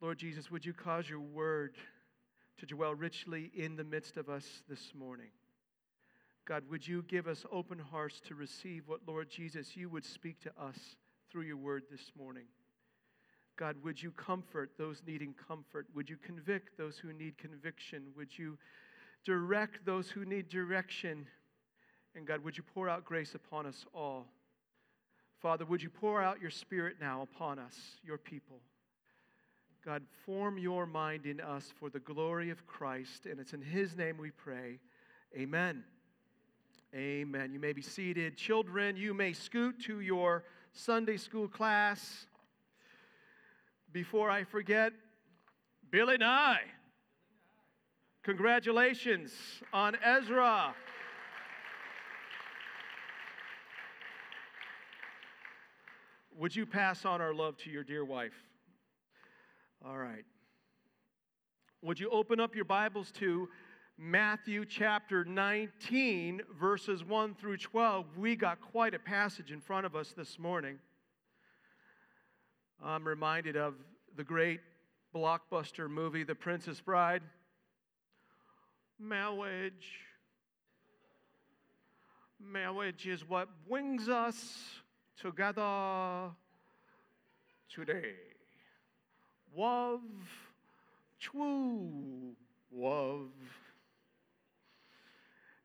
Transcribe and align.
Lord 0.00 0.18
Jesus, 0.18 0.50
would 0.50 0.64
you 0.64 0.72
cause 0.72 1.08
your 1.08 1.20
word 1.20 1.76
to 2.58 2.66
dwell 2.66 2.94
richly 2.94 3.50
in 3.54 3.76
the 3.76 3.84
midst 3.84 4.16
of 4.16 4.30
us 4.30 4.62
this 4.68 4.92
morning? 4.98 5.30
God, 6.48 6.64
would 6.70 6.88
you 6.88 7.02
give 7.02 7.28
us 7.28 7.44
open 7.52 7.78
hearts 7.78 8.20
to 8.26 8.34
receive 8.34 8.84
what, 8.86 9.00
Lord 9.06 9.28
Jesus, 9.28 9.76
you 9.76 9.90
would 9.90 10.04
speak 10.04 10.40
to 10.40 10.50
us 10.58 10.78
through 11.30 11.42
your 11.42 11.58
word 11.58 11.82
this 11.90 12.12
morning? 12.16 12.46
God, 13.58 13.76
would 13.84 14.02
you 14.02 14.10
comfort 14.12 14.70
those 14.78 15.02
needing 15.06 15.34
comfort? 15.46 15.86
Would 15.94 16.08
you 16.08 16.16
convict 16.16 16.78
those 16.78 16.96
who 16.96 17.12
need 17.12 17.36
conviction? 17.36 18.04
Would 18.16 18.38
you 18.38 18.56
direct 19.26 19.84
those 19.84 20.08
who 20.08 20.24
need 20.24 20.48
direction? 20.48 21.26
And 22.16 22.26
God, 22.26 22.42
would 22.42 22.56
you 22.56 22.62
pour 22.62 22.88
out 22.88 23.04
grace 23.04 23.34
upon 23.34 23.66
us 23.66 23.84
all? 23.94 24.28
Father, 25.42 25.66
would 25.66 25.82
you 25.82 25.90
pour 25.90 26.22
out 26.22 26.40
your 26.40 26.50
spirit 26.50 26.96
now 27.00 27.20
upon 27.20 27.58
us, 27.58 27.76
your 28.02 28.16
people? 28.16 28.60
God, 29.84 30.02
form 30.26 30.58
your 30.58 30.84
mind 30.84 31.24
in 31.24 31.40
us 31.40 31.72
for 31.78 31.88
the 31.88 32.00
glory 32.00 32.50
of 32.50 32.66
Christ, 32.66 33.24
and 33.24 33.40
it's 33.40 33.54
in 33.54 33.62
his 33.62 33.96
name 33.96 34.18
we 34.18 34.30
pray. 34.30 34.78
Amen. 35.34 35.84
Amen. 36.94 37.52
You 37.52 37.60
may 37.60 37.72
be 37.72 37.80
seated. 37.80 38.36
Children, 38.36 38.96
you 38.96 39.14
may 39.14 39.32
scoot 39.32 39.80
to 39.84 40.00
your 40.00 40.44
Sunday 40.72 41.16
school 41.16 41.48
class. 41.48 42.26
Before 43.92 44.28
I 44.28 44.44
forget, 44.44 44.92
Billy 45.90 46.18
Nye. 46.18 46.60
Congratulations 48.22 49.32
on 49.72 49.96
Ezra. 50.04 50.74
Would 56.36 56.54
you 56.54 56.66
pass 56.66 57.04
on 57.04 57.20
our 57.20 57.32
love 57.32 57.56
to 57.58 57.70
your 57.70 57.82
dear 57.82 58.04
wife? 58.04 58.49
All 59.86 59.96
right. 59.96 60.24
Would 61.80 61.98
you 61.98 62.10
open 62.10 62.38
up 62.38 62.54
your 62.54 62.66
Bibles 62.66 63.10
to 63.12 63.48
Matthew 63.96 64.66
chapter 64.66 65.24
19, 65.24 66.42
verses 66.60 67.02
1 67.02 67.34
through 67.36 67.56
12? 67.56 68.18
We 68.18 68.36
got 68.36 68.60
quite 68.60 68.92
a 68.92 68.98
passage 68.98 69.50
in 69.50 69.60
front 69.62 69.86
of 69.86 69.96
us 69.96 70.12
this 70.14 70.38
morning. 70.38 70.78
I'm 72.84 73.08
reminded 73.08 73.56
of 73.56 73.72
the 74.16 74.22
great 74.22 74.60
blockbuster 75.14 75.88
movie, 75.88 76.24
The 76.24 76.34
Princess 76.34 76.82
Bride. 76.82 77.22
Marriage. 78.98 79.98
Marriage 82.38 83.06
is 83.06 83.26
what 83.26 83.48
brings 83.66 84.10
us 84.10 84.58
together 85.16 86.32
today. 87.74 88.29
Love, 89.56 90.00
true 91.18 92.34
love. 92.72 93.28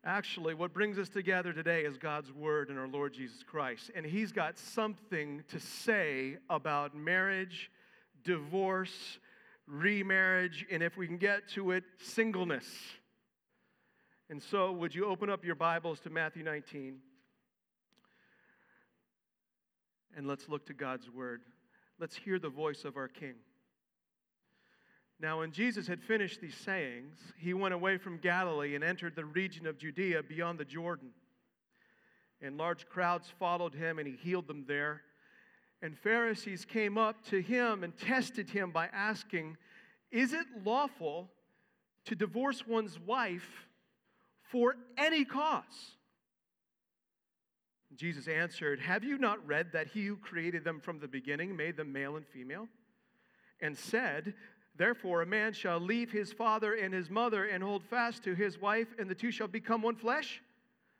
Actually, 0.03 0.53
what 0.53 0.71
brings 0.71 0.99
us 0.99 1.09
together 1.09 1.51
today 1.51 1.81
is 1.83 1.97
God's 1.97 2.31
Word 2.31 2.69
and 2.69 2.77
our 2.77 2.87
Lord 2.87 3.13
Jesus 3.13 3.41
Christ. 3.43 3.89
And 3.95 4.05
He's 4.05 4.31
got 4.31 4.57
something 4.57 5.43
to 5.49 5.59
say 5.59 6.37
about 6.49 6.95
marriage, 6.95 7.71
divorce, 8.23 9.19
remarriage, 9.67 10.65
and 10.69 10.83
if 10.83 10.95
we 10.95 11.07
can 11.07 11.17
get 11.17 11.49
to 11.49 11.71
it, 11.71 11.83
singleness. 11.97 12.67
And 14.29 14.41
so, 14.41 14.71
would 14.71 14.93
you 14.93 15.05
open 15.05 15.29
up 15.29 15.43
your 15.43 15.55
Bibles 15.55 15.99
to 16.01 16.09
Matthew 16.11 16.43
19? 16.43 16.97
And 20.15 20.27
let's 20.27 20.47
look 20.47 20.67
to 20.67 20.73
God's 20.73 21.09
Word. 21.09 21.41
Let's 21.99 22.15
hear 22.15 22.37
the 22.39 22.49
voice 22.49 22.85
of 22.85 22.95
our 22.95 23.07
King. 23.07 23.35
Now, 25.19 25.39
when 25.39 25.51
Jesus 25.51 25.87
had 25.87 26.01
finished 26.01 26.41
these 26.41 26.55
sayings, 26.55 27.17
he 27.37 27.53
went 27.53 27.73
away 27.73 27.97
from 27.97 28.17
Galilee 28.17 28.75
and 28.75 28.83
entered 28.83 29.15
the 29.15 29.25
region 29.25 29.65
of 29.65 29.77
Judea 29.77 30.23
beyond 30.23 30.59
the 30.59 30.65
Jordan. 30.65 31.11
And 32.41 32.57
large 32.57 32.87
crowds 32.87 33.31
followed 33.39 33.73
him, 33.73 33.97
and 33.97 34.07
he 34.07 34.15
healed 34.15 34.47
them 34.47 34.65
there. 34.67 35.01
And 35.81 35.97
Pharisees 35.97 36.65
came 36.65 36.97
up 36.97 37.23
to 37.29 37.41
him 37.41 37.83
and 37.83 37.97
tested 37.97 38.49
him 38.49 38.71
by 38.71 38.87
asking, 38.87 39.57
Is 40.11 40.33
it 40.33 40.45
lawful 40.65 41.29
to 42.05 42.15
divorce 42.15 42.67
one's 42.67 42.99
wife 42.99 43.67
for 44.43 44.75
any 44.97 45.23
cause? 45.23 45.95
Jesus 47.95 48.27
answered, 48.27 48.79
Have 48.81 49.03
you 49.03 49.17
not 49.17 49.45
read 49.47 49.71
that 49.71 49.87
he 49.87 50.05
who 50.05 50.17
created 50.17 50.63
them 50.63 50.79
from 50.81 50.99
the 50.99 51.07
beginning 51.07 51.55
made 51.55 51.77
them 51.77 51.93
male 51.93 52.17
and 52.17 52.27
female? 52.27 52.67
And 53.61 53.77
said, 53.77 54.33
Therefore, 54.77 55.21
a 55.21 55.25
man 55.25 55.53
shall 55.53 55.79
leave 55.79 56.11
his 56.11 56.33
father 56.33 56.73
and 56.73 56.93
his 56.93 57.09
mother 57.09 57.45
and 57.45 57.63
hold 57.63 57.83
fast 57.83 58.23
to 58.23 58.35
his 58.35 58.59
wife, 58.59 58.87
and 58.99 59.09
the 59.09 59.15
two 59.15 59.31
shall 59.31 59.47
become 59.47 59.81
one 59.81 59.95
flesh. 59.95 60.41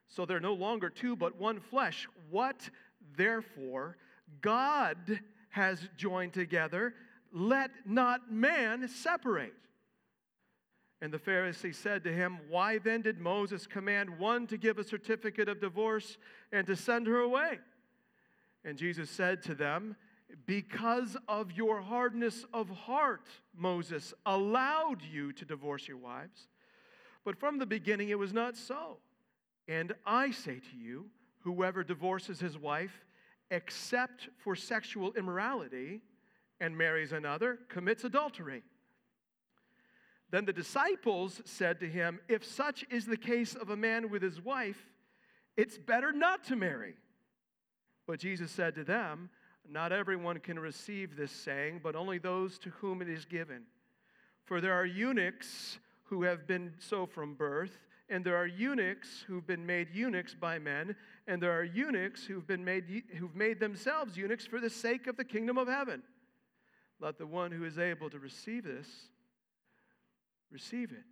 So 0.07 0.25
they're 0.25 0.39
no 0.39 0.53
longer 0.53 0.89
two, 0.89 1.15
but 1.15 1.37
one 1.37 1.59
flesh. 1.59 2.07
What, 2.29 2.69
therefore, 3.17 3.97
God 4.41 5.19
has 5.49 5.87
joined 5.97 6.33
together, 6.33 6.93
let 7.33 7.71
not 7.85 8.31
man 8.31 8.87
separate. 8.87 9.53
And 11.01 11.13
the 11.13 11.19
Pharisee 11.19 11.75
said 11.75 12.03
to 12.05 12.13
him, 12.13 12.39
Why 12.49 12.77
then 12.77 13.01
did 13.01 13.19
Moses 13.19 13.67
command 13.67 14.17
one 14.17 14.47
to 14.47 14.57
give 14.57 14.79
a 14.79 14.83
certificate 14.83 15.49
of 15.49 15.59
divorce 15.59 16.17
and 16.51 16.65
to 16.67 16.75
send 16.75 17.07
her 17.07 17.19
away? 17.19 17.59
And 18.63 18.77
Jesus 18.77 19.09
said 19.09 19.43
to 19.43 19.55
them, 19.55 19.95
because 20.45 21.17
of 21.27 21.51
your 21.51 21.81
hardness 21.81 22.45
of 22.53 22.69
heart, 22.69 23.27
Moses 23.55 24.13
allowed 24.25 25.01
you 25.03 25.31
to 25.33 25.45
divorce 25.45 25.87
your 25.87 25.97
wives. 25.97 26.47
But 27.23 27.39
from 27.39 27.57
the 27.57 27.65
beginning 27.65 28.09
it 28.09 28.19
was 28.19 28.33
not 28.33 28.55
so. 28.55 28.97
And 29.67 29.93
I 30.05 30.31
say 30.31 30.59
to 30.59 30.77
you, 30.77 31.07
whoever 31.39 31.83
divorces 31.83 32.39
his 32.39 32.57
wife, 32.57 33.05
except 33.49 34.29
for 34.37 34.55
sexual 34.55 35.13
immorality, 35.13 36.01
and 36.59 36.77
marries 36.77 37.11
another, 37.11 37.59
commits 37.69 38.03
adultery. 38.03 38.63
Then 40.31 40.45
the 40.45 40.53
disciples 40.53 41.41
said 41.45 41.79
to 41.79 41.87
him, 41.87 42.19
If 42.27 42.43
such 42.43 42.85
is 42.89 43.05
the 43.05 43.17
case 43.17 43.55
of 43.55 43.69
a 43.69 43.75
man 43.77 44.09
with 44.09 44.21
his 44.21 44.41
wife, 44.41 44.89
it's 45.55 45.77
better 45.77 46.11
not 46.11 46.43
to 46.45 46.55
marry. 46.55 46.95
But 48.07 48.19
Jesus 48.19 48.51
said 48.51 48.75
to 48.75 48.83
them, 48.83 49.29
not 49.69 49.91
everyone 49.91 50.39
can 50.39 50.59
receive 50.59 51.15
this 51.15 51.31
saying, 51.31 51.81
but 51.83 51.95
only 51.95 52.17
those 52.17 52.57
to 52.59 52.69
whom 52.69 53.01
it 53.01 53.09
is 53.09 53.25
given. 53.25 53.63
For 54.43 54.61
there 54.61 54.73
are 54.73 54.85
eunuchs 54.85 55.79
who 56.03 56.23
have 56.23 56.47
been 56.47 56.73
so 56.77 57.05
from 57.05 57.33
birth, 57.33 57.77
and 58.09 58.23
there 58.23 58.35
are 58.35 58.45
eunuchs 58.45 59.23
who've 59.27 59.45
been 59.45 59.65
made 59.65 59.89
eunuchs 59.91 60.35
by 60.35 60.59
men, 60.59 60.95
and 61.27 61.41
there 61.41 61.51
are 61.51 61.63
eunuchs 61.63 62.25
who've 62.25 62.45
been 62.45 62.63
made 62.63 63.03
who've 63.17 63.35
made 63.35 63.59
themselves 63.59 64.15
eunuchs 64.15 64.45
for 64.45 64.59
the 64.59 64.69
sake 64.69 65.07
of 65.07 65.17
the 65.17 65.25
kingdom 65.25 65.57
of 65.57 65.67
heaven. 65.67 66.03
Let 66.99 67.17
the 67.17 67.25
one 67.25 67.51
who 67.51 67.65
is 67.65 67.79
able 67.79 68.09
to 68.11 68.19
receive 68.19 68.63
this 68.63 68.87
receive 70.51 70.91
it. 70.91 71.03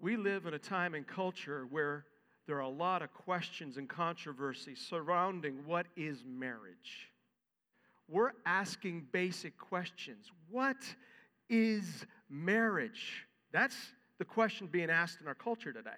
We 0.00 0.16
live 0.16 0.46
in 0.46 0.54
a 0.54 0.58
time 0.58 0.94
and 0.94 1.06
culture 1.06 1.66
where 1.70 2.04
there 2.48 2.56
are 2.56 2.60
a 2.60 2.68
lot 2.68 3.02
of 3.02 3.12
questions 3.12 3.76
and 3.76 3.86
controversies 3.90 4.80
surrounding 4.80 5.66
what 5.66 5.86
is 5.98 6.24
marriage. 6.26 7.10
We're 8.08 8.32
asking 8.46 9.08
basic 9.12 9.58
questions. 9.58 10.32
What 10.50 10.78
is 11.50 12.06
marriage? 12.30 13.26
That's 13.52 13.76
the 14.18 14.24
question 14.24 14.66
being 14.66 14.88
asked 14.88 15.20
in 15.20 15.28
our 15.28 15.34
culture 15.34 15.74
today. 15.74 15.90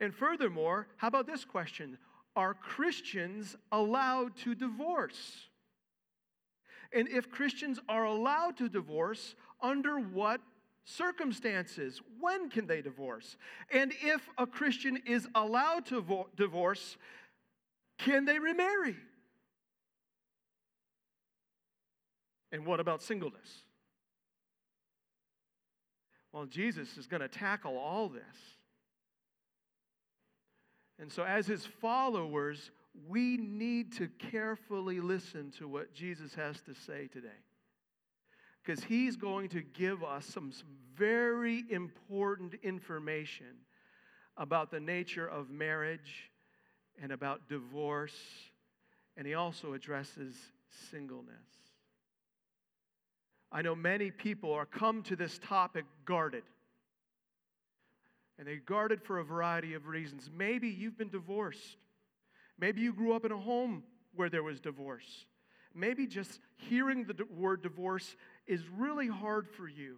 And 0.00 0.14
furthermore, 0.14 0.86
how 0.98 1.08
about 1.08 1.26
this 1.26 1.46
question? 1.46 1.96
Are 2.36 2.52
Christians 2.52 3.56
allowed 3.72 4.36
to 4.44 4.54
divorce? 4.54 5.48
And 6.92 7.08
if 7.08 7.30
Christians 7.30 7.80
are 7.88 8.04
allowed 8.04 8.58
to 8.58 8.68
divorce, 8.68 9.34
under 9.62 9.98
what 9.98 10.42
circumstances. 10.86 12.00
When 12.20 12.48
can 12.48 12.66
they 12.66 12.80
divorce? 12.80 13.36
And 13.70 13.92
if 14.02 14.26
a 14.38 14.46
Christian 14.46 15.02
is 15.04 15.28
allowed 15.34 15.86
to 15.86 16.00
vo- 16.00 16.28
divorce, 16.36 16.96
can 17.98 18.24
they 18.24 18.38
remarry? 18.38 18.96
And 22.52 22.64
what 22.64 22.80
about 22.80 23.02
singleness? 23.02 23.64
Well, 26.32 26.46
Jesus 26.46 26.96
is 26.96 27.06
going 27.06 27.22
to 27.22 27.28
tackle 27.28 27.76
all 27.76 28.08
this. 28.08 28.22
And 30.98 31.10
so, 31.10 31.24
as 31.24 31.46
his 31.46 31.66
followers, 31.66 32.70
we 33.08 33.36
need 33.36 33.92
to 33.96 34.08
carefully 34.30 35.00
listen 35.00 35.50
to 35.58 35.68
what 35.68 35.92
Jesus 35.92 36.34
has 36.34 36.60
to 36.62 36.74
say 36.74 37.08
today 37.08 37.28
because 38.66 38.82
he's 38.82 39.16
going 39.16 39.48
to 39.50 39.62
give 39.62 40.02
us 40.02 40.26
some, 40.26 40.52
very 40.96 41.64
important 41.70 42.54
information 42.62 43.46
about 44.36 44.70
the 44.70 44.80
nature 44.80 45.26
of 45.26 45.50
marriage 45.50 46.30
and 47.00 47.12
about 47.12 47.48
divorce. 47.48 48.16
And 49.16 49.26
he 49.26 49.34
also 49.34 49.74
addresses 49.74 50.34
singleness. 50.90 51.34
I 53.52 53.62
know 53.62 53.74
many 53.74 54.10
people 54.10 54.52
are 54.52 54.66
come 54.66 55.02
to 55.04 55.16
this 55.16 55.38
topic 55.38 55.84
guarded. 56.04 56.42
And 58.38 58.48
they 58.48 58.56
guarded 58.56 59.02
for 59.02 59.18
a 59.18 59.24
variety 59.24 59.74
of 59.74 59.86
reasons. 59.86 60.30
Maybe 60.34 60.68
you've 60.68 60.98
been 60.98 61.10
divorced. 61.10 61.76
Maybe 62.58 62.80
you 62.80 62.92
grew 62.92 63.12
up 63.12 63.24
in 63.24 63.32
a 63.32 63.38
home 63.38 63.82
where 64.14 64.28
there 64.28 64.42
was 64.42 64.60
divorce. 64.60 65.26
Maybe 65.74 66.06
just 66.06 66.40
hearing 66.56 67.04
the 67.04 67.26
word 67.30 67.62
divorce 67.62 68.16
is 68.46 68.62
really 68.76 69.08
hard 69.08 69.48
for 69.48 69.68
you. 69.68 69.96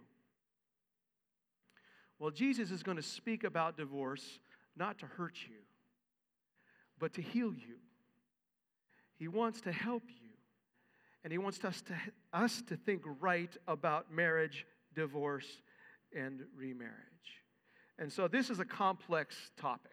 Well, 2.17 2.31
Jesus 2.31 2.71
is 2.71 2.83
going 2.83 2.97
to 2.97 3.03
speak 3.03 3.43
about 3.43 3.77
divorce 3.77 4.39
not 4.75 4.99
to 4.99 5.05
hurt 5.05 5.37
you, 5.47 5.55
but 6.99 7.13
to 7.13 7.21
heal 7.21 7.53
you. 7.53 7.77
He 9.17 9.27
wants 9.27 9.61
to 9.61 9.71
help 9.71 10.03
you. 10.07 10.29
And 11.23 11.33
he 11.33 11.37
wants 11.37 11.63
us 11.65 11.81
to, 11.83 11.93
us 12.31 12.61
to 12.67 12.77
think 12.77 13.01
right 13.19 13.55
about 13.67 14.11
marriage, 14.11 14.65
divorce, 14.95 15.61
and 16.15 16.43
remarriage. 16.55 16.95
And 17.97 18.11
so 18.11 18.29
this 18.29 18.49
is 18.49 18.59
a 18.59 18.65
complex 18.65 19.35
topic. 19.59 19.91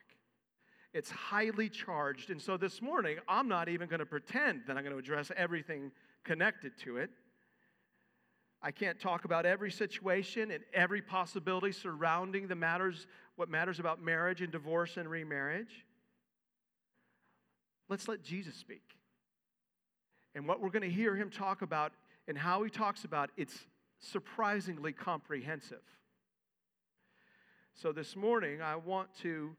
It's 0.95 1.11
highly 1.11 1.69
charged. 1.69 2.31
And 2.31 2.41
so 2.41 2.57
this 2.57 2.81
morning, 2.81 3.19
I'm 3.29 3.49
not 3.49 3.69
even 3.69 3.89
going 3.89 3.99
to 3.99 4.07
pretend 4.07 4.63
that 4.67 4.77
I'm 4.77 4.85
going 4.85 4.95
to 4.95 4.99
address 4.99 5.33
everything 5.37 5.91
connected 6.25 6.79
to 6.85 6.99
it. 6.99 7.11
I 8.63 8.71
can't 8.71 8.99
talk 8.99 9.25
about 9.25 9.47
every 9.47 9.71
situation 9.71 10.51
and 10.51 10.65
every 10.73 11.03
possibility 11.03 11.73
surrounding 11.73 12.49
the 12.49 12.55
matters, 12.55 13.07
what 13.37 13.49
matters 13.49 13.79
about 13.79 14.03
marriage 14.03 14.41
and 14.41 14.51
divorce 14.51 14.97
and 14.97 15.09
remarriage. 15.09 15.85
Let's 17.89 18.09
let 18.09 18.23
Jesus 18.23 18.55
speak. 18.55 18.83
And 20.35 20.47
what 20.47 20.61
we're 20.61 20.71
going 20.71 20.83
to 20.83 20.91
hear 20.91 21.15
him 21.15 21.31
talk 21.31 21.63
about 21.63 21.93
and 22.29 22.37
how 22.37 22.63
he 22.63 22.71
talks 22.71 23.05
about, 23.05 23.31
it's 23.37 23.67
surprisingly 23.99 24.93
comprehensive. 24.93 25.83
So 27.75 27.93
this 27.93 28.17
morning, 28.17 28.63
I 28.63 28.77
want 28.77 29.09
to 29.23 29.55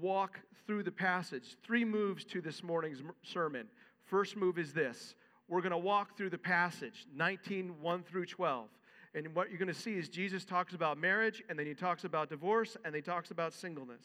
walk 0.00 0.38
through 0.66 0.82
the 0.82 0.92
passage. 0.92 1.56
Three 1.64 1.84
moves 1.84 2.24
to 2.26 2.40
this 2.40 2.62
morning's 2.62 3.02
sermon. 3.22 3.66
First 4.04 4.36
move 4.36 4.58
is 4.58 4.72
this 4.72 5.14
we're 5.48 5.60
going 5.60 5.72
to 5.72 5.78
walk 5.78 6.16
through 6.16 6.30
the 6.30 6.38
passage, 6.38 7.06
19, 7.14 7.80
1 7.80 8.02
through 8.02 8.26
12. 8.26 8.68
And 9.14 9.34
what 9.34 9.48
you're 9.48 9.58
going 9.58 9.68
to 9.68 9.74
see 9.74 9.94
is 9.94 10.08
Jesus 10.08 10.44
talks 10.44 10.74
about 10.74 10.98
marriage, 10.98 11.42
and 11.48 11.58
then 11.58 11.66
he 11.66 11.74
talks 11.74 12.04
about 12.04 12.28
divorce, 12.28 12.76
and 12.84 12.94
he 12.94 13.00
talks 13.00 13.30
about 13.30 13.54
singleness. 13.54 14.04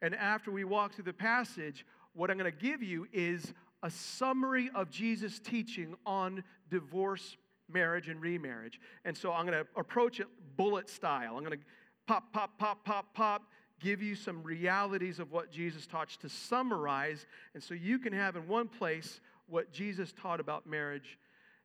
And 0.00 0.14
after 0.14 0.50
we 0.50 0.64
walk 0.64 0.94
through 0.94 1.04
the 1.04 1.12
passage, 1.12 1.84
what 2.14 2.30
I'm 2.30 2.38
going 2.38 2.50
to 2.50 2.56
give 2.56 2.82
you 2.82 3.06
is 3.12 3.52
a 3.82 3.90
summary 3.90 4.70
of 4.74 4.90
Jesus' 4.90 5.40
teaching 5.40 5.96
on 6.06 6.44
divorce, 6.70 7.36
marriage, 7.68 8.08
and 8.08 8.20
remarriage. 8.20 8.80
And 9.04 9.16
so 9.16 9.32
I'm 9.32 9.46
going 9.46 9.58
to 9.58 9.66
approach 9.76 10.20
it 10.20 10.26
bullet 10.56 10.88
style. 10.88 11.36
I'm 11.36 11.44
going 11.44 11.58
to 11.58 11.64
pop, 12.06 12.32
pop, 12.32 12.58
pop, 12.58 12.84
pop, 12.84 13.14
pop, 13.14 13.42
give 13.80 14.00
you 14.00 14.14
some 14.14 14.42
realities 14.42 15.18
of 15.18 15.32
what 15.32 15.50
Jesus 15.50 15.86
taught 15.86 16.10
to 16.10 16.28
summarize. 16.28 17.26
And 17.54 17.62
so 17.62 17.74
you 17.74 17.98
can 17.98 18.12
have 18.12 18.36
in 18.36 18.46
one 18.46 18.68
place 18.68 19.20
what 19.48 19.72
Jesus 19.72 20.12
taught 20.12 20.40
about 20.40 20.66
marriage 20.66 21.18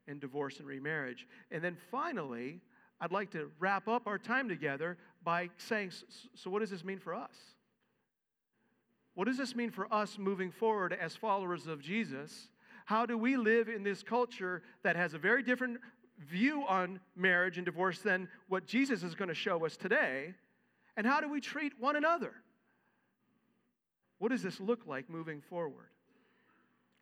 and 0.08 0.20
divorce 0.20 0.60
and 0.60 0.68
remarriage. 0.68 1.28
And 1.52 1.64
then 1.64 1.78
finally, 1.92 2.62
I'd 3.00 3.12
like 3.12 3.32
to 3.32 3.52
wrap 3.60 3.88
up 3.88 4.08
our 4.08 4.18
time 4.18 4.50
together 4.50 4.98
by 5.24 5.50
saying, 5.58 5.92
so 6.36 6.50
what 6.50 6.60
does 6.60 6.70
this 6.70 6.84
mean 6.84 7.00
for 7.00 7.14
us? 7.14 7.36
What 9.14 9.26
does 9.26 9.38
this 9.38 9.56
mean 9.56 9.72
for 9.72 9.92
us 9.94 10.18
moving 10.18 10.52
forward 10.52 10.94
as 10.94 11.16
followers 11.16 11.68
of 11.68 11.82
Jesus? 11.82 12.50
How 12.86 13.06
do 13.06 13.18
we 13.18 13.36
live 13.36 13.68
in 13.68 13.84
this 13.84 14.04
culture 14.04 14.62
that 14.84 14.96
has 14.96 15.14
a 15.14 15.18
very 15.18 15.44
different 15.44 15.80
view 16.20 16.64
on 16.68 17.00
marriage 17.16 17.58
and 17.58 17.66
divorce 17.66 18.00
than 18.00 18.30
what 18.48 18.66
Jesus 18.66 19.04
is 19.04 19.16
going 19.16 19.30
to 19.30 19.36
show 19.36 19.66
us 19.66 19.76
today? 19.76 20.34
And 20.96 21.06
how 21.06 21.20
do 21.20 21.30
we 21.30 21.42
treat 21.42 21.74
one 21.80 21.96
another? 21.96 22.34
What 24.20 24.30
does 24.30 24.42
this 24.42 24.60
look 24.60 24.88
like 24.88 25.10
moving 25.10 25.42
forward? 25.42 25.90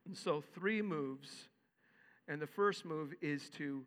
And 0.05 0.15
so, 0.15 0.43
three 0.53 0.81
moves. 0.81 1.29
And 2.27 2.41
the 2.41 2.47
first 2.47 2.85
move 2.85 3.13
is 3.21 3.49
to 3.57 3.83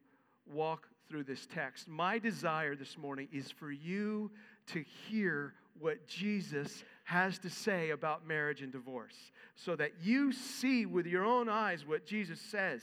walk 0.47 0.89
through 1.09 1.25
this 1.25 1.47
text. 1.47 1.89
My 1.89 2.19
desire 2.19 2.77
this 2.77 2.97
morning 2.97 3.29
is 3.33 3.51
for 3.51 3.71
you 3.71 4.31
to 4.69 4.85
hear 5.09 5.55
what 5.79 6.07
Jesus 6.07 6.85
has 7.05 7.39
to 7.39 7.51
say 7.51 7.91
about 7.91 8.27
marriage 8.27 8.63
and 8.63 8.73
divorce 8.73 9.15
so 9.55 9.77
that 9.77 9.93
you 10.03 10.33
see 10.33 10.87
with 10.87 11.07
your 11.07 11.25
own 11.25 11.49
eyes 11.49 11.87
what 11.87 12.05
Jesus 12.05 12.41
says 12.41 12.83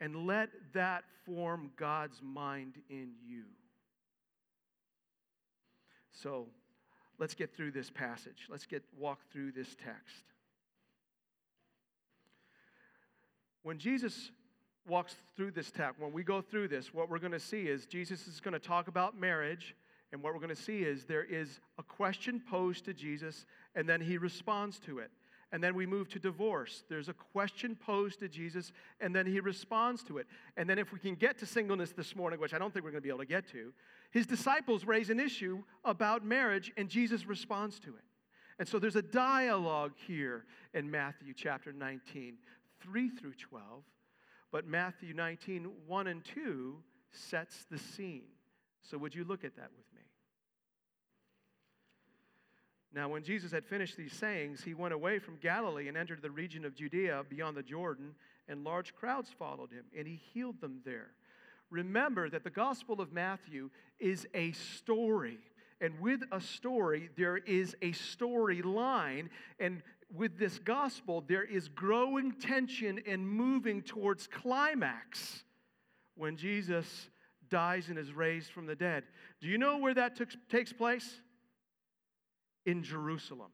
and 0.00 0.26
let 0.26 0.50
that 0.74 1.04
form 1.24 1.70
God's 1.76 2.20
mind 2.22 2.74
in 2.88 3.12
you. 3.26 3.44
So, 6.12 6.46
let's 7.18 7.34
get 7.34 7.54
through 7.54 7.72
this 7.72 7.90
passage. 7.90 8.46
Let's 8.48 8.66
get 8.66 8.82
walk 8.96 9.20
through 9.32 9.52
this 9.52 9.74
text. 9.84 10.24
When 13.68 13.76
Jesus 13.76 14.30
walks 14.88 15.14
through 15.36 15.50
this 15.50 15.70
text, 15.70 16.00
when 16.00 16.14
we 16.14 16.22
go 16.22 16.40
through 16.40 16.68
this, 16.68 16.94
what 16.94 17.10
we're 17.10 17.18
going 17.18 17.32
to 17.32 17.38
see 17.38 17.64
is 17.64 17.84
Jesus 17.84 18.26
is 18.26 18.40
going 18.40 18.54
to 18.54 18.58
talk 18.58 18.88
about 18.88 19.20
marriage 19.20 19.76
and 20.10 20.22
what 20.22 20.32
we're 20.32 20.40
going 20.40 20.48
to 20.48 20.56
see 20.56 20.84
is 20.84 21.04
there 21.04 21.22
is 21.22 21.60
a 21.76 21.82
question 21.82 22.40
posed 22.48 22.86
to 22.86 22.94
Jesus, 22.94 23.44
and 23.74 23.86
then 23.86 24.00
he 24.00 24.16
responds 24.16 24.78
to 24.86 25.00
it. 25.00 25.10
And 25.52 25.62
then 25.62 25.74
we 25.74 25.84
move 25.84 26.08
to 26.08 26.18
divorce. 26.18 26.82
There's 26.88 27.10
a 27.10 27.12
question 27.12 27.76
posed 27.76 28.20
to 28.20 28.28
Jesus, 28.30 28.72
and 29.02 29.14
then 29.14 29.26
he 29.26 29.38
responds 29.38 30.02
to 30.04 30.16
it. 30.16 30.26
And 30.56 30.66
then, 30.66 30.78
if 30.78 30.90
we 30.90 30.98
can 30.98 31.14
get 31.14 31.36
to 31.40 31.44
singleness 31.44 31.92
this 31.92 32.16
morning, 32.16 32.40
which 32.40 32.54
I 32.54 32.58
don't 32.58 32.72
think 32.72 32.86
we're 32.86 32.92
going 32.92 33.02
to 33.02 33.06
be 33.06 33.10
able 33.10 33.18
to 33.18 33.26
get 33.26 33.50
to, 33.50 33.74
his 34.10 34.26
disciples 34.26 34.86
raise 34.86 35.10
an 35.10 35.20
issue 35.20 35.62
about 35.84 36.24
marriage, 36.24 36.72
and 36.78 36.88
Jesus 36.88 37.26
responds 37.26 37.78
to 37.80 37.90
it. 37.90 38.04
And 38.58 38.66
so 38.66 38.78
there's 38.78 38.96
a 38.96 39.02
dialogue 39.02 39.92
here 40.06 40.44
in 40.74 40.90
Matthew 40.90 41.32
chapter 41.34 41.72
19, 41.72 42.38
3 42.82 43.10
through 43.10 43.34
12. 43.34 43.82
But 44.50 44.66
Matthew 44.66 45.14
19, 45.14 45.70
1 45.86 46.06
and 46.06 46.24
2 46.24 46.76
sets 47.12 47.66
the 47.70 47.78
scene. 47.78 48.24
So, 48.82 48.96
would 48.98 49.14
you 49.14 49.24
look 49.24 49.44
at 49.44 49.56
that 49.56 49.70
with 49.76 49.86
me? 49.94 50.02
Now, 52.94 53.08
when 53.08 53.22
Jesus 53.22 53.52
had 53.52 53.66
finished 53.66 53.96
these 53.96 54.14
sayings, 54.14 54.62
he 54.62 54.72
went 54.72 54.94
away 54.94 55.18
from 55.18 55.36
Galilee 55.36 55.88
and 55.88 55.96
entered 55.96 56.22
the 56.22 56.30
region 56.30 56.64
of 56.64 56.74
Judea 56.74 57.24
beyond 57.28 57.56
the 57.56 57.62
Jordan, 57.62 58.14
and 58.48 58.64
large 58.64 58.94
crowds 58.94 59.30
followed 59.38 59.70
him, 59.70 59.84
and 59.96 60.06
he 60.06 60.20
healed 60.32 60.60
them 60.60 60.80
there. 60.84 61.10
Remember 61.70 62.30
that 62.30 62.44
the 62.44 62.50
Gospel 62.50 63.00
of 63.00 63.12
Matthew 63.12 63.68
is 63.98 64.26
a 64.32 64.52
story. 64.52 65.38
And 65.80 66.00
with 66.00 66.22
a 66.32 66.40
story, 66.40 67.10
there 67.16 67.36
is 67.36 67.76
a 67.82 67.92
storyline. 67.92 69.28
And 69.60 69.82
with 70.14 70.38
this 70.38 70.58
gospel, 70.58 71.22
there 71.26 71.44
is 71.44 71.68
growing 71.68 72.32
tension 72.32 73.00
and 73.06 73.28
moving 73.28 73.82
towards 73.82 74.26
climax 74.26 75.44
when 76.16 76.36
Jesus 76.36 77.10
dies 77.50 77.88
and 77.88 77.98
is 77.98 78.12
raised 78.12 78.50
from 78.50 78.66
the 78.66 78.74
dead. 78.74 79.04
Do 79.40 79.48
you 79.48 79.58
know 79.58 79.78
where 79.78 79.94
that 79.94 80.16
took, 80.16 80.30
takes 80.48 80.72
place? 80.72 81.20
in 82.68 82.82
Jerusalem. 82.82 83.50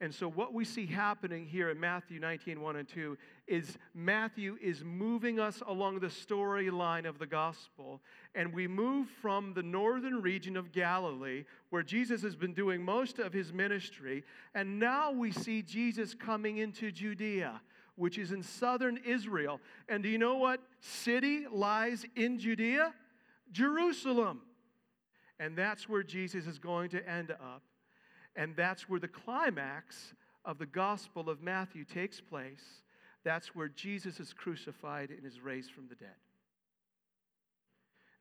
And 0.00 0.12
so, 0.12 0.28
what 0.28 0.52
we 0.52 0.64
see 0.64 0.86
happening 0.86 1.46
here 1.46 1.70
in 1.70 1.78
Matthew 1.78 2.18
19, 2.18 2.60
1 2.60 2.76
and 2.76 2.88
2 2.88 3.16
is 3.46 3.78
Matthew 3.94 4.58
is 4.60 4.82
moving 4.82 5.38
us 5.38 5.62
along 5.66 6.00
the 6.00 6.08
storyline 6.08 7.08
of 7.08 7.18
the 7.18 7.26
gospel. 7.26 8.00
And 8.34 8.52
we 8.52 8.66
move 8.66 9.08
from 9.22 9.54
the 9.54 9.62
northern 9.62 10.20
region 10.20 10.56
of 10.56 10.72
Galilee, 10.72 11.44
where 11.70 11.84
Jesus 11.84 12.22
has 12.22 12.34
been 12.34 12.52
doing 12.52 12.84
most 12.84 13.20
of 13.20 13.32
his 13.32 13.52
ministry. 13.52 14.24
And 14.54 14.80
now 14.80 15.12
we 15.12 15.30
see 15.30 15.62
Jesus 15.62 16.12
coming 16.12 16.58
into 16.58 16.90
Judea, 16.90 17.60
which 17.94 18.18
is 18.18 18.32
in 18.32 18.42
southern 18.42 18.98
Israel. 19.06 19.60
And 19.88 20.02
do 20.02 20.08
you 20.08 20.18
know 20.18 20.36
what 20.36 20.60
city 20.80 21.46
lies 21.50 22.04
in 22.16 22.40
Judea? 22.40 22.92
Jerusalem. 23.52 24.42
And 25.38 25.56
that's 25.56 25.88
where 25.88 26.02
Jesus 26.02 26.46
is 26.46 26.58
going 26.58 26.90
to 26.90 27.08
end 27.08 27.30
up. 27.30 27.62
And 28.36 28.56
that's 28.56 28.88
where 28.88 29.00
the 29.00 29.08
climax 29.08 30.14
of 30.44 30.58
the 30.58 30.66
Gospel 30.66 31.30
of 31.30 31.42
Matthew 31.42 31.84
takes 31.84 32.20
place. 32.20 32.82
That's 33.24 33.54
where 33.54 33.68
Jesus 33.68 34.20
is 34.20 34.32
crucified 34.32 35.10
and 35.10 35.24
is 35.24 35.40
raised 35.40 35.72
from 35.72 35.88
the 35.88 35.94
dead. 35.94 36.10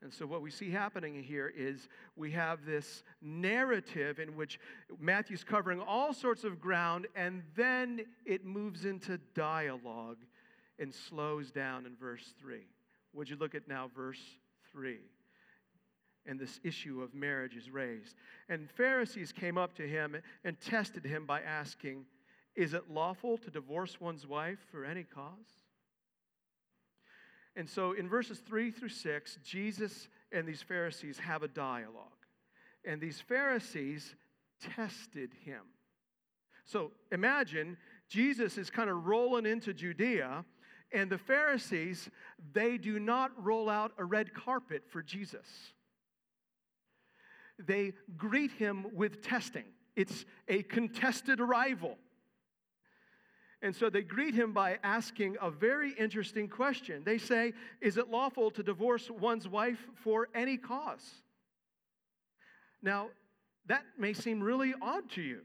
And 0.01 0.13
so, 0.13 0.25
what 0.25 0.41
we 0.41 0.51
see 0.51 0.69
happening 0.69 1.23
here 1.23 1.51
is 1.55 1.87
we 2.17 2.31
have 2.31 2.65
this 2.65 3.03
narrative 3.21 4.19
in 4.19 4.35
which 4.35 4.59
Matthew's 4.99 5.45
covering 5.45 5.79
all 5.79 6.13
sorts 6.13 6.43
of 6.43 6.59
ground, 6.59 7.07
and 7.15 7.41
then 7.55 8.01
it 8.25 8.43
moves 8.43 8.83
into 8.83 9.17
dialogue 9.33 10.17
and 10.77 10.93
slows 10.93 11.51
down 11.51 11.85
in 11.85 11.95
verse 11.95 12.33
3. 12.41 12.67
Would 13.13 13.29
you 13.29 13.37
look 13.37 13.55
at 13.55 13.67
now 13.69 13.89
verse 13.95 14.19
3? 14.73 14.99
And 16.25 16.39
this 16.39 16.59
issue 16.63 17.01
of 17.01 17.13
marriage 17.13 17.55
is 17.55 17.69
raised. 17.69 18.15
And 18.49 18.69
Pharisees 18.71 19.31
came 19.31 19.57
up 19.57 19.75
to 19.75 19.87
him 19.87 20.15
and 20.43 20.59
tested 20.59 21.05
him 21.05 21.25
by 21.25 21.41
asking, 21.41 22.05
Is 22.55 22.73
it 22.73 22.89
lawful 22.89 23.37
to 23.39 23.51
divorce 23.51 23.99
one's 23.99 24.25
wife 24.25 24.59
for 24.71 24.85
any 24.85 25.03
cause? 25.03 25.61
And 27.55 27.69
so 27.69 27.91
in 27.91 28.09
verses 28.09 28.39
3 28.39 28.71
through 28.71 28.89
6, 28.89 29.37
Jesus 29.43 30.07
and 30.31 30.47
these 30.47 30.61
Pharisees 30.61 31.19
have 31.19 31.43
a 31.43 31.47
dialogue. 31.47 32.07
And 32.85 32.99
these 32.99 33.21
Pharisees 33.21 34.15
tested 34.75 35.31
him. 35.45 35.61
So 36.65 36.91
imagine 37.11 37.77
Jesus 38.09 38.57
is 38.57 38.69
kind 38.69 38.89
of 38.89 39.05
rolling 39.05 39.45
into 39.45 39.73
Judea, 39.73 40.45
and 40.91 41.09
the 41.09 41.17
Pharisees, 41.17 42.09
they 42.53 42.77
do 42.77 42.99
not 42.99 43.31
roll 43.43 43.69
out 43.69 43.93
a 43.97 44.05
red 44.05 44.33
carpet 44.33 44.83
for 44.87 45.01
Jesus. 45.01 45.73
They 47.59 47.93
greet 48.17 48.51
him 48.51 48.87
with 48.93 49.21
testing. 49.21 49.65
It's 49.95 50.25
a 50.47 50.63
contested 50.63 51.39
arrival. 51.39 51.97
And 53.61 53.73
so 53.73 53.89
they 53.89 54.01
greet 54.01 54.33
him 54.33 54.51
by 54.51 54.77
asking 54.83 55.37
a 55.41 55.49
very 55.49 55.93
interesting 55.93 56.49
question. 56.49 57.03
They 57.05 57.17
say, 57.17 57.53
Is 57.79 57.97
it 57.97 58.09
lawful 58.09 58.51
to 58.51 58.63
divorce 58.63 59.09
one's 59.09 59.47
wife 59.47 59.79
for 60.03 60.27
any 60.35 60.57
cause? 60.57 61.21
Now, 62.81 63.07
that 63.67 63.83
may 63.97 64.11
seem 64.11 64.41
really 64.41 64.73
odd 64.81 65.09
to 65.11 65.21
you. 65.21 65.41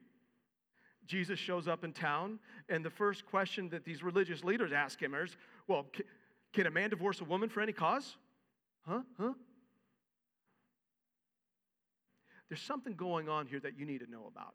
Jesus 1.07 1.39
shows 1.39 1.69
up 1.69 1.85
in 1.85 1.93
town, 1.93 2.41
and 2.69 2.85
the 2.85 2.91
first 2.91 3.25
question 3.25 3.69
that 3.71 3.85
these 3.85 4.03
religious 4.03 4.43
leaders 4.43 4.73
ask 4.73 5.01
him 5.01 5.15
is, 5.15 5.37
Well, 5.69 5.87
can 6.53 6.67
a 6.67 6.71
man 6.71 6.91
divorce 6.91 7.21
a 7.21 7.25
woman 7.25 7.49
for 7.49 7.61
any 7.61 7.73
cause? 7.73 8.17
Huh? 8.87 9.03
Huh? 9.19 9.35
There's 12.49 12.63
something 12.63 12.95
going 12.95 13.29
on 13.29 13.47
here 13.47 13.61
that 13.61 13.79
you 13.79 13.85
need 13.85 14.01
to 14.01 14.11
know 14.11 14.27
about. 14.31 14.55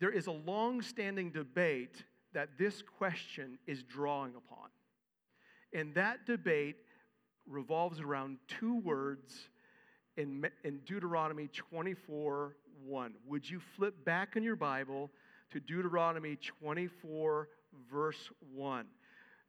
There 0.00 0.10
is 0.10 0.26
a 0.26 0.32
long 0.32 0.82
standing 0.82 1.30
debate 1.30 2.04
that 2.34 2.58
this 2.58 2.82
question 2.82 3.58
is 3.66 3.82
drawing 3.82 4.34
upon. 4.34 4.68
And 5.72 5.94
that 5.94 6.26
debate 6.26 6.76
revolves 7.48 8.00
around 8.00 8.38
two 8.48 8.80
words 8.80 9.48
in, 10.16 10.46
in 10.64 10.80
Deuteronomy 10.84 11.48
24 11.48 12.56
1. 12.84 13.14
Would 13.26 13.48
you 13.48 13.60
flip 13.76 14.04
back 14.04 14.34
in 14.36 14.42
your 14.42 14.56
Bible 14.56 15.10
to 15.52 15.60
Deuteronomy 15.60 16.36
24, 16.60 17.48
verse 17.90 18.30
1? 18.54 18.86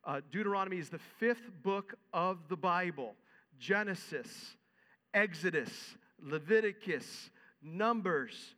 Uh, 0.06 0.22
Deuteronomy 0.32 0.78
is 0.78 0.90
the 0.90 1.00
fifth 1.20 1.50
book 1.64 1.96
of 2.14 2.38
the 2.50 2.56
Bible 2.56 3.16
Genesis, 3.60 4.56
Exodus, 5.14 5.96
Leviticus, 6.24 7.30
Numbers, 7.62 8.56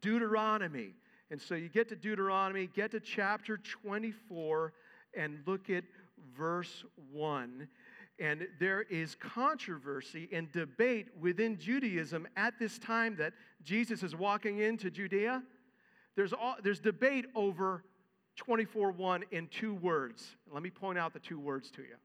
Deuteronomy. 0.00 0.94
And 1.30 1.40
so 1.40 1.54
you 1.54 1.68
get 1.68 1.88
to 1.88 1.96
Deuteronomy, 1.96 2.68
get 2.74 2.90
to 2.90 3.00
chapter 3.00 3.56
24, 3.56 4.72
and 5.16 5.38
look 5.46 5.70
at 5.70 5.84
verse 6.36 6.84
1. 7.12 7.68
And 8.18 8.46
there 8.60 8.82
is 8.82 9.14
controversy 9.14 10.28
and 10.32 10.52
debate 10.52 11.08
within 11.18 11.58
Judaism 11.58 12.28
at 12.36 12.58
this 12.58 12.78
time 12.78 13.16
that 13.16 13.32
Jesus 13.64 14.02
is 14.02 14.14
walking 14.14 14.58
into 14.58 14.90
Judea. 14.90 15.42
There's, 16.14 16.32
all, 16.32 16.56
there's 16.62 16.80
debate 16.80 17.26
over 17.34 17.84
24 18.36 18.92
1 18.92 19.24
in 19.30 19.48
two 19.48 19.74
words. 19.74 20.36
Let 20.52 20.62
me 20.62 20.70
point 20.70 20.98
out 20.98 21.12
the 21.12 21.20
two 21.20 21.38
words 21.38 21.70
to 21.72 21.82
you. 21.82 21.96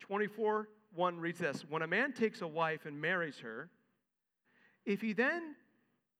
24 0.00 0.68
1 0.94 1.18
reads 1.18 1.38
this 1.38 1.64
When 1.68 1.82
a 1.82 1.86
man 1.86 2.12
takes 2.12 2.42
a 2.42 2.46
wife 2.46 2.86
and 2.86 3.00
marries 3.00 3.38
her, 3.40 3.68
if 4.84 5.00
he 5.00 5.12
then 5.12 5.56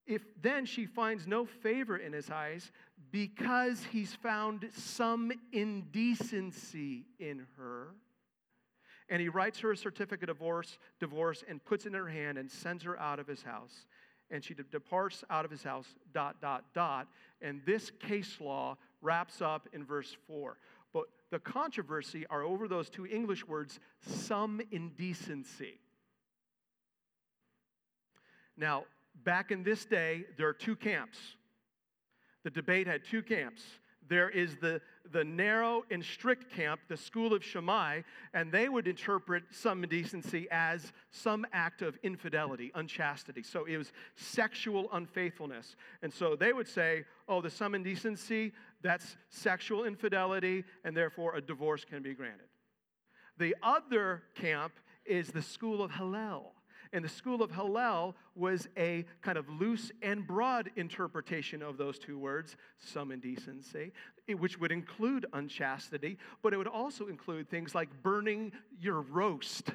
if 0.07 0.23
then 0.43 0.67
she 0.67 0.85
finds 0.85 1.27
no 1.27 1.47
favor 1.47 1.97
in 1.97 2.13
his 2.13 2.31
eyes 2.31 2.71
because 3.11 3.83
he's 3.85 4.15
found 4.15 4.69
some 4.77 5.33
indecency 5.53 7.07
in 7.19 7.47
her 7.57 7.89
and 9.09 9.21
he 9.21 9.29
writes 9.29 9.61
her 9.61 9.73
a 9.73 9.77
certificate 9.77 10.29
of 10.29 10.39
divorce, 10.39 10.79
divorce 11.01 11.45
and 11.49 11.65
puts 11.65 11.87
it 11.87 11.89
in 11.89 11.95
her 11.95 12.09
hand 12.09 12.39
and 12.39 12.51
sends 12.51 12.83
her 12.83 12.99
out 13.01 13.19
of 13.19 13.27
his 13.27 13.43
house 13.43 13.87
and 14.31 14.45
she 14.45 14.55
departs 14.55 15.25
out 15.31 15.45
of 15.45 15.51
his 15.51 15.63
house 15.63 15.87
dot 16.13 16.41
dot 16.41 16.65
dot 16.75 17.09
and 17.41 17.63
this 17.65 17.91
case 17.91 18.39
law 18.41 18.77
wraps 19.01 19.41
up 19.41 19.69
in 19.73 19.85
verse 19.85 20.17
4 20.27 20.57
but 20.57 20.59
the 21.31 21.39
controversy 21.39 22.27
are 22.29 22.43
over 22.43 22.69
those 22.69 22.89
two 22.89 23.07
english 23.07 23.47
words 23.47 23.81
some 24.01 24.61
indecency 24.71 25.81
now 28.57 28.85
back 29.23 29.51
in 29.51 29.63
this 29.63 29.85
day, 29.85 30.25
there 30.37 30.49
are 30.49 30.53
two 30.53 30.77
camps. 30.77 31.19
The 32.43 32.51
debate 32.51 32.87
had 32.87 33.05
two 33.05 33.23
camps. 33.23 33.63
There 34.07 34.29
is 34.29 34.57
the, 34.61 34.83
the 35.13 35.25
narrow 35.25 35.83
and 35.91 36.05
strict 36.05 36.53
camp, 36.55 36.81
the 36.89 36.97
school 36.97 37.33
of 37.33 37.43
Shammai, 37.43 38.03
and 38.35 38.53
they 38.53 38.69
would 38.69 38.87
interpret 38.87 39.45
some 39.51 39.83
indecency 39.83 40.47
as 40.51 40.93
some 41.11 41.47
act 41.55 41.81
of 41.81 41.99
infidelity, 42.03 42.71
unchastity. 42.75 43.43
So 43.43 43.65
it 43.65 43.79
was 43.79 43.93
sexual 44.15 44.91
unfaithfulness. 44.93 45.77
And 46.03 46.13
so 46.13 46.37
they 46.37 46.53
would 46.53 46.69
say, 46.69 47.05
oh, 47.29 47.41
the 47.41 47.49
some 47.49 47.75
indecency, 47.75 48.53
that's 48.85 49.17
sexual 49.31 49.85
infidelity, 49.85 50.63
and 50.85 50.97
therefore 50.97 51.35
a 51.35 51.41
divorce 51.41 51.85
can 51.85 52.03
be 52.03 52.15
granted. 52.15 52.47
The 53.39 53.57
other 53.63 54.23
camp 54.37 54.75
is 55.05 55.29
the 55.29 55.43
school 55.43 55.83
of 55.83 55.91
Hillel. 55.91 56.53
And 56.93 57.05
the 57.05 57.09
school 57.09 57.43
of 57.43 57.51
Hillel 57.51 58.15
was 58.37 58.69
a 58.77 59.05
kind 59.23 59.37
of 59.37 59.49
loose 59.49 59.91
and 60.03 60.25
broad 60.25 60.71
interpretation 60.77 61.61
of 61.61 61.77
those 61.77 61.99
two 61.99 62.19
words, 62.19 62.57
some 62.79 63.11
indecency, 63.11 63.91
which 64.29 64.61
would 64.61 64.71
include 64.71 65.27
unchastity, 65.33 66.19
but 66.43 66.53
it 66.53 66.59
would 66.59 66.69
also 66.69 67.09
include 67.09 67.51
things 67.51 67.75
like 67.75 67.89
burning 68.03 68.53
your 68.79 69.01
roast. 69.01 69.73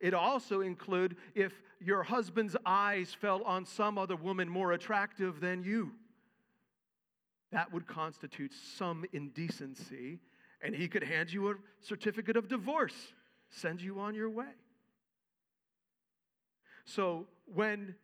It 0.00 0.14
also 0.14 0.60
include 0.60 1.16
if 1.34 1.52
your 1.80 2.04
husband's 2.04 2.56
eyes 2.64 3.12
fell 3.12 3.42
on 3.42 3.66
some 3.66 3.98
other 3.98 4.16
woman 4.16 4.48
more 4.48 4.72
attractive 4.72 5.40
than 5.40 5.62
you. 5.62 5.92
That 7.56 7.72
would 7.72 7.86
constitute 7.86 8.52
some 8.52 9.06
indecency, 9.14 10.20
and 10.60 10.74
he 10.74 10.88
could 10.88 11.02
hand 11.02 11.32
you 11.32 11.48
a 11.48 11.54
certificate 11.80 12.36
of 12.36 12.48
divorce, 12.48 13.14
send 13.48 13.80
you 13.80 13.98
on 13.98 14.14
your 14.14 14.28
way. 14.28 14.52
So 16.84 17.26
when 17.46 17.94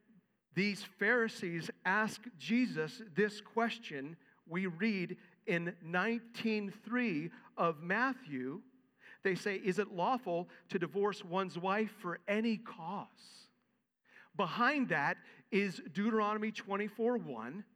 these 0.54 0.82
Pharisees 0.98 1.70
ask 1.84 2.22
Jesus 2.38 3.02
this 3.14 3.42
question, 3.42 4.16
we 4.46 4.68
read 4.68 5.18
in 5.46 5.76
19:3 5.84 7.30
of 7.58 7.82
Matthew, 7.82 8.62
they 9.22 9.34
say, 9.34 9.56
"Is 9.56 9.78
it 9.78 9.88
lawful 9.88 10.48
to 10.70 10.78
divorce 10.78 11.22
one's 11.22 11.58
wife 11.58 11.90
for 12.00 12.20
any 12.26 12.56
cause?" 12.56 13.50
Behind 14.34 14.88
that 14.88 15.18
is 15.50 15.76
Deuteronomy 15.92 16.52
24:1, 16.52 17.66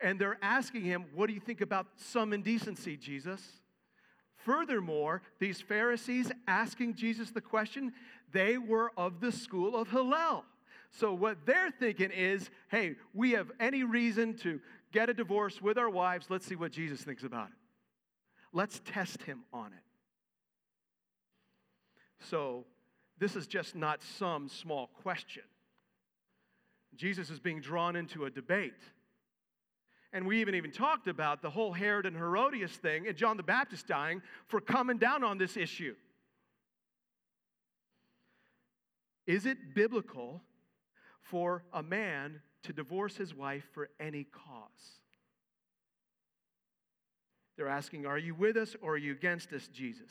and 0.00 0.20
they're 0.20 0.38
asking 0.42 0.82
him, 0.82 1.06
"What 1.14 1.26
do 1.26 1.32
you 1.32 1.40
think 1.40 1.60
about 1.60 1.86
some 1.96 2.32
indecency, 2.32 2.96
Jesus?" 2.96 3.62
Furthermore, 4.36 5.22
these 5.40 5.60
Pharisees 5.60 6.30
asking 6.46 6.94
Jesus 6.94 7.30
the 7.30 7.40
question, 7.40 7.92
they 8.32 8.58
were 8.58 8.92
of 8.96 9.20
the 9.20 9.32
school 9.32 9.74
of 9.74 9.90
Hillel. 9.90 10.44
So, 10.90 11.12
what 11.12 11.44
they're 11.44 11.70
thinking 11.70 12.10
is 12.10 12.48
hey, 12.68 12.96
we 13.12 13.32
have 13.32 13.50
any 13.58 13.82
reason 13.82 14.36
to 14.38 14.60
get 14.92 15.10
a 15.10 15.14
divorce 15.14 15.60
with 15.60 15.78
our 15.78 15.90
wives. 15.90 16.26
Let's 16.30 16.46
see 16.46 16.54
what 16.54 16.72
Jesus 16.72 17.02
thinks 17.02 17.24
about 17.24 17.48
it. 17.48 17.56
Let's 18.52 18.80
test 18.84 19.22
him 19.22 19.44
on 19.52 19.72
it. 19.72 19.82
So, 22.20 22.66
this 23.18 23.36
is 23.36 23.46
just 23.46 23.74
not 23.74 24.02
some 24.02 24.48
small 24.48 24.88
question. 25.02 25.42
Jesus 26.94 27.30
is 27.30 27.40
being 27.40 27.60
drawn 27.60 27.96
into 27.96 28.24
a 28.24 28.30
debate. 28.30 28.72
And 30.12 30.26
we 30.26 30.40
even 30.40 30.54
even 30.54 30.70
talked 30.70 31.08
about 31.08 31.42
the 31.42 31.50
whole 31.50 31.72
Herod 31.72 32.06
and 32.06 32.16
Herodias 32.16 32.72
thing 32.72 33.06
and 33.06 33.16
John 33.16 33.36
the 33.36 33.42
Baptist 33.42 33.86
dying 33.86 34.22
for 34.46 34.60
coming 34.60 34.98
down 34.98 35.24
on 35.24 35.38
this 35.38 35.56
issue. 35.56 35.94
Is 39.26 39.44
it 39.44 39.74
biblical 39.74 40.42
for 41.30 41.64
a 41.72 41.82
man 41.82 42.40
to 42.66 42.72
divorce 42.72 43.16
his 43.16 43.34
wife 43.34 43.64
for 43.72 43.88
any 44.00 44.24
cause. 44.24 45.00
They're 47.56 47.68
asking, 47.68 48.06
Are 48.06 48.18
you 48.18 48.34
with 48.34 48.56
us 48.56 48.76
or 48.82 48.94
are 48.94 48.98
you 48.98 49.12
against 49.12 49.52
us, 49.52 49.68
Jesus? 49.68 50.10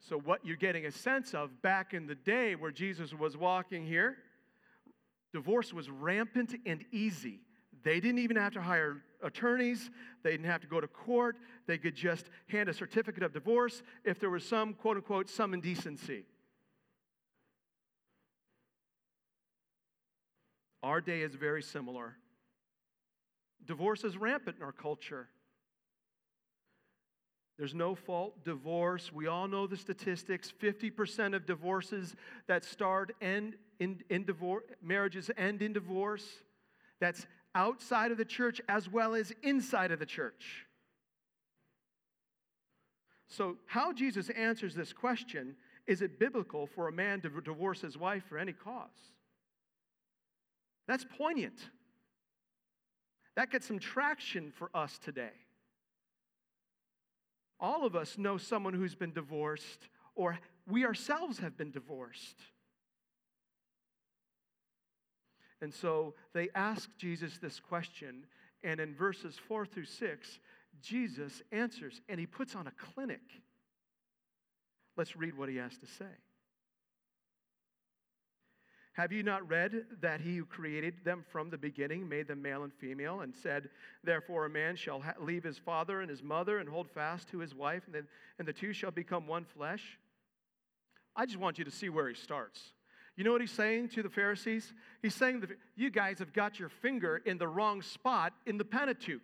So, 0.00 0.18
what 0.18 0.44
you're 0.44 0.56
getting 0.56 0.86
a 0.86 0.92
sense 0.92 1.34
of 1.34 1.60
back 1.60 1.92
in 1.92 2.06
the 2.06 2.14
day 2.14 2.54
where 2.54 2.70
Jesus 2.70 3.12
was 3.12 3.36
walking 3.36 3.84
here, 3.84 4.16
divorce 5.32 5.72
was 5.72 5.90
rampant 5.90 6.54
and 6.64 6.84
easy. 6.92 7.40
They 7.82 8.00
didn't 8.00 8.18
even 8.18 8.36
have 8.36 8.52
to 8.54 8.60
hire 8.60 9.02
attorneys. 9.22 9.90
They 10.22 10.32
didn't 10.32 10.46
have 10.46 10.60
to 10.62 10.66
go 10.66 10.80
to 10.80 10.88
court. 10.88 11.36
They 11.66 11.78
could 11.78 11.94
just 11.94 12.26
hand 12.48 12.68
a 12.68 12.74
certificate 12.74 13.22
of 13.22 13.32
divorce 13.32 13.82
if 14.04 14.18
there 14.18 14.30
was 14.30 14.44
some, 14.44 14.74
quote 14.74 14.96
unquote, 14.96 15.28
some 15.28 15.54
indecency. 15.54 16.24
Our 20.82 21.00
day 21.00 21.22
is 21.22 21.34
very 21.34 21.62
similar. 21.62 22.16
Divorce 23.64 24.04
is 24.04 24.16
rampant 24.16 24.58
in 24.58 24.62
our 24.62 24.72
culture. 24.72 25.28
There's 27.58 27.74
no 27.74 27.94
fault 27.94 28.44
divorce. 28.44 29.12
We 29.12 29.26
all 29.26 29.48
know 29.48 29.66
the 29.66 29.78
statistics. 29.78 30.52
50% 30.62 31.34
of 31.34 31.46
divorces 31.46 32.14
that 32.46 32.64
start 32.64 33.16
end 33.20 33.56
in, 33.80 34.02
in 34.10 34.24
divorce, 34.24 34.64
marriages 34.82 35.30
end 35.36 35.62
in 35.62 35.72
divorce. 35.72 36.26
That's 37.00 37.26
outside 37.56 38.12
of 38.12 38.18
the 38.18 38.24
church 38.24 38.60
as 38.68 38.88
well 38.88 39.14
as 39.14 39.32
inside 39.42 39.90
of 39.90 39.98
the 39.98 40.06
church. 40.06 40.66
So, 43.28 43.56
how 43.66 43.92
Jesus 43.92 44.30
answers 44.30 44.74
this 44.74 44.92
question 44.92 45.56
is 45.86 46.02
it 46.02 46.18
biblical 46.18 46.66
for 46.66 46.88
a 46.88 46.92
man 46.92 47.20
to 47.22 47.28
divorce 47.40 47.80
his 47.80 47.96
wife 47.96 48.24
for 48.28 48.38
any 48.38 48.52
cause? 48.52 48.90
That's 50.86 51.04
poignant. 51.16 51.58
That 53.36 53.50
gets 53.50 53.66
some 53.66 53.78
traction 53.78 54.52
for 54.56 54.70
us 54.74 54.98
today. 54.98 55.32
All 57.58 57.86
of 57.86 57.96
us 57.96 58.18
know 58.18 58.36
someone 58.36 58.74
who's 58.74 58.94
been 58.94 59.12
divorced, 59.12 59.88
or 60.14 60.38
we 60.66 60.84
ourselves 60.84 61.38
have 61.38 61.56
been 61.56 61.70
divorced. 61.70 62.36
And 65.60 65.72
so 65.72 66.14
they 66.34 66.48
ask 66.54 66.88
Jesus 66.98 67.38
this 67.38 67.60
question, 67.60 68.26
and 68.62 68.80
in 68.80 68.94
verses 68.94 69.36
four 69.48 69.64
through 69.64 69.86
six, 69.86 70.38
Jesus 70.82 71.42
answers, 71.52 72.00
and 72.08 72.20
he 72.20 72.26
puts 72.26 72.54
on 72.54 72.66
a 72.66 72.72
clinic. 72.72 73.22
Let's 74.96 75.16
read 75.16 75.36
what 75.36 75.48
he 75.48 75.56
has 75.56 75.76
to 75.78 75.86
say. 75.86 76.04
Have 78.96 79.12
you 79.12 79.22
not 79.22 79.46
read 79.46 79.84
that 80.00 80.22
he 80.22 80.36
who 80.36 80.46
created 80.46 81.04
them 81.04 81.22
from 81.30 81.50
the 81.50 81.58
beginning 81.58 82.08
made 82.08 82.28
them 82.28 82.40
male 82.40 82.64
and 82.64 82.72
female, 82.72 83.20
and 83.20 83.34
said, 83.34 83.68
Therefore 84.02 84.46
a 84.46 84.50
man 84.50 84.74
shall 84.74 85.02
ha- 85.02 85.12
leave 85.20 85.44
his 85.44 85.58
father 85.58 86.00
and 86.00 86.08
his 86.08 86.22
mother 86.22 86.60
and 86.60 86.68
hold 86.68 86.88
fast 86.90 87.28
to 87.28 87.38
his 87.38 87.54
wife, 87.54 87.82
and, 87.84 87.94
then, 87.94 88.08
and 88.38 88.48
the 88.48 88.54
two 88.54 88.72
shall 88.72 88.90
become 88.90 89.26
one 89.26 89.44
flesh? 89.44 89.98
I 91.14 91.26
just 91.26 91.38
want 91.38 91.58
you 91.58 91.64
to 91.64 91.70
see 91.70 91.90
where 91.90 92.08
he 92.08 92.14
starts. 92.14 92.72
You 93.16 93.24
know 93.24 93.32
what 93.32 93.40
he's 93.40 93.50
saying 93.50 93.88
to 93.90 94.02
the 94.02 94.10
Pharisees? 94.10 94.74
He's 95.00 95.14
saying 95.14 95.40
that 95.40 95.50
you 95.74 95.90
guys 95.90 96.18
have 96.18 96.34
got 96.34 96.58
your 96.58 96.68
finger 96.68 97.22
in 97.24 97.38
the 97.38 97.48
wrong 97.48 97.80
spot 97.80 98.34
in 98.44 98.58
the 98.58 98.64
Pentateuch. 98.64 99.22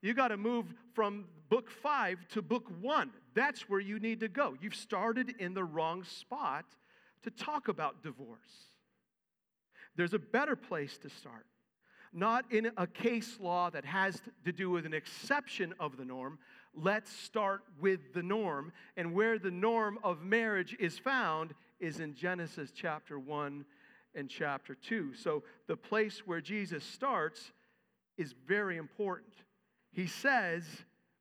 You 0.00 0.14
got 0.14 0.28
to 0.28 0.38
move 0.38 0.72
from 0.94 1.26
book 1.50 1.70
five 1.70 2.26
to 2.30 2.40
book 2.40 2.66
one. 2.80 3.10
That's 3.34 3.68
where 3.68 3.80
you 3.80 3.98
need 3.98 4.20
to 4.20 4.28
go. 4.28 4.56
You've 4.60 4.74
started 4.74 5.34
in 5.38 5.52
the 5.52 5.64
wrong 5.64 6.04
spot 6.04 6.64
to 7.22 7.30
talk 7.30 7.68
about 7.68 8.02
divorce. 8.02 8.38
There's 9.96 10.14
a 10.14 10.18
better 10.18 10.56
place 10.56 10.96
to 10.98 11.10
start. 11.10 11.44
Not 12.12 12.50
in 12.50 12.70
a 12.76 12.86
case 12.86 13.38
law 13.38 13.68
that 13.70 13.84
has 13.84 14.20
to 14.44 14.52
do 14.52 14.70
with 14.70 14.86
an 14.86 14.94
exception 14.94 15.74
of 15.78 15.96
the 15.98 16.04
norm. 16.04 16.38
Let's 16.74 17.12
start 17.12 17.62
with 17.80 18.14
the 18.14 18.22
norm. 18.22 18.72
And 18.96 19.12
where 19.12 19.38
the 19.38 19.50
norm 19.50 19.98
of 20.02 20.22
marriage 20.22 20.74
is 20.80 20.98
found 20.98 21.54
is 21.80 22.00
in 22.00 22.14
Genesis 22.14 22.70
chapter 22.74 23.18
1 23.18 23.64
and 24.14 24.28
chapter 24.28 24.74
2. 24.74 25.14
So 25.14 25.42
the 25.66 25.76
place 25.76 26.26
where 26.26 26.40
Jesus 26.40 26.84
starts 26.84 27.52
is 28.16 28.34
very 28.46 28.76
important. 28.76 29.32
He 29.92 30.06
says, 30.06 30.64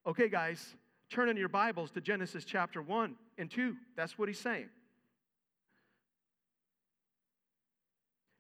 okay, 0.05 0.29
guys, 0.29 0.75
turn 1.09 1.29
in 1.29 1.37
your 1.37 1.49
Bibles 1.49 1.91
to 1.91 2.01
Genesis 2.01 2.45
chapter 2.45 2.81
1 2.81 3.15
and 3.37 3.49
2. 3.49 3.75
That's 3.95 4.17
what 4.17 4.27
he's 4.27 4.39
saying. 4.39 4.69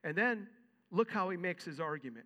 And 0.03 0.15
then 0.15 0.47
look 0.91 1.11
how 1.11 1.29
he 1.29 1.37
makes 1.37 1.65
his 1.65 1.79
argument. 1.79 2.25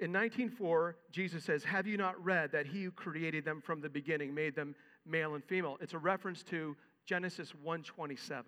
In 0.00 0.12
19:4, 0.12 0.94
Jesus 1.10 1.44
says, 1.44 1.64
"Have 1.64 1.86
you 1.86 1.96
not 1.96 2.22
read 2.24 2.52
that 2.52 2.66
he 2.66 2.84
who 2.84 2.92
created 2.92 3.44
them 3.44 3.60
from 3.60 3.80
the 3.80 3.88
beginning 3.88 4.32
made 4.32 4.54
them 4.54 4.76
male 5.04 5.34
and 5.34 5.44
female?" 5.44 5.76
It's 5.80 5.94
a 5.94 5.98
reference 5.98 6.44
to 6.44 6.76
Genesis 7.08 7.54
1:27, 7.64 8.44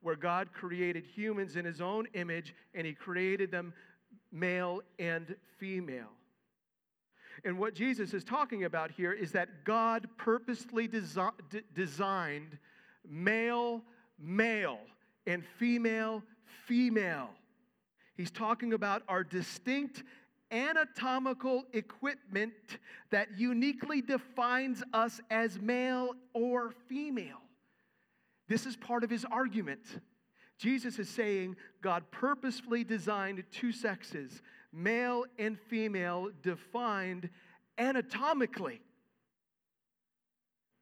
where 0.00 0.16
God 0.16 0.50
created 0.54 1.04
humans 1.04 1.56
in 1.56 1.66
his 1.66 1.82
own 1.82 2.06
image 2.14 2.54
and 2.72 2.86
he 2.86 2.94
created 2.94 3.50
them 3.50 3.74
male 4.32 4.80
and 4.98 5.36
female. 5.58 6.10
And 7.44 7.58
what 7.58 7.74
Jesus 7.74 8.14
is 8.14 8.24
talking 8.24 8.64
about 8.64 8.90
here 8.90 9.12
is 9.12 9.32
that 9.32 9.66
God 9.66 10.08
purposely 10.16 10.88
desi- 10.88 11.50
d- 11.50 11.60
designed 11.74 12.58
male 13.06 13.82
male 14.18 14.80
and 15.26 15.44
female, 15.58 16.22
female. 16.64 17.28
He's 18.16 18.30
talking 18.30 18.72
about 18.72 19.02
our 19.06 19.22
distinct 19.22 20.02
anatomical 20.50 21.64
equipment 21.74 22.54
that 23.10 23.36
uniquely 23.36 24.00
defines 24.00 24.82
us 24.94 25.20
as 25.30 25.60
male 25.60 26.14
or 26.32 26.70
female. 26.88 27.42
This 28.48 28.66
is 28.66 28.76
part 28.76 29.04
of 29.04 29.10
his 29.10 29.24
argument. 29.24 29.82
Jesus 30.58 30.98
is 30.98 31.08
saying 31.08 31.56
God 31.82 32.10
purposefully 32.10 32.84
designed 32.84 33.42
two 33.50 33.72
sexes, 33.72 34.42
male 34.72 35.24
and 35.38 35.58
female, 35.58 36.30
defined 36.42 37.28
anatomically. 37.78 38.80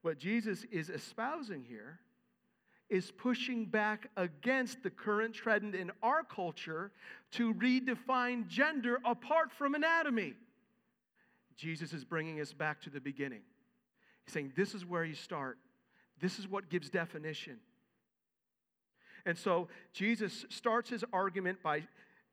What 0.02 0.18
Jesus 0.18 0.64
is 0.70 0.90
espousing 0.90 1.64
here 1.64 1.98
is 2.90 3.10
pushing 3.10 3.64
back 3.64 4.10
against 4.16 4.82
the 4.82 4.90
current 4.90 5.34
trend 5.34 5.74
in 5.74 5.90
our 6.02 6.22
culture 6.22 6.92
to 7.32 7.54
redefine 7.54 8.46
gender 8.46 9.00
apart 9.04 9.50
from 9.50 9.74
anatomy. 9.74 10.34
Jesus 11.56 11.92
is 11.92 12.04
bringing 12.04 12.40
us 12.40 12.52
back 12.52 12.82
to 12.82 12.90
the 12.90 13.00
beginning. 13.00 13.40
He's 14.24 14.34
saying, 14.34 14.52
This 14.56 14.74
is 14.74 14.84
where 14.84 15.04
you 15.04 15.14
start, 15.14 15.58
this 16.20 16.38
is 16.38 16.48
what 16.48 16.68
gives 16.68 16.90
definition. 16.90 17.58
And 19.26 19.36
so 19.36 19.68
Jesus 19.92 20.44
starts 20.50 20.90
his 20.90 21.04
argument 21.12 21.62
by 21.62 21.84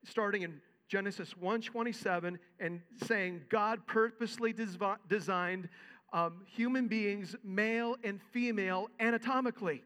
starting 0.04 0.42
in 0.42 0.60
Genesis 0.88 1.32
1:27 1.34 2.38
and 2.60 2.82
saying 3.04 3.46
God 3.48 3.86
purposely 3.86 4.54
designed 5.08 5.68
um, 6.12 6.44
human 6.46 6.88
beings, 6.88 7.34
male 7.42 7.96
and 8.04 8.20
female, 8.32 8.88
anatomically. 9.00 9.82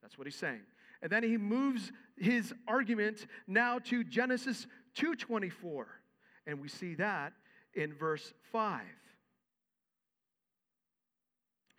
That's 0.00 0.16
what 0.16 0.26
he's 0.26 0.36
saying. 0.36 0.62
And 1.02 1.10
then 1.10 1.22
he 1.22 1.36
moves 1.36 1.92
his 2.16 2.54
argument 2.66 3.26
now 3.46 3.78
to 3.80 4.02
Genesis 4.04 4.66
2:24. 4.94 5.86
And 6.46 6.60
we 6.60 6.68
see 6.68 6.94
that 6.94 7.34
in 7.74 7.92
verse 7.92 8.32
5. 8.50 8.82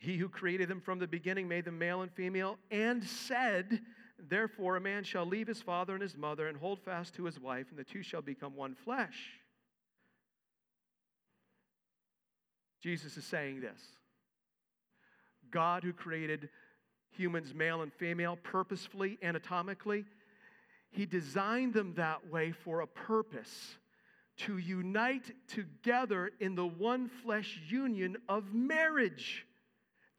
He 0.02 0.18
who 0.18 0.30
created 0.30 0.68
them 0.68 0.82
from 0.82 0.98
the 0.98 1.08
beginning 1.08 1.48
made 1.48 1.66
them 1.66 1.78
male 1.78 2.02
and 2.02 2.12
female 2.12 2.58
and 2.72 3.04
said, 3.04 3.82
Therefore, 4.18 4.76
a 4.76 4.82
man 4.82 5.04
shall 5.04 5.28
leave 5.28 5.48
his 5.48 5.62
father 5.62 5.94
and 5.94 6.02
his 6.02 6.18
mother 6.18 6.48
and 6.48 6.58
hold 6.58 6.80
fast 6.80 7.14
to 7.16 7.26
his 7.26 7.40
wife, 7.40 7.68
and 7.70 7.78
the 7.78 7.84
two 7.84 8.02
shall 8.02 8.24
become 8.24 8.56
one 8.56 8.74
flesh. 8.74 9.16
Jesus 12.82 13.16
is 13.16 13.26
saying 13.26 13.62
this 13.62 13.80
God, 15.52 15.84
who 15.84 15.94
created 15.94 16.50
humans, 17.12 17.54
male 17.54 17.84
and 17.84 17.94
female, 17.94 18.40
purposefully, 18.42 19.20
anatomically. 19.22 20.06
He 20.90 21.06
designed 21.06 21.76
them 21.76 21.94
that 21.94 22.28
way 22.32 22.52
for 22.52 22.82
a 22.82 22.88
purpose 22.88 23.78
to 24.38 24.58
unite 24.58 25.32
together 25.48 26.32
in 26.40 26.56
the 26.56 26.66
one 26.66 27.08
flesh 27.08 27.60
union 27.70 28.18
of 28.28 28.52
marriage. 28.52 29.46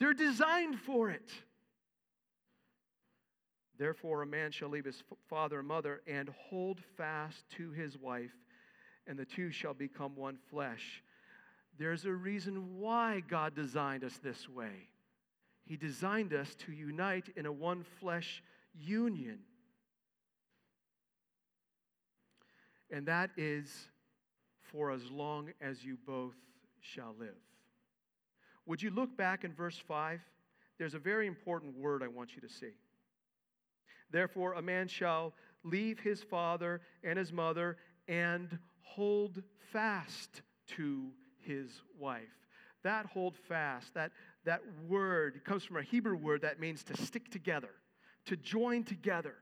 They're 0.03 0.15
designed 0.15 0.81
for 0.81 1.11
it. 1.11 1.31
Therefore, 3.79 4.23
a 4.23 4.27
man 4.27 4.51
shall 4.51 4.69
leave 4.69 4.85
his 4.85 5.01
father 5.31 5.61
and 5.61 5.69
mother 5.69 6.03
and 6.09 6.29
hold 6.49 6.81
fast 6.97 7.45
to 7.51 7.71
his 7.71 7.97
wife, 7.97 8.33
and 9.07 9.17
the 9.17 9.25
two 9.25 9.53
shall 9.53 9.75
become 9.75 10.17
one 10.17 10.39
flesh. 10.51 11.05
There's 11.79 12.05
a 12.05 12.11
reason 12.11 12.81
why 12.81 13.23
God 13.29 13.55
designed 13.55 14.03
us 14.03 14.19
this 14.25 14.49
way. 14.49 14.89
He 15.67 15.77
designed 15.77 16.35
us 16.35 16.53
to 16.67 16.73
unite 16.73 17.29
in 17.37 17.47
a 17.47 17.53
one 17.53 17.85
flesh 18.01 18.43
union. 18.75 19.39
And 22.91 23.07
that 23.07 23.31
is 23.37 23.71
for 24.73 24.91
as 24.91 25.09
long 25.13 25.53
as 25.61 25.85
you 25.85 25.97
both 26.05 26.35
shall 26.81 27.15
live. 27.21 27.37
Would 28.67 28.83
you 28.83 28.91
look 28.91 29.17
back 29.17 29.45
in 29.45 29.53
verse 29.53 29.79
5? 29.89 30.21
There's 30.79 30.95
a 30.95 30.99
very 30.99 31.27
important 31.27 31.77
word 31.77 32.03
I 32.03 32.09
want 32.09 32.35
you 32.35 32.41
to 32.43 32.49
see. 32.49 32.73
Therefore, 34.11 34.55
a 34.55 34.63
man 34.63 34.89
shall 34.89 35.33
leave 35.65 36.01
his 36.01 36.23
father 36.23 36.81
and 37.03 37.19
his 37.19 37.33
mother 37.33 37.77
and 38.09 38.59
hold 38.83 39.43
fast 39.73 40.43
to 40.77 41.11
his 41.41 41.69
wife. 41.99 42.23
That 42.83 43.07
hold 43.07 43.37
fast, 43.37 43.95
that, 43.95 44.13
that 44.45 44.61
word 44.89 45.45
comes 45.45 45.65
from 45.65 45.77
a 45.77 45.83
Hebrew 45.83 46.17
word 46.17 46.43
that 46.43 46.61
means 46.61 46.83
to 46.85 46.97
stick 46.97 47.31
together, 47.31 47.71
to 48.27 48.37
join 48.37 48.85
together, 48.85 49.35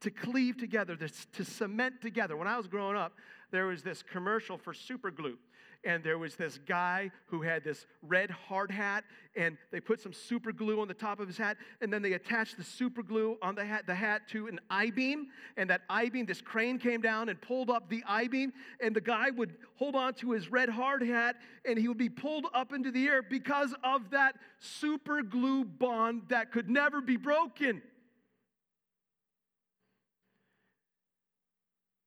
to 0.00 0.10
cleave 0.10 0.58
together, 0.58 0.96
to, 0.96 1.08
to 1.08 1.44
cement 1.44 2.02
together. 2.02 2.36
When 2.36 2.48
I 2.48 2.56
was 2.56 2.66
growing 2.66 2.96
up, 2.96 3.14
there 3.50 3.66
was 3.66 3.82
this 3.82 4.02
commercial 4.02 4.58
for 4.58 4.74
super 4.74 5.10
glue 5.10 5.38
and 5.84 6.04
there 6.04 6.18
was 6.18 6.36
this 6.36 6.58
guy 6.66 7.10
who 7.26 7.42
had 7.42 7.64
this 7.64 7.86
red 8.02 8.30
hard 8.30 8.70
hat, 8.70 9.04
and 9.36 9.56
they 9.70 9.80
put 9.80 10.00
some 10.00 10.12
super 10.12 10.52
glue 10.52 10.80
on 10.80 10.88
the 10.88 10.94
top 10.94 11.18
of 11.20 11.26
his 11.26 11.36
hat, 11.36 11.56
and 11.80 11.92
then 11.92 12.02
they 12.02 12.12
attached 12.12 12.56
the 12.56 12.64
super 12.64 13.02
glue 13.02 13.36
on 13.42 13.54
the 13.54 13.64
hat, 13.64 13.86
the 13.86 13.94
hat 13.94 14.22
to 14.28 14.46
an 14.46 14.60
I 14.70 14.90
beam, 14.90 15.28
and 15.56 15.68
that 15.70 15.82
I 15.88 16.08
beam, 16.08 16.26
this 16.26 16.40
crane 16.40 16.78
came 16.78 17.00
down 17.00 17.28
and 17.28 17.40
pulled 17.40 17.70
up 17.70 17.88
the 17.88 18.04
I 18.06 18.28
beam, 18.28 18.52
and 18.80 18.94
the 18.94 19.00
guy 19.00 19.30
would 19.30 19.54
hold 19.76 19.96
on 19.96 20.14
to 20.14 20.32
his 20.32 20.50
red 20.50 20.68
hard 20.68 21.02
hat, 21.02 21.36
and 21.64 21.78
he 21.78 21.88
would 21.88 21.98
be 21.98 22.08
pulled 22.08 22.46
up 22.54 22.72
into 22.72 22.90
the 22.90 23.06
air 23.06 23.22
because 23.22 23.74
of 23.82 24.10
that 24.10 24.36
super 24.58 25.22
glue 25.22 25.64
bond 25.64 26.22
that 26.28 26.52
could 26.52 26.70
never 26.70 27.00
be 27.00 27.16
broken. 27.16 27.82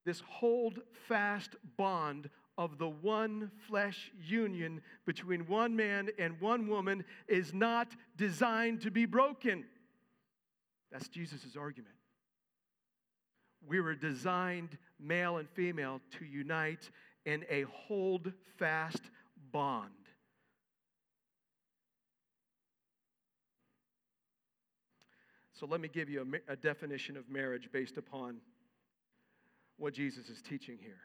This 0.06 0.22
hold 0.28 0.80
fast 1.08 1.56
bond 1.78 2.30
of 2.58 2.78
the 2.78 2.88
one 2.88 3.52
flesh 3.68 4.12
union 4.22 4.82
between 5.06 5.48
one 5.48 5.76
man 5.76 6.10
and 6.18 6.40
one 6.40 6.68
woman 6.68 7.04
is 7.28 7.54
not 7.54 7.90
designed 8.16 8.82
to 8.82 8.92
be 8.92 9.06
broken. 9.06 9.66
That's 10.92 11.08
Jesus' 11.08 11.56
argument. 11.58 11.96
We 13.68 13.82
were 13.82 13.96
designed, 13.96 14.78
male 15.00 15.38
and 15.38 15.50
female, 15.50 16.00
to 16.20 16.26
unite 16.26 16.90
in 17.26 17.44
a 17.50 17.64
hold 17.64 18.32
fast 18.58 19.02
bond. 19.52 19.90
So 25.54 25.66
let 25.66 25.80
me 25.80 25.88
give 25.88 26.10
you 26.10 26.28
a, 26.48 26.54
a 26.54 26.56
definition 26.56 27.18
of 27.18 27.30
marriage 27.30 27.70
based 27.72 27.98
upon 27.98 28.38
what 29.78 29.94
Jesus 29.94 30.30
is 30.30 30.42
teaching 30.42 30.78
here. 30.82 31.00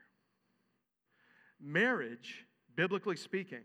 Marriage, 1.60 2.46
biblically 2.76 3.16
speaking, 3.16 3.62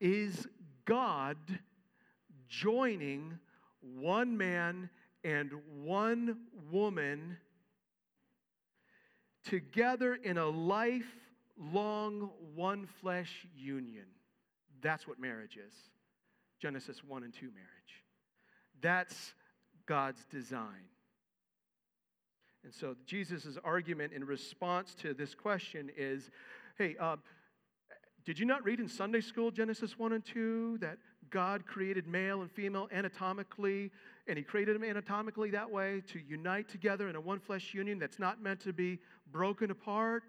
is 0.00 0.46
God 0.84 1.36
joining 2.48 3.38
one 3.80 4.36
man 4.36 4.90
and 5.22 5.50
one 5.82 6.38
woman 6.70 7.36
together 9.44 10.14
in 10.14 10.38
a 10.38 10.46
lifelong 10.46 12.30
one 12.54 12.86
flesh 13.00 13.46
union. 13.56 14.06
That's 14.82 15.08
what 15.08 15.18
marriage 15.18 15.56
is. 15.56 15.74
Genesis 16.60 17.02
1 17.02 17.24
and 17.24 17.32
2 17.32 17.46
marriage. 17.46 18.04
That's 18.80 19.34
God's 19.86 20.24
design. 20.26 20.88
And 22.64 22.72
so 22.72 22.96
Jesus' 23.06 23.58
argument 23.62 24.12
in 24.12 24.24
response 24.24 24.94
to 24.96 25.12
this 25.12 25.34
question 25.34 25.90
is 25.96 26.30
Hey, 26.76 26.96
uh, 26.98 27.16
did 28.24 28.36
you 28.36 28.46
not 28.46 28.64
read 28.64 28.80
in 28.80 28.88
Sunday 28.88 29.20
school, 29.20 29.52
Genesis 29.52 29.96
1 29.96 30.12
and 30.12 30.24
2, 30.24 30.78
that 30.80 30.98
God 31.30 31.66
created 31.66 32.08
male 32.08 32.42
and 32.42 32.50
female 32.50 32.88
anatomically, 32.90 33.92
and 34.26 34.36
He 34.36 34.42
created 34.42 34.74
them 34.74 34.82
anatomically 34.82 35.50
that 35.50 35.70
way 35.70 36.02
to 36.08 36.18
unite 36.18 36.68
together 36.68 37.08
in 37.08 37.14
a 37.14 37.20
one 37.20 37.38
flesh 37.38 37.74
union 37.74 38.00
that's 38.00 38.18
not 38.18 38.42
meant 38.42 38.58
to 38.60 38.72
be 38.72 38.98
broken 39.30 39.70
apart? 39.70 40.24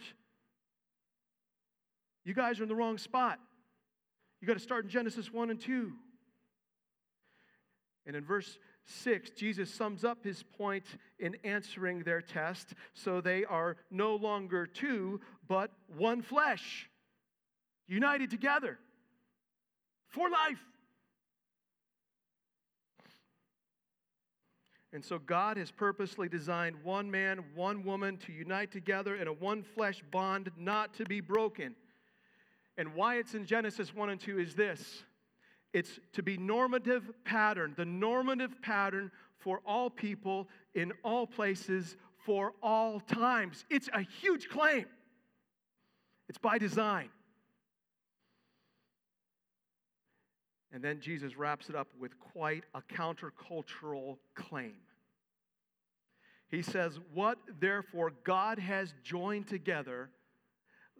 You 2.23 2.35
guys 2.35 2.59
are 2.59 2.63
in 2.63 2.69
the 2.69 2.75
wrong 2.75 2.99
spot. 2.99 3.39
You 4.39 4.47
got 4.47 4.53
to 4.53 4.59
start 4.59 4.83
in 4.83 4.91
Genesis 4.91 5.33
1 5.33 5.49
and 5.49 5.59
2. 5.59 5.91
And 8.05 8.15
in 8.15 8.23
verse 8.23 8.59
6, 8.85 9.31
Jesus 9.31 9.73
sums 9.73 10.03
up 10.03 10.23
his 10.23 10.43
point 10.43 10.85
in 11.19 11.35
answering 11.43 12.03
their 12.03 12.21
test. 12.21 12.73
So 12.93 13.19
they 13.19 13.43
are 13.45 13.77
no 13.89 14.15
longer 14.15 14.67
two, 14.67 15.19
but 15.47 15.71
one 15.97 16.21
flesh, 16.21 16.89
united 17.87 18.29
together 18.29 18.77
for 20.07 20.29
life. 20.29 20.63
And 24.93 25.03
so 25.03 25.19
God 25.19 25.57
has 25.57 25.71
purposely 25.71 26.29
designed 26.29 26.77
one 26.81 27.11
man, 27.11 27.43
one 27.53 27.83
woman 27.83 28.15
to 28.19 28.31
unite 28.31 28.71
together 28.71 29.15
in 29.15 29.27
a 29.27 29.33
one 29.33 29.61
flesh 29.61 30.01
bond 30.09 30.51
not 30.57 30.93
to 30.93 31.03
be 31.03 31.19
broken. 31.19 31.75
And 32.77 32.95
why 32.95 33.15
it's 33.15 33.33
in 33.33 33.45
Genesis 33.45 33.93
1 33.93 34.09
and 34.09 34.21
2 34.21 34.39
is 34.39 34.55
this 34.55 35.03
it's 35.75 35.99
to 36.13 36.23
be 36.23 36.37
normative 36.37 37.11
pattern, 37.25 37.73
the 37.75 37.83
normative 37.83 38.61
pattern 38.61 39.11
for 39.39 39.59
all 39.65 39.89
people 39.89 40.47
in 40.73 40.93
all 41.03 41.27
places 41.27 41.97
for 42.25 42.53
all 42.63 43.01
times. 43.01 43.65
It's 43.69 43.89
a 43.93 44.01
huge 44.01 44.47
claim. 44.47 44.85
It's 46.29 46.37
by 46.37 46.59
design. 46.59 47.09
And 50.71 50.81
then 50.81 51.01
Jesus 51.01 51.35
wraps 51.35 51.67
it 51.67 51.75
up 51.75 51.89
with 51.99 52.17
quite 52.21 52.63
a 52.73 52.81
countercultural 52.81 54.17
claim. 54.33 54.77
He 56.47 56.61
says, 56.61 57.01
What 57.13 57.37
therefore 57.59 58.13
God 58.23 58.59
has 58.59 58.93
joined 59.03 59.47
together, 59.47 60.09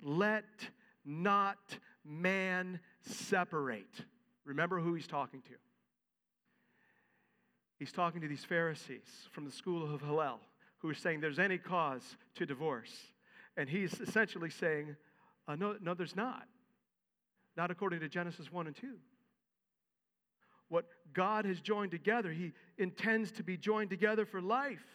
let 0.04 0.44
not 1.06 1.80
man 2.04 2.82
separate. 3.00 4.04
Remember 4.46 4.80
who 4.80 4.94
he's 4.94 5.08
talking 5.08 5.42
to. 5.42 5.54
He's 7.78 7.92
talking 7.92 8.22
to 8.22 8.28
these 8.28 8.46
Pharisees 8.46 9.28
from 9.32 9.46
the 9.46 9.52
school 9.52 9.94
of 9.94 10.02
Hillel 10.02 10.40
who 10.80 10.90
are 10.90 10.94
saying 10.94 11.20
there's 11.20 11.40
any 11.40 11.58
cause 11.58 12.18
to 12.36 12.46
divorce. 12.46 12.94
And 13.58 13.68
he's 13.68 14.00
essentially 14.00 14.50
saying, 14.50 14.96
uh, 15.48 15.56
no, 15.56 15.76
no, 15.82 15.94
there's 15.94 16.16
not. 16.16 16.48
Not 17.58 17.72
according 17.72 18.02
to 18.02 18.10
Genesis 18.10 18.52
1 18.52 18.68
and 18.68 18.76
2. 18.76 18.96
What 20.70 20.86
God 21.14 21.46
has 21.46 21.62
joined 21.62 21.92
together, 21.92 22.32
He 22.32 22.54
intends 22.78 23.32
to 23.34 23.44
be 23.44 23.58
joined 23.58 23.90
together 23.90 24.26
for 24.26 24.42
life. 24.42 24.86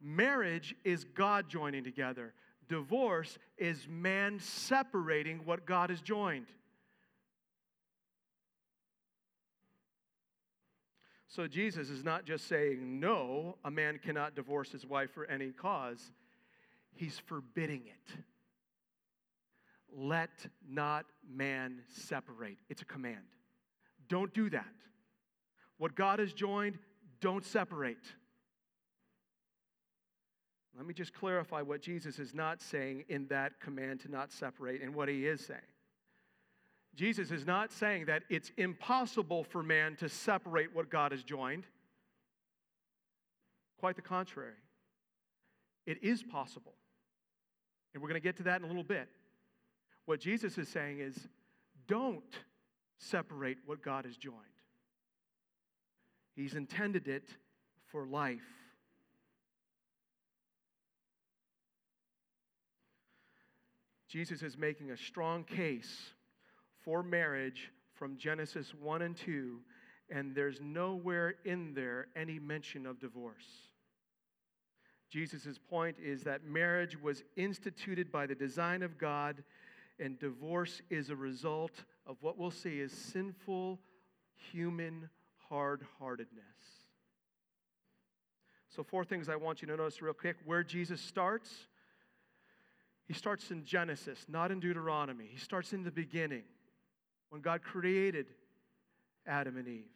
Marriage 0.00 0.74
is 0.84 1.04
God 1.04 1.48
joining 1.48 1.84
together, 1.84 2.34
divorce 2.68 3.38
is 3.56 3.86
man 3.88 4.38
separating 4.38 5.40
what 5.44 5.66
God 5.66 5.90
has 5.90 6.00
joined. 6.00 6.46
So 11.28 11.46
Jesus 11.46 11.90
is 11.90 12.02
not 12.02 12.24
just 12.24 12.48
saying, 12.48 13.00
no, 13.00 13.58
a 13.64 13.70
man 13.70 14.00
cannot 14.02 14.34
divorce 14.34 14.72
his 14.72 14.86
wife 14.86 15.12
for 15.12 15.26
any 15.26 15.50
cause, 15.50 16.10
he's 16.94 17.18
forbidding 17.26 17.82
it. 17.86 18.16
Let 19.94 20.30
not 20.68 21.04
man 21.30 21.82
separate. 21.88 22.58
It's 22.70 22.82
a 22.82 22.86
command. 22.86 23.24
Don't 24.08 24.32
do 24.32 24.48
that. 24.50 24.64
What 25.76 25.94
God 25.94 26.18
has 26.18 26.32
joined, 26.32 26.78
don't 27.20 27.44
separate. 27.44 28.06
Let 30.76 30.86
me 30.86 30.94
just 30.94 31.12
clarify 31.12 31.60
what 31.60 31.82
Jesus 31.82 32.18
is 32.18 32.34
not 32.34 32.62
saying 32.62 33.04
in 33.08 33.26
that 33.28 33.60
command 33.60 34.00
to 34.00 34.10
not 34.10 34.32
separate 34.32 34.80
and 34.80 34.94
what 34.94 35.08
he 35.08 35.26
is 35.26 35.44
saying. 35.44 35.60
Jesus 36.98 37.30
is 37.30 37.46
not 37.46 37.70
saying 37.70 38.06
that 38.06 38.24
it's 38.28 38.50
impossible 38.56 39.44
for 39.44 39.62
man 39.62 39.94
to 40.00 40.08
separate 40.08 40.74
what 40.74 40.90
God 40.90 41.12
has 41.12 41.22
joined. 41.22 41.62
Quite 43.78 43.94
the 43.94 44.02
contrary. 44.02 44.56
It 45.86 46.02
is 46.02 46.24
possible. 46.24 46.74
And 47.94 48.02
we're 48.02 48.08
going 48.08 48.20
to 48.20 48.26
get 48.26 48.36
to 48.38 48.42
that 48.42 48.58
in 48.58 48.64
a 48.64 48.66
little 48.66 48.82
bit. 48.82 49.08
What 50.06 50.18
Jesus 50.18 50.58
is 50.58 50.68
saying 50.68 50.98
is 50.98 51.16
don't 51.86 52.24
separate 52.98 53.58
what 53.64 53.80
God 53.80 54.04
has 54.04 54.16
joined. 54.16 54.34
He's 56.34 56.54
intended 56.54 57.06
it 57.06 57.28
for 57.92 58.06
life. 58.06 58.42
Jesus 64.08 64.42
is 64.42 64.58
making 64.58 64.90
a 64.90 64.96
strong 64.96 65.44
case 65.44 66.14
for 66.88 67.02
marriage 67.02 67.70
from 67.92 68.16
Genesis 68.16 68.72
1 68.72 69.02
and 69.02 69.14
2, 69.14 69.60
and 70.08 70.34
there's 70.34 70.58
nowhere 70.62 71.34
in 71.44 71.74
there 71.74 72.06
any 72.16 72.38
mention 72.38 72.86
of 72.86 72.98
divorce. 72.98 73.44
Jesus' 75.10 75.58
point 75.68 75.96
is 76.02 76.22
that 76.22 76.44
marriage 76.46 76.98
was 76.98 77.24
instituted 77.36 78.10
by 78.10 78.24
the 78.24 78.34
design 78.34 78.82
of 78.82 78.96
God, 78.96 79.44
and 80.00 80.18
divorce 80.18 80.80
is 80.88 81.10
a 81.10 81.16
result 81.16 81.72
of 82.06 82.16
what 82.22 82.38
we'll 82.38 82.50
see 82.50 82.80
is 82.80 82.90
sinful 82.90 83.78
human 84.50 85.10
hard 85.50 85.84
heartedness. 85.98 86.42
So, 88.74 88.82
four 88.82 89.04
things 89.04 89.28
I 89.28 89.36
want 89.36 89.60
you 89.60 89.68
to 89.68 89.76
notice 89.76 90.00
real 90.00 90.14
quick 90.14 90.36
where 90.46 90.64
Jesus 90.64 91.02
starts. 91.02 91.54
He 93.06 93.12
starts 93.12 93.50
in 93.50 93.66
Genesis, 93.66 94.24
not 94.26 94.50
in 94.50 94.58
Deuteronomy. 94.58 95.28
He 95.30 95.38
starts 95.38 95.74
in 95.74 95.82
the 95.82 95.90
beginning 95.90 96.44
when 97.30 97.40
God 97.40 97.62
created 97.62 98.26
Adam 99.26 99.56
and 99.56 99.68
Eve. 99.68 99.90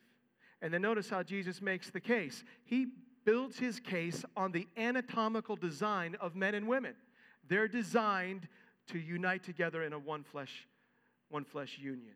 And 0.60 0.72
then 0.72 0.82
notice 0.82 1.08
how 1.08 1.22
Jesus 1.22 1.60
makes 1.60 1.90
the 1.90 2.00
case. 2.00 2.44
He 2.64 2.86
builds 3.24 3.58
his 3.58 3.80
case 3.80 4.24
on 4.36 4.52
the 4.52 4.68
anatomical 4.76 5.56
design 5.56 6.16
of 6.20 6.36
men 6.36 6.54
and 6.54 6.68
women. 6.68 6.94
They're 7.48 7.68
designed 7.68 8.48
to 8.88 8.98
unite 8.98 9.42
together 9.42 9.82
in 9.82 9.92
a 9.92 9.98
one 9.98 10.22
flesh, 10.22 10.66
one 11.28 11.44
flesh 11.44 11.78
union. 11.80 12.14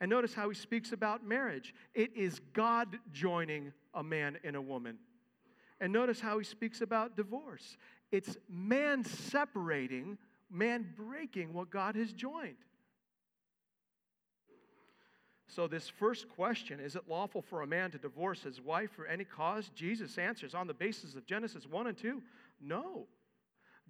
And 0.00 0.10
notice 0.10 0.34
how 0.34 0.48
he 0.48 0.54
speaks 0.54 0.92
about 0.92 1.24
marriage. 1.24 1.74
It 1.94 2.16
is 2.16 2.40
God 2.52 2.98
joining 3.12 3.72
a 3.94 4.02
man 4.02 4.38
and 4.44 4.56
a 4.56 4.62
woman. 4.62 4.98
And 5.80 5.92
notice 5.92 6.20
how 6.20 6.38
he 6.38 6.44
speaks 6.44 6.80
about 6.80 7.16
divorce. 7.16 7.76
It's 8.10 8.36
man 8.48 9.04
separating, 9.04 10.18
man 10.50 10.86
breaking 10.96 11.52
what 11.52 11.70
God 11.70 11.96
has 11.96 12.12
joined. 12.12 12.56
So, 15.46 15.68
this 15.68 15.88
first 15.88 16.28
question 16.28 16.80
is 16.80 16.96
it 16.96 17.08
lawful 17.08 17.42
for 17.42 17.62
a 17.62 17.66
man 17.66 17.90
to 17.90 17.98
divorce 17.98 18.42
his 18.42 18.60
wife 18.60 18.90
for 18.92 19.06
any 19.06 19.24
cause? 19.24 19.70
Jesus 19.74 20.18
answers 20.18 20.54
on 20.54 20.66
the 20.66 20.74
basis 20.74 21.14
of 21.14 21.26
Genesis 21.26 21.66
1 21.66 21.86
and 21.86 21.96
2 21.96 22.22
no. 22.60 23.06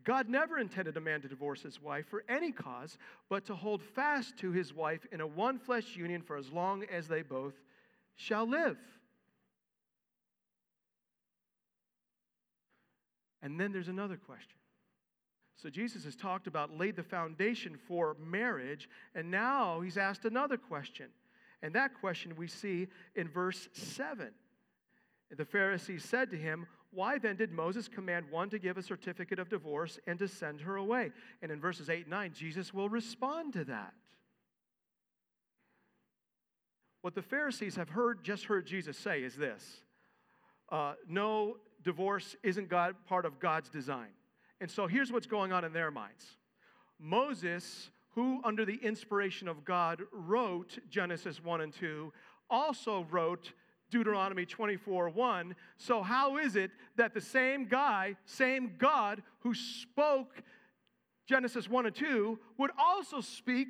God 0.04 0.28
never 0.28 0.58
intended 0.58 0.96
a 0.96 1.00
man 1.00 1.22
to 1.22 1.28
divorce 1.28 1.62
his 1.62 1.80
wife 1.80 2.06
for 2.08 2.24
any 2.28 2.52
cause, 2.52 2.98
but 3.30 3.46
to 3.46 3.54
hold 3.54 3.82
fast 3.82 4.36
to 4.38 4.50
his 4.52 4.74
wife 4.74 5.06
in 5.12 5.20
a 5.20 5.26
one 5.26 5.58
flesh 5.58 5.96
union 5.96 6.20
for 6.20 6.36
as 6.36 6.50
long 6.50 6.84
as 6.92 7.08
they 7.08 7.22
both 7.22 7.54
shall 8.16 8.46
live. 8.46 8.76
And 13.42 13.58
then 13.58 13.72
there's 13.72 13.88
another 13.88 14.16
question. 14.16 14.58
So 15.56 15.70
Jesus 15.70 16.04
has 16.04 16.16
talked 16.16 16.46
about, 16.46 16.76
laid 16.76 16.96
the 16.96 17.02
foundation 17.02 17.78
for 17.88 18.16
marriage, 18.20 18.88
and 19.14 19.30
now 19.30 19.80
he's 19.80 19.96
asked 19.96 20.26
another 20.26 20.58
question. 20.58 21.06
And 21.64 21.74
that 21.74 21.94
question 21.94 22.36
we 22.36 22.46
see 22.46 22.88
in 23.16 23.26
verse 23.26 23.70
7. 23.72 24.30
The 25.34 25.46
Pharisees 25.46 26.04
said 26.04 26.30
to 26.30 26.36
him, 26.36 26.66
Why 26.90 27.18
then 27.18 27.36
did 27.36 27.52
Moses 27.52 27.88
command 27.88 28.26
one 28.30 28.50
to 28.50 28.58
give 28.58 28.76
a 28.76 28.82
certificate 28.82 29.38
of 29.38 29.48
divorce 29.48 29.98
and 30.06 30.18
to 30.18 30.28
send 30.28 30.60
her 30.60 30.76
away? 30.76 31.10
And 31.40 31.50
in 31.50 31.60
verses 31.60 31.88
8 31.88 32.02
and 32.02 32.10
9, 32.10 32.32
Jesus 32.34 32.74
will 32.74 32.90
respond 32.90 33.54
to 33.54 33.64
that. 33.64 33.94
What 37.00 37.14
the 37.14 37.22
Pharisees 37.22 37.76
have 37.76 37.88
heard, 37.88 38.22
just 38.22 38.44
heard 38.44 38.66
Jesus 38.66 38.98
say 38.98 39.22
is 39.22 39.34
this 39.34 39.64
uh, 40.70 40.94
No, 41.08 41.56
divorce 41.82 42.36
isn't 42.42 42.68
God, 42.68 42.94
part 43.08 43.24
of 43.24 43.40
God's 43.40 43.70
design. 43.70 44.10
And 44.60 44.70
so 44.70 44.86
here's 44.86 45.10
what's 45.10 45.26
going 45.26 45.50
on 45.50 45.64
in 45.64 45.72
their 45.72 45.90
minds 45.90 46.26
Moses 47.00 47.88
who, 48.14 48.40
under 48.44 48.64
the 48.64 48.76
inspiration 48.76 49.48
of 49.48 49.64
God, 49.64 50.02
wrote 50.12 50.78
Genesis 50.88 51.42
1 51.42 51.60
and 51.60 51.72
2, 51.72 52.12
also 52.48 53.06
wrote 53.10 53.52
Deuteronomy 53.90 54.46
24 54.46 55.10
1. 55.10 55.56
So, 55.76 56.02
how 56.02 56.36
is 56.36 56.56
it 56.56 56.70
that 56.96 57.14
the 57.14 57.20
same 57.20 57.66
guy, 57.66 58.16
same 58.24 58.72
God 58.78 59.22
who 59.40 59.54
spoke 59.54 60.42
Genesis 61.26 61.68
1 61.68 61.86
and 61.86 61.94
2 61.94 62.38
would 62.58 62.70
also 62.78 63.20
speak 63.20 63.68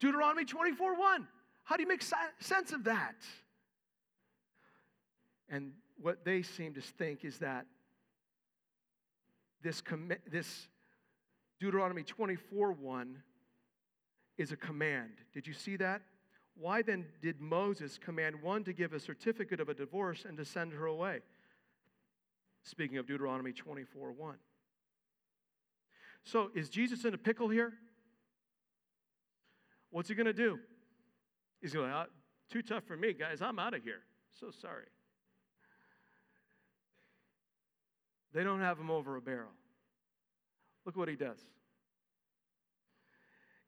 Deuteronomy 0.00 0.44
24 0.44 0.98
1? 0.98 1.28
How 1.64 1.76
do 1.76 1.82
you 1.82 1.88
make 1.88 2.02
sense 2.40 2.72
of 2.72 2.84
that? 2.84 3.16
And 5.48 5.72
what 6.00 6.24
they 6.24 6.42
seem 6.42 6.74
to 6.74 6.80
think 6.80 7.24
is 7.24 7.38
that 7.38 7.66
this, 9.62 9.82
this 10.30 10.68
Deuteronomy 11.60 12.02
24 12.02 12.72
1 12.72 13.22
is 14.36 14.52
a 14.52 14.56
command. 14.56 15.12
Did 15.32 15.46
you 15.46 15.52
see 15.52 15.76
that? 15.76 16.02
Why 16.56 16.82
then 16.82 17.06
did 17.20 17.40
Moses 17.40 17.98
command 17.98 18.40
one 18.40 18.64
to 18.64 18.72
give 18.72 18.92
a 18.92 19.00
certificate 19.00 19.60
of 19.60 19.68
a 19.68 19.74
divorce 19.74 20.24
and 20.26 20.36
to 20.38 20.44
send 20.44 20.72
her 20.72 20.86
away? 20.86 21.20
Speaking 22.62 22.98
of 22.98 23.06
Deuteronomy 23.06 23.52
24 23.52 24.12
1. 24.12 24.36
So, 26.24 26.50
is 26.54 26.70
Jesus 26.70 27.04
in 27.04 27.12
a 27.12 27.18
pickle 27.18 27.48
here? 27.48 27.74
What's 29.90 30.08
he 30.08 30.14
going 30.14 30.26
to 30.26 30.32
do? 30.32 30.58
He's 31.60 31.72
going 31.72 31.90
to, 31.90 31.96
uh, 31.96 32.04
too 32.50 32.62
tough 32.62 32.84
for 32.84 32.96
me, 32.96 33.12
guys. 33.12 33.42
I'm 33.42 33.58
out 33.58 33.74
of 33.74 33.82
here. 33.82 34.00
So 34.40 34.50
sorry. 34.50 34.86
They 38.32 38.42
don't 38.42 38.60
have 38.60 38.78
him 38.78 38.90
over 38.90 39.16
a 39.16 39.20
barrel. 39.20 39.52
Look 40.84 40.96
what 40.96 41.08
he 41.08 41.16
does. 41.16 41.38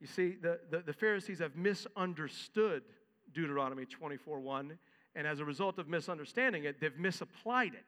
You 0.01 0.07
see, 0.07 0.37
the, 0.41 0.61
the, 0.71 0.81
the 0.81 0.93
Pharisees 0.93 1.39
have 1.39 1.57
misunderstood 1.57 2.83
Deuteronomy 3.33 3.87
24 3.87 4.41
1, 4.41 4.79
and 5.15 5.27
as 5.27 5.41
a 5.41 5.45
result 5.45 5.79
of 5.79 5.89
misunderstanding 5.89 6.65
it, 6.65 6.81
they've 6.81 6.99
misapplied 6.99 7.75
it. 7.75 7.85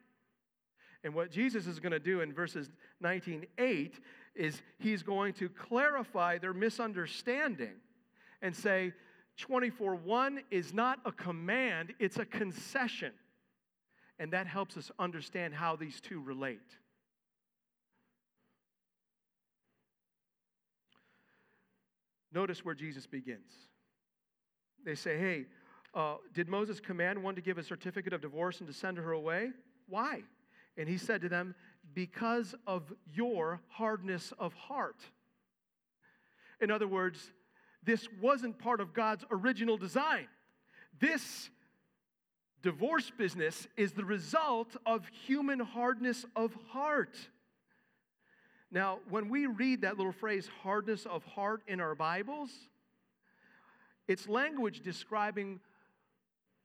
And 1.03 1.13
what 1.13 1.31
Jesus 1.31 1.65
is 1.67 1.79
going 1.79 1.91
to 1.91 1.99
do 1.99 2.21
in 2.21 2.33
verses 2.33 2.69
19 2.99 3.45
8 3.57 3.99
is 4.35 4.61
he's 4.79 5.03
going 5.03 5.33
to 5.33 5.49
clarify 5.49 6.37
their 6.37 6.53
misunderstanding 6.53 7.75
and 8.41 8.55
say 8.55 8.93
24 9.37 9.95
1 9.95 10.41
is 10.51 10.73
not 10.73 10.99
a 11.05 11.11
command, 11.11 11.93
it's 11.99 12.17
a 12.17 12.25
concession. 12.25 13.13
And 14.17 14.33
that 14.33 14.47
helps 14.47 14.75
us 14.75 14.91
understand 14.99 15.53
how 15.53 15.77
these 15.77 16.01
two 16.01 16.21
relate. 16.21 16.77
Notice 22.33 22.63
where 22.63 22.75
Jesus 22.75 23.07
begins. 23.07 23.51
They 24.85 24.95
say, 24.95 25.17
Hey, 25.17 25.45
uh, 25.93 26.15
did 26.33 26.47
Moses 26.47 26.79
command 26.79 27.21
one 27.21 27.35
to 27.35 27.41
give 27.41 27.57
a 27.57 27.63
certificate 27.63 28.13
of 28.13 28.21
divorce 28.21 28.59
and 28.59 28.67
to 28.67 28.73
send 28.73 28.97
her 28.97 29.11
away? 29.11 29.49
Why? 29.87 30.23
And 30.77 30.87
he 30.87 30.97
said 30.97 31.21
to 31.21 31.29
them, 31.29 31.55
Because 31.93 32.53
of 32.67 32.93
your 33.13 33.61
hardness 33.69 34.33
of 34.37 34.53
heart. 34.53 35.01
In 36.61 36.71
other 36.71 36.87
words, 36.87 37.31
this 37.83 38.07
wasn't 38.21 38.59
part 38.59 38.81
of 38.81 38.93
God's 38.93 39.25
original 39.31 39.77
design. 39.77 40.27
This 40.99 41.49
divorce 42.61 43.11
business 43.17 43.67
is 43.77 43.93
the 43.93 44.03
result 44.03 44.75
of 44.85 45.07
human 45.25 45.59
hardness 45.59 46.25
of 46.35 46.53
heart. 46.69 47.17
Now, 48.71 48.99
when 49.09 49.29
we 49.29 49.47
read 49.47 49.81
that 49.81 49.97
little 49.97 50.11
phrase, 50.11 50.47
hardness 50.61 51.05
of 51.05 51.23
heart, 51.25 51.63
in 51.67 51.79
our 51.79 51.95
Bibles, 51.95 52.51
it's 54.07 54.27
language 54.27 54.81
describing 54.81 55.59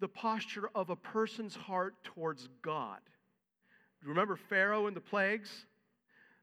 the 0.00 0.08
posture 0.08 0.68
of 0.74 0.90
a 0.90 0.96
person's 0.96 1.54
heart 1.54 1.94
towards 2.04 2.48
God. 2.62 2.98
Do 4.00 4.06
you 4.06 4.10
remember 4.10 4.36
Pharaoh 4.36 4.86
and 4.86 4.94
the 4.94 5.00
plagues? 5.00 5.48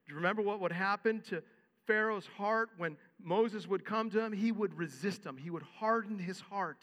Do 0.06 0.12
you 0.12 0.16
remember 0.16 0.42
what 0.42 0.60
would 0.62 0.72
happen 0.72 1.22
to 1.30 1.44
Pharaoh's 1.86 2.26
heart 2.26 2.70
when 2.78 2.98
Moses 3.22 3.68
would 3.68 3.86
come 3.86 4.10
to 4.12 4.20
him? 4.20 4.32
He 4.32 4.52
would 4.52 4.76
resist 4.76 5.24
him, 5.24 5.38
he 5.38 5.52
would 5.52 5.64
harden 5.64 6.18
his 6.18 6.40
heart. 6.40 6.82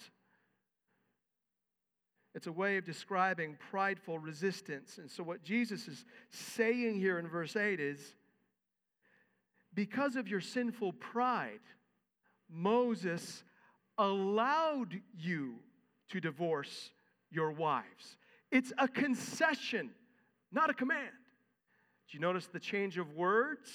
It's 2.35 2.47
a 2.47 2.53
way 2.53 2.77
of 2.77 2.85
describing 2.85 3.57
prideful 3.71 4.21
resistance. 4.21 4.99
And 4.99 5.11
so, 5.11 5.25
what 5.25 5.43
Jesus 5.43 5.89
is 5.89 6.05
saying 6.31 7.01
here 7.01 7.19
in 7.19 7.27
verse 7.27 7.57
8 7.57 7.81
is 7.81 8.15
because 9.75 10.17
of 10.17 10.29
your 10.29 10.41
sinful 10.41 10.93
pride, 10.95 11.61
Moses 12.51 13.45
allowed 13.97 15.01
you 15.17 15.57
to 16.11 16.21
divorce 16.21 16.91
your 17.31 17.53
wives. 17.53 18.17
It's 18.51 18.73
a 18.79 18.89
concession, 18.89 19.91
not 20.51 20.71
a 20.71 20.75
command. 20.75 21.11
Do 22.11 22.17
you 22.17 22.21
notice 22.21 22.47
the 22.47 22.61
change 22.61 22.97
of 22.97 23.13
words? 23.13 23.71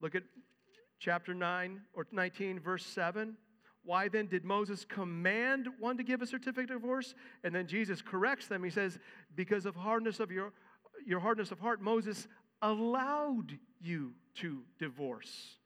Look 0.00 0.14
at 0.14 0.22
chapter 1.00 1.34
9 1.34 1.80
or 1.94 2.06
19, 2.12 2.60
verse 2.60 2.86
7. 2.86 3.36
Why 3.82 4.08
then 4.08 4.26
did 4.26 4.44
Moses 4.44 4.84
command 4.84 5.68
one 5.78 5.96
to 5.96 6.02
give 6.02 6.22
a 6.22 6.26
certificate 6.26 6.70
of 6.70 6.82
divorce? 6.82 7.14
And 7.44 7.54
then 7.54 7.66
Jesus 7.66 8.02
corrects 8.02 8.48
them. 8.48 8.62
He 8.62 8.70
says, 8.70 8.98
Because 9.34 9.64
of 9.64 9.74
hardness 9.76 10.20
of 10.20 10.30
your, 10.30 10.52
your 11.06 11.20
hardness 11.20 11.50
of 11.50 11.60
heart, 11.60 11.80
Moses 11.80 12.26
allowed 12.62 13.58
you 13.80 14.12
to 14.36 14.62
divorce. 14.78 15.56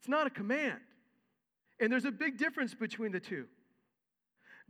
It's 0.00 0.08
not 0.08 0.26
a 0.26 0.30
command. 0.30 0.80
And 1.80 1.92
there's 1.92 2.04
a 2.04 2.12
big 2.12 2.38
difference 2.38 2.74
between 2.74 3.12
the 3.12 3.20
two. 3.20 3.46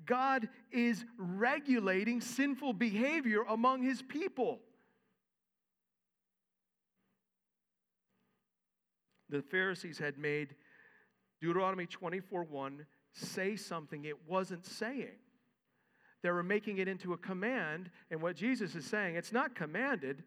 God 0.06 0.48
is 0.70 1.04
regulating 1.16 2.20
sinful 2.20 2.74
behavior 2.74 3.42
among 3.48 3.82
his 3.82 4.02
people. 4.02 4.60
The 9.30 9.42
Pharisees 9.42 9.98
had 9.98 10.18
made 10.18 10.54
Deuteronomy 11.40 11.86
24 11.86 12.44
1 12.44 12.86
say 13.12 13.56
something 13.56 14.04
it 14.04 14.28
wasn't 14.28 14.64
saying. 14.64 15.16
They 16.22 16.30
were 16.30 16.42
making 16.42 16.78
it 16.78 16.88
into 16.88 17.12
a 17.12 17.16
command, 17.16 17.90
and 18.10 18.20
what 18.20 18.36
Jesus 18.36 18.74
is 18.74 18.84
saying, 18.84 19.14
it's 19.16 19.32
not 19.32 19.54
commanded, 19.54 20.24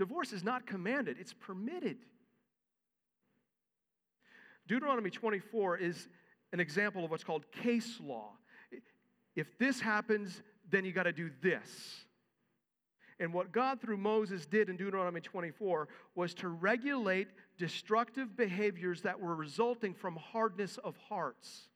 Divorce 0.00 0.32
is 0.32 0.42
not 0.42 0.66
commanded, 0.66 1.18
it's 1.20 1.34
permitted. 1.34 1.98
Deuteronomy 4.66 5.10
24 5.10 5.76
is 5.76 6.08
an 6.54 6.58
example 6.60 7.04
of 7.04 7.10
what's 7.10 7.22
called 7.22 7.44
case 7.52 8.00
law. 8.02 8.30
If 9.36 9.58
this 9.58 9.78
happens, 9.78 10.40
then 10.70 10.86
you 10.86 10.92
got 10.92 11.02
to 11.02 11.12
do 11.12 11.30
this. 11.42 12.06
And 13.18 13.34
what 13.34 13.52
God 13.52 13.82
through 13.82 13.98
Moses 13.98 14.46
did 14.46 14.70
in 14.70 14.78
Deuteronomy 14.78 15.20
24 15.20 15.88
was 16.14 16.32
to 16.36 16.48
regulate 16.48 17.28
destructive 17.58 18.34
behaviors 18.38 19.02
that 19.02 19.20
were 19.20 19.34
resulting 19.34 19.92
from 19.92 20.16
hardness 20.16 20.78
of 20.78 20.96
hearts. 21.10 21.68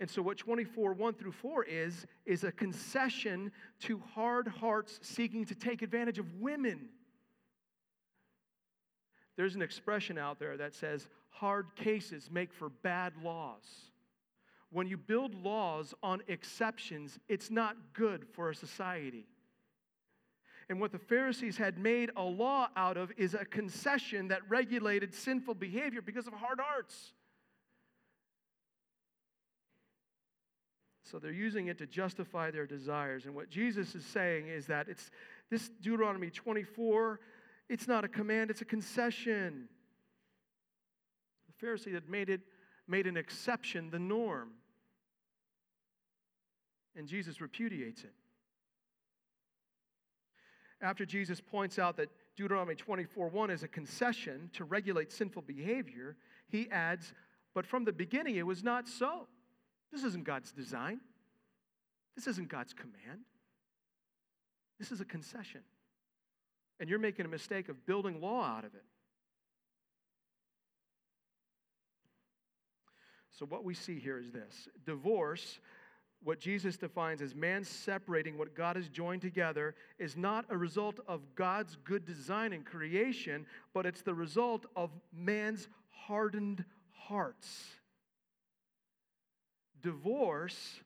And 0.00 0.08
so, 0.08 0.22
what 0.22 0.38
24, 0.38 0.92
1 0.92 1.14
through 1.14 1.32
4 1.32 1.64
is, 1.64 2.06
is 2.24 2.44
a 2.44 2.52
concession 2.52 3.50
to 3.80 4.00
hard 4.14 4.46
hearts 4.46 5.00
seeking 5.02 5.44
to 5.46 5.54
take 5.54 5.82
advantage 5.82 6.18
of 6.18 6.26
women. 6.38 6.88
There's 9.36 9.54
an 9.54 9.62
expression 9.62 10.18
out 10.18 10.38
there 10.38 10.56
that 10.56 10.74
says 10.74 11.08
hard 11.30 11.66
cases 11.76 12.28
make 12.30 12.52
for 12.52 12.68
bad 12.68 13.12
laws. 13.22 13.64
When 14.70 14.86
you 14.86 14.96
build 14.96 15.34
laws 15.34 15.94
on 16.02 16.22
exceptions, 16.28 17.18
it's 17.28 17.50
not 17.50 17.76
good 17.92 18.26
for 18.32 18.50
a 18.50 18.54
society. 18.54 19.26
And 20.68 20.80
what 20.80 20.92
the 20.92 20.98
Pharisees 20.98 21.56
had 21.56 21.78
made 21.78 22.10
a 22.16 22.22
law 22.22 22.68
out 22.76 22.96
of 22.96 23.10
is 23.16 23.34
a 23.34 23.44
concession 23.44 24.28
that 24.28 24.42
regulated 24.48 25.14
sinful 25.14 25.54
behavior 25.54 26.02
because 26.02 26.26
of 26.26 26.34
hard 26.34 26.60
hearts. 26.60 27.14
So 31.10 31.18
they're 31.18 31.32
using 31.32 31.68
it 31.68 31.78
to 31.78 31.86
justify 31.86 32.50
their 32.50 32.66
desires. 32.66 33.24
And 33.24 33.34
what 33.34 33.48
Jesus 33.48 33.94
is 33.94 34.04
saying 34.04 34.48
is 34.48 34.66
that 34.66 34.88
it's 34.88 35.10
this 35.50 35.70
Deuteronomy 35.80 36.30
24, 36.30 37.20
it's 37.68 37.88
not 37.88 38.04
a 38.04 38.08
command, 38.08 38.50
it's 38.50 38.60
a 38.60 38.66
concession. 38.66 39.68
The 41.46 41.66
Pharisee 41.66 41.94
had 41.94 42.08
made 42.08 42.28
it 42.28 42.40
made 42.86 43.06
an 43.06 43.16
exception 43.16 43.90
the 43.90 43.98
norm. 43.98 44.50
And 46.96 47.06
Jesus 47.06 47.40
repudiates 47.40 48.02
it. 48.02 48.12
After 50.80 51.04
Jesus 51.04 51.40
points 51.40 51.78
out 51.78 51.96
that 51.96 52.08
Deuteronomy 52.36 52.74
24 52.74 53.28
1 53.28 53.50
is 53.50 53.62
a 53.62 53.68
concession 53.68 54.50
to 54.54 54.64
regulate 54.64 55.12
sinful 55.12 55.42
behavior, 55.42 56.16
he 56.48 56.70
adds, 56.70 57.12
But 57.54 57.66
from 57.66 57.84
the 57.84 57.92
beginning 57.92 58.36
it 58.36 58.46
was 58.46 58.62
not 58.62 58.88
so. 58.88 59.26
This 59.92 60.04
isn't 60.04 60.24
God's 60.24 60.52
design. 60.52 61.00
This 62.14 62.26
isn't 62.26 62.48
God's 62.48 62.72
command. 62.72 63.20
This 64.78 64.92
is 64.92 65.00
a 65.00 65.04
concession. 65.04 65.60
And 66.80 66.88
you're 66.88 66.98
making 66.98 67.26
a 67.26 67.28
mistake 67.28 67.68
of 67.68 67.86
building 67.86 68.20
law 68.20 68.44
out 68.44 68.64
of 68.64 68.74
it. 68.74 68.84
So, 73.30 73.46
what 73.46 73.62
we 73.62 73.74
see 73.74 74.00
here 74.00 74.18
is 74.18 74.32
this 74.32 74.68
divorce, 74.84 75.60
what 76.24 76.40
Jesus 76.40 76.76
defines 76.76 77.22
as 77.22 77.36
man 77.36 77.62
separating 77.62 78.36
what 78.36 78.56
God 78.56 78.74
has 78.74 78.88
joined 78.88 79.22
together, 79.22 79.76
is 80.00 80.16
not 80.16 80.44
a 80.50 80.56
result 80.56 80.98
of 81.06 81.20
God's 81.36 81.76
good 81.84 82.04
design 82.04 82.52
and 82.52 82.64
creation, 82.64 83.46
but 83.72 83.86
it's 83.86 84.02
the 84.02 84.14
result 84.14 84.66
of 84.74 84.90
man's 85.12 85.68
hardened 85.90 86.64
hearts. 86.90 87.77
Divorce 89.82 90.80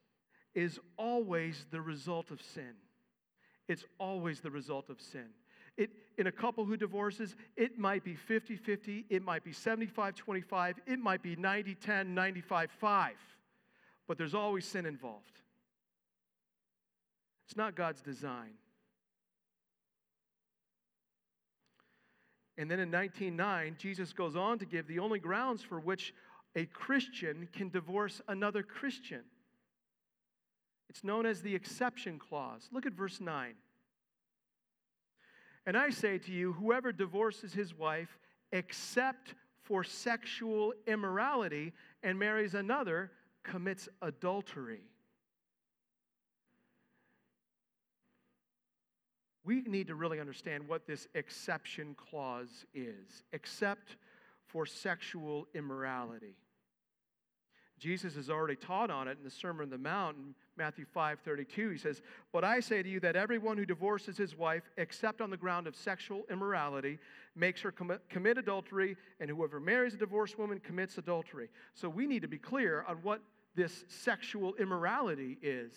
is 0.53 0.79
always 0.97 1.65
the 1.71 1.81
result 1.81 2.31
of 2.31 2.41
sin. 2.41 2.73
It's 3.67 3.85
always 3.99 4.41
the 4.41 4.51
result 4.51 4.89
of 4.89 4.99
sin. 5.01 5.29
It, 5.77 5.89
in 6.17 6.27
a 6.27 6.31
couple 6.31 6.65
who 6.65 6.77
divorces, 6.77 7.35
it 7.57 7.79
might 7.79 8.03
be 8.03 8.13
50 8.13 8.55
50, 8.55 9.05
it 9.09 9.23
might 9.23 9.43
be 9.43 9.51
75 9.51 10.15
25, 10.15 10.79
it 10.85 10.99
might 10.99 11.23
be 11.23 11.35
90 11.35 11.75
10, 11.75 12.13
95 12.13 12.71
5, 12.71 13.13
but 14.07 14.17
there's 14.17 14.35
always 14.35 14.65
sin 14.65 14.85
involved. 14.85 15.41
It's 17.47 17.57
not 17.57 17.75
God's 17.75 18.01
design. 18.01 18.51
And 22.57 22.69
then 22.69 22.79
in 22.79 22.91
19:9, 22.91 23.77
Jesus 23.77 24.13
goes 24.13 24.35
on 24.35 24.59
to 24.59 24.65
give 24.65 24.87
the 24.87 24.99
only 24.99 25.19
grounds 25.19 25.63
for 25.63 25.79
which 25.79 26.13
a 26.55 26.65
Christian 26.65 27.47
can 27.51 27.69
divorce 27.69 28.21
another 28.27 28.63
Christian. 28.63 29.21
It's 30.89 31.03
known 31.03 31.25
as 31.25 31.41
the 31.41 31.55
exception 31.55 32.19
clause. 32.19 32.69
Look 32.71 32.85
at 32.85 32.93
verse 32.93 33.19
9. 33.19 33.53
And 35.65 35.77
I 35.77 35.89
say 35.89 36.17
to 36.19 36.31
you, 36.31 36.53
whoever 36.53 36.91
divorces 36.91 37.53
his 37.53 37.73
wife 37.73 38.19
except 38.51 39.33
for 39.63 39.83
sexual 39.83 40.73
immorality 40.85 41.73
and 42.03 42.19
marries 42.19 42.53
another 42.53 43.11
commits 43.43 43.89
adultery. 44.01 44.81
We 49.45 49.61
need 49.61 49.87
to 49.87 49.95
really 49.95 50.19
understand 50.19 50.67
what 50.67 50.85
this 50.85 51.07
exception 51.15 51.95
clause 51.95 52.65
is, 52.73 53.23
except 53.33 53.97
for 54.45 54.65
sexual 54.65 55.47
immorality. 55.53 56.35
Jesus 57.83 58.15
has 58.15 58.29
already 58.29 58.55
taught 58.55 58.89
on 58.89 59.09
it 59.09 59.17
in 59.17 59.25
the 59.25 59.29
Sermon 59.29 59.65
on 59.65 59.69
the 59.69 59.77
Mount 59.77 60.15
in 60.15 60.33
Matthew 60.55 60.85
5 60.85 61.19
32. 61.19 61.71
He 61.71 61.77
says, 61.77 62.01
But 62.31 62.45
I 62.45 62.61
say 62.61 62.81
to 62.81 62.87
you 62.87 63.01
that 63.01 63.17
everyone 63.17 63.57
who 63.57 63.65
divorces 63.65 64.15
his 64.15 64.37
wife, 64.37 64.63
except 64.77 65.19
on 65.19 65.29
the 65.29 65.35
ground 65.35 65.67
of 65.67 65.75
sexual 65.75 66.23
immorality, 66.31 66.97
makes 67.35 67.59
her 67.59 67.73
com- 67.73 67.99
commit 68.07 68.37
adultery, 68.37 68.95
and 69.19 69.29
whoever 69.29 69.59
marries 69.59 69.95
a 69.95 69.97
divorced 69.97 70.39
woman 70.39 70.61
commits 70.61 70.97
adultery. 70.97 71.49
So 71.73 71.89
we 71.89 72.07
need 72.07 72.21
to 72.21 72.27
be 72.29 72.37
clear 72.37 72.85
on 72.87 72.99
what 73.03 73.19
this 73.53 73.83
sexual 73.89 74.55
immorality 74.55 75.37
is. 75.41 75.73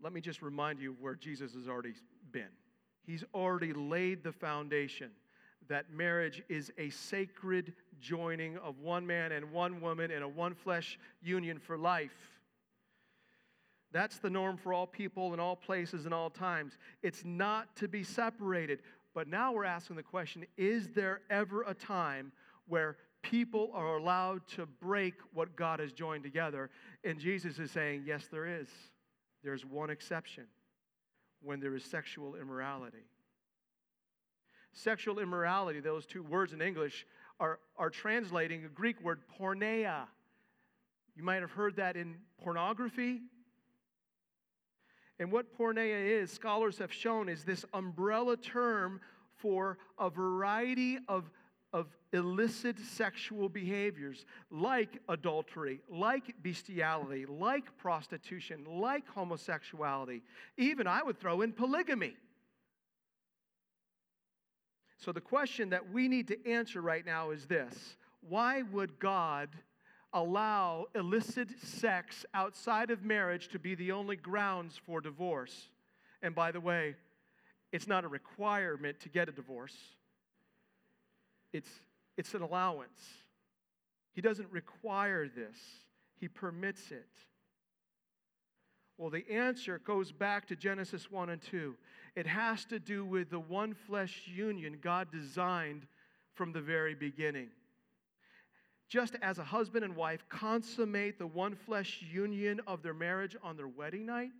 Let 0.00 0.12
me 0.12 0.20
just 0.20 0.42
remind 0.42 0.78
you 0.78 0.94
where 1.00 1.16
Jesus 1.16 1.54
has 1.54 1.66
already 1.66 1.94
been. 2.30 2.54
He's 3.04 3.24
already 3.34 3.72
laid 3.72 4.22
the 4.22 4.30
foundation 4.30 5.10
that 5.68 5.92
marriage 5.92 6.42
is 6.48 6.72
a 6.78 6.90
sacred 6.90 7.72
joining 8.00 8.56
of 8.58 8.80
one 8.80 9.06
man 9.06 9.32
and 9.32 9.52
one 9.52 9.80
woman 9.80 10.10
in 10.10 10.22
a 10.22 10.28
one 10.28 10.54
flesh 10.54 10.98
union 11.22 11.58
for 11.58 11.76
life. 11.76 12.38
That's 13.92 14.18
the 14.18 14.30
norm 14.30 14.56
for 14.56 14.72
all 14.72 14.86
people 14.86 15.32
in 15.32 15.40
all 15.40 15.56
places 15.56 16.04
and 16.04 16.12
all 16.12 16.30
times. 16.30 16.76
It's 17.02 17.24
not 17.24 17.74
to 17.76 17.88
be 17.88 18.02
separated. 18.02 18.80
But 19.14 19.28
now 19.28 19.52
we're 19.52 19.64
asking 19.64 19.96
the 19.96 20.02
question 20.02 20.46
is 20.56 20.88
there 20.88 21.20
ever 21.30 21.62
a 21.62 21.74
time 21.74 22.32
where 22.66 22.96
people 23.22 23.70
are 23.74 23.96
allowed 23.96 24.46
to 24.48 24.66
break 24.66 25.14
what 25.32 25.56
God 25.56 25.80
has 25.80 25.92
joined 25.92 26.22
together? 26.22 26.70
And 27.04 27.18
Jesus 27.18 27.58
is 27.58 27.70
saying, 27.70 28.04
yes, 28.06 28.28
there 28.30 28.46
is. 28.46 28.68
There's 29.42 29.64
one 29.64 29.90
exception 29.90 30.44
when 31.42 31.60
there 31.60 31.74
is 31.74 31.84
sexual 31.84 32.36
immorality. 32.36 33.06
Sexual 34.78 35.18
immorality, 35.18 35.80
those 35.80 36.06
two 36.06 36.22
words 36.22 36.52
in 36.52 36.62
English, 36.62 37.04
are, 37.40 37.58
are 37.76 37.90
translating 37.90 38.64
a 38.64 38.68
Greek 38.68 39.02
word, 39.02 39.20
porneia. 39.40 40.04
You 41.16 41.24
might 41.24 41.40
have 41.40 41.50
heard 41.50 41.76
that 41.76 41.96
in 41.96 42.14
pornography. 42.40 43.22
And 45.18 45.32
what 45.32 45.52
porneia 45.58 46.22
is, 46.22 46.30
scholars 46.30 46.78
have 46.78 46.92
shown, 46.92 47.28
is 47.28 47.42
this 47.42 47.64
umbrella 47.74 48.36
term 48.36 49.00
for 49.34 49.78
a 49.98 50.08
variety 50.10 50.98
of, 51.08 51.28
of 51.72 51.88
illicit 52.12 52.78
sexual 52.78 53.48
behaviors 53.48 54.26
like 54.48 55.00
adultery, 55.08 55.80
like 55.90 56.40
bestiality, 56.40 57.26
like 57.26 57.76
prostitution, 57.78 58.64
like 58.64 59.08
homosexuality. 59.08 60.22
Even 60.56 60.86
I 60.86 61.02
would 61.02 61.18
throw 61.18 61.42
in 61.42 61.52
polygamy. 61.52 62.14
So, 64.98 65.12
the 65.12 65.20
question 65.20 65.70
that 65.70 65.92
we 65.92 66.08
need 66.08 66.26
to 66.28 66.50
answer 66.50 66.80
right 66.80 67.06
now 67.06 67.30
is 67.30 67.46
this 67.46 67.96
Why 68.28 68.62
would 68.62 68.98
God 68.98 69.48
allow 70.12 70.86
illicit 70.94 71.48
sex 71.62 72.26
outside 72.34 72.90
of 72.90 73.04
marriage 73.04 73.48
to 73.48 73.58
be 73.58 73.74
the 73.74 73.92
only 73.92 74.16
grounds 74.16 74.80
for 74.84 75.00
divorce? 75.00 75.68
And 76.22 76.34
by 76.34 76.50
the 76.50 76.60
way, 76.60 76.96
it's 77.70 77.86
not 77.86 78.04
a 78.04 78.08
requirement 78.08 78.98
to 79.00 79.08
get 79.08 79.28
a 79.28 79.32
divorce, 79.32 79.76
it's, 81.52 81.70
it's 82.16 82.34
an 82.34 82.42
allowance. 82.42 82.98
He 84.14 84.20
doesn't 84.20 84.50
require 84.50 85.28
this, 85.28 85.56
He 86.16 86.26
permits 86.26 86.90
it. 86.90 87.06
Well, 88.98 89.10
the 89.10 89.30
answer 89.30 89.78
goes 89.78 90.10
back 90.10 90.48
to 90.48 90.56
Genesis 90.56 91.08
1 91.08 91.30
and 91.30 91.40
2. 91.40 91.76
It 92.16 92.26
has 92.26 92.64
to 92.64 92.80
do 92.80 93.04
with 93.04 93.30
the 93.30 93.38
one 93.38 93.72
flesh 93.72 94.22
union 94.26 94.78
God 94.82 95.12
designed 95.12 95.86
from 96.34 96.52
the 96.52 96.60
very 96.60 96.96
beginning. 96.96 97.50
Just 98.88 99.14
as 99.22 99.38
a 99.38 99.44
husband 99.44 99.84
and 99.84 99.94
wife 99.94 100.24
consummate 100.28 101.16
the 101.16 101.26
one 101.28 101.54
flesh 101.54 102.02
union 102.10 102.60
of 102.66 102.82
their 102.82 102.94
marriage 102.94 103.36
on 103.40 103.56
their 103.56 103.68
wedding 103.68 104.04
night, 104.04 104.30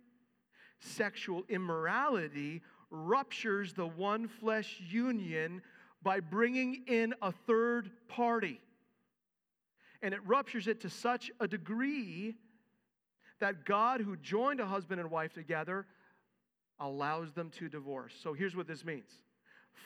sexual 0.79 1.43
immorality 1.47 2.61
ruptures 2.91 3.71
the 3.71 3.87
one 3.87 4.27
flesh 4.27 4.81
union 4.89 5.61
by 6.03 6.19
bringing 6.19 6.83
in 6.87 7.13
a 7.21 7.31
third 7.31 7.91
party. 8.09 8.59
And 10.01 10.13
it 10.13 10.19
ruptures 10.25 10.67
it 10.67 10.81
to 10.81 10.89
such 10.89 11.31
a 11.39 11.47
degree 11.47 12.35
that 13.39 13.65
God, 13.65 14.01
who 14.01 14.15
joined 14.17 14.59
a 14.59 14.65
husband 14.65 14.99
and 14.99 15.09
wife 15.09 15.33
together, 15.33 15.85
allows 16.79 17.31
them 17.33 17.49
to 17.51 17.69
divorce. 17.69 18.13
So 18.21 18.33
here's 18.33 18.55
what 18.55 18.67
this 18.67 18.85
means 18.85 19.19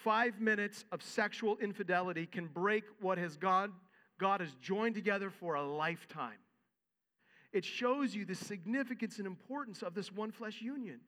five 0.04 0.40
minutes 0.40 0.86
of 0.92 1.02
sexual 1.02 1.58
infidelity 1.58 2.26
can 2.26 2.48
break 2.48 2.84
what 3.00 3.18
has 3.18 3.38
God, 3.38 3.72
God 4.18 4.42
has 4.42 4.54
joined 4.62 4.96
together 4.96 5.30
for 5.30 5.56
a 5.56 5.64
lifetime. 5.64 6.38
It 7.52 7.64
shows 7.64 8.16
you 8.16 8.26
the 8.26 8.36
significance 8.36 9.20
and 9.20 9.28
importance 9.28 9.84
of 9.84 9.94
this 9.94 10.12
one 10.12 10.32
flesh 10.32 10.62
union. 10.62 11.00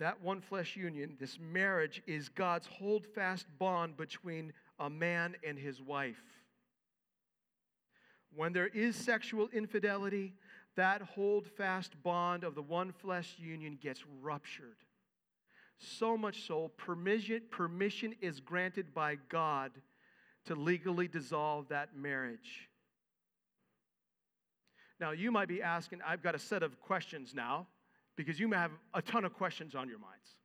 That 0.00 0.20
one 0.20 0.40
flesh 0.40 0.76
union, 0.76 1.16
this 1.20 1.38
marriage, 1.40 2.02
is 2.06 2.28
God's 2.28 2.66
holdfast 2.66 3.46
bond 3.60 3.96
between 3.96 4.52
a 4.80 4.90
man 4.90 5.36
and 5.46 5.56
his 5.56 5.80
wife. 5.80 6.20
When 8.36 8.52
there 8.52 8.66
is 8.68 8.96
sexual 8.96 9.48
infidelity, 9.52 10.34
that 10.76 11.02
hold 11.02 11.46
fast 11.46 12.00
bond 12.02 12.44
of 12.44 12.54
the 12.54 12.62
one 12.62 12.92
flesh 12.92 13.36
union 13.38 13.78
gets 13.80 14.02
ruptured. 14.20 14.76
So 15.78 16.16
much 16.16 16.46
so, 16.46 16.68
permission, 16.76 17.42
permission 17.50 18.14
is 18.20 18.40
granted 18.40 18.94
by 18.94 19.16
God 19.28 19.72
to 20.46 20.54
legally 20.54 21.08
dissolve 21.08 21.68
that 21.68 21.96
marriage. 21.96 22.68
Now, 25.00 25.10
you 25.10 25.30
might 25.30 25.48
be 25.48 25.62
asking, 25.62 26.00
I've 26.06 26.22
got 26.22 26.34
a 26.34 26.38
set 26.38 26.62
of 26.62 26.80
questions 26.80 27.34
now 27.34 27.66
because 28.16 28.38
you 28.38 28.48
may 28.48 28.56
have 28.56 28.70
a 28.94 29.02
ton 29.02 29.24
of 29.24 29.34
questions 29.34 29.74
on 29.74 29.88
your 29.88 29.98
minds. 29.98 30.36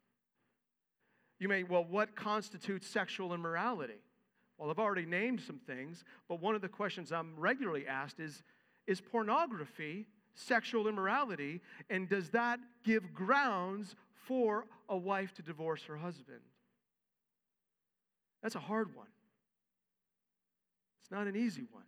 You 1.40 1.48
may, 1.48 1.64
well, 1.64 1.86
what 1.86 2.16
constitutes 2.16 2.88
sexual 2.88 3.34
immorality? 3.34 4.02
Well, 4.60 4.70
I've 4.70 4.78
already 4.78 5.06
named 5.06 5.42
some 5.42 5.58
things, 5.58 6.04
but 6.28 6.40
one 6.40 6.54
of 6.54 6.62
the 6.62 6.70
questions 6.70 7.12
I'm 7.12 7.34
regularly 7.38 7.88
asked 7.88 8.20
is 8.20 8.44
Is 8.86 9.02
pornography 9.02 10.06
sexual 10.36 10.88
immorality? 10.88 11.62
And 11.90 12.08
does 12.08 12.30
that 12.30 12.60
give 12.84 13.14
grounds 13.14 13.96
for 14.28 14.66
a 14.88 14.98
wife 14.98 15.34
to 15.36 15.42
divorce 15.42 15.84
her 15.86 15.98
husband? 15.98 16.42
That's 18.44 18.56
a 18.56 18.60
hard 18.60 18.96
one. 18.96 19.08
It's 21.02 21.12
not 21.12 21.26
an 21.26 21.36
easy 21.36 21.66
one. 21.72 21.84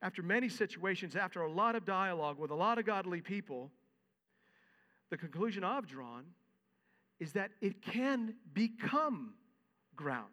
after 0.00 0.22
many 0.22 0.48
situations, 0.48 1.16
after 1.16 1.42
a 1.42 1.50
lot 1.50 1.74
of 1.74 1.84
dialogue 1.84 2.38
with 2.38 2.50
a 2.50 2.54
lot 2.54 2.78
of 2.78 2.84
godly 2.84 3.20
people, 3.20 3.70
the 5.10 5.16
conclusion 5.16 5.64
I've 5.64 5.86
drawn 5.86 6.24
is 7.20 7.32
that 7.32 7.50
it 7.60 7.82
can 7.82 8.34
become 8.52 9.34
grounds 9.96 10.28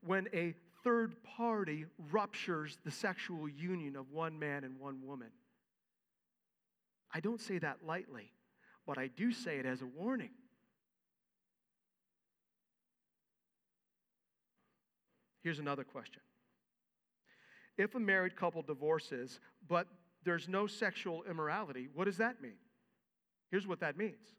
when 0.00 0.28
a 0.32 0.54
third 0.84 1.14
party 1.24 1.86
ruptures 2.10 2.78
the 2.84 2.90
sexual 2.90 3.48
union 3.48 3.96
of 3.96 4.10
one 4.12 4.38
man 4.38 4.64
and 4.64 4.78
one 4.78 5.00
woman. 5.04 5.30
I 7.12 7.20
don't 7.20 7.40
say 7.40 7.58
that 7.58 7.78
lightly, 7.84 8.32
but 8.86 8.98
I 8.98 9.08
do 9.08 9.32
say 9.32 9.56
it 9.56 9.66
as 9.66 9.82
a 9.82 9.86
warning. 9.86 10.30
Here's 15.42 15.58
another 15.58 15.84
question 15.84 16.22
if 17.76 17.94
a 17.94 18.00
married 18.00 18.36
couple 18.36 18.60
divorces, 18.62 19.40
but 19.68 19.86
there's 20.24 20.48
no 20.48 20.66
sexual 20.66 21.22
immorality, 21.30 21.88
what 21.94 22.04
does 22.04 22.16
that 22.18 22.42
mean? 22.42 22.58
Here's 23.50 23.66
what 23.66 23.80
that 23.80 23.96
means 23.96 24.34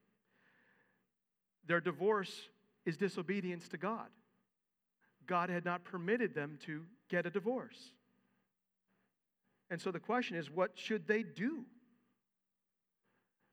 their 1.70 1.80
divorce 1.80 2.49
is 2.86 2.97
disobedience 2.97 3.67
to 3.70 3.78
God. 3.78 4.07
God 5.28 5.51
had 5.51 5.63
not 5.63 5.84
permitted 5.84 6.34
them 6.34 6.57
to 6.65 6.82
get 7.09 7.28
a 7.28 7.30
divorce. 7.30 7.91
And 9.70 9.80
so 9.80 9.91
the 9.91 9.99
question 9.99 10.36
is, 10.36 10.49
what 10.49 10.72
should 10.74 11.07
they 11.07 11.22
do? 11.22 11.63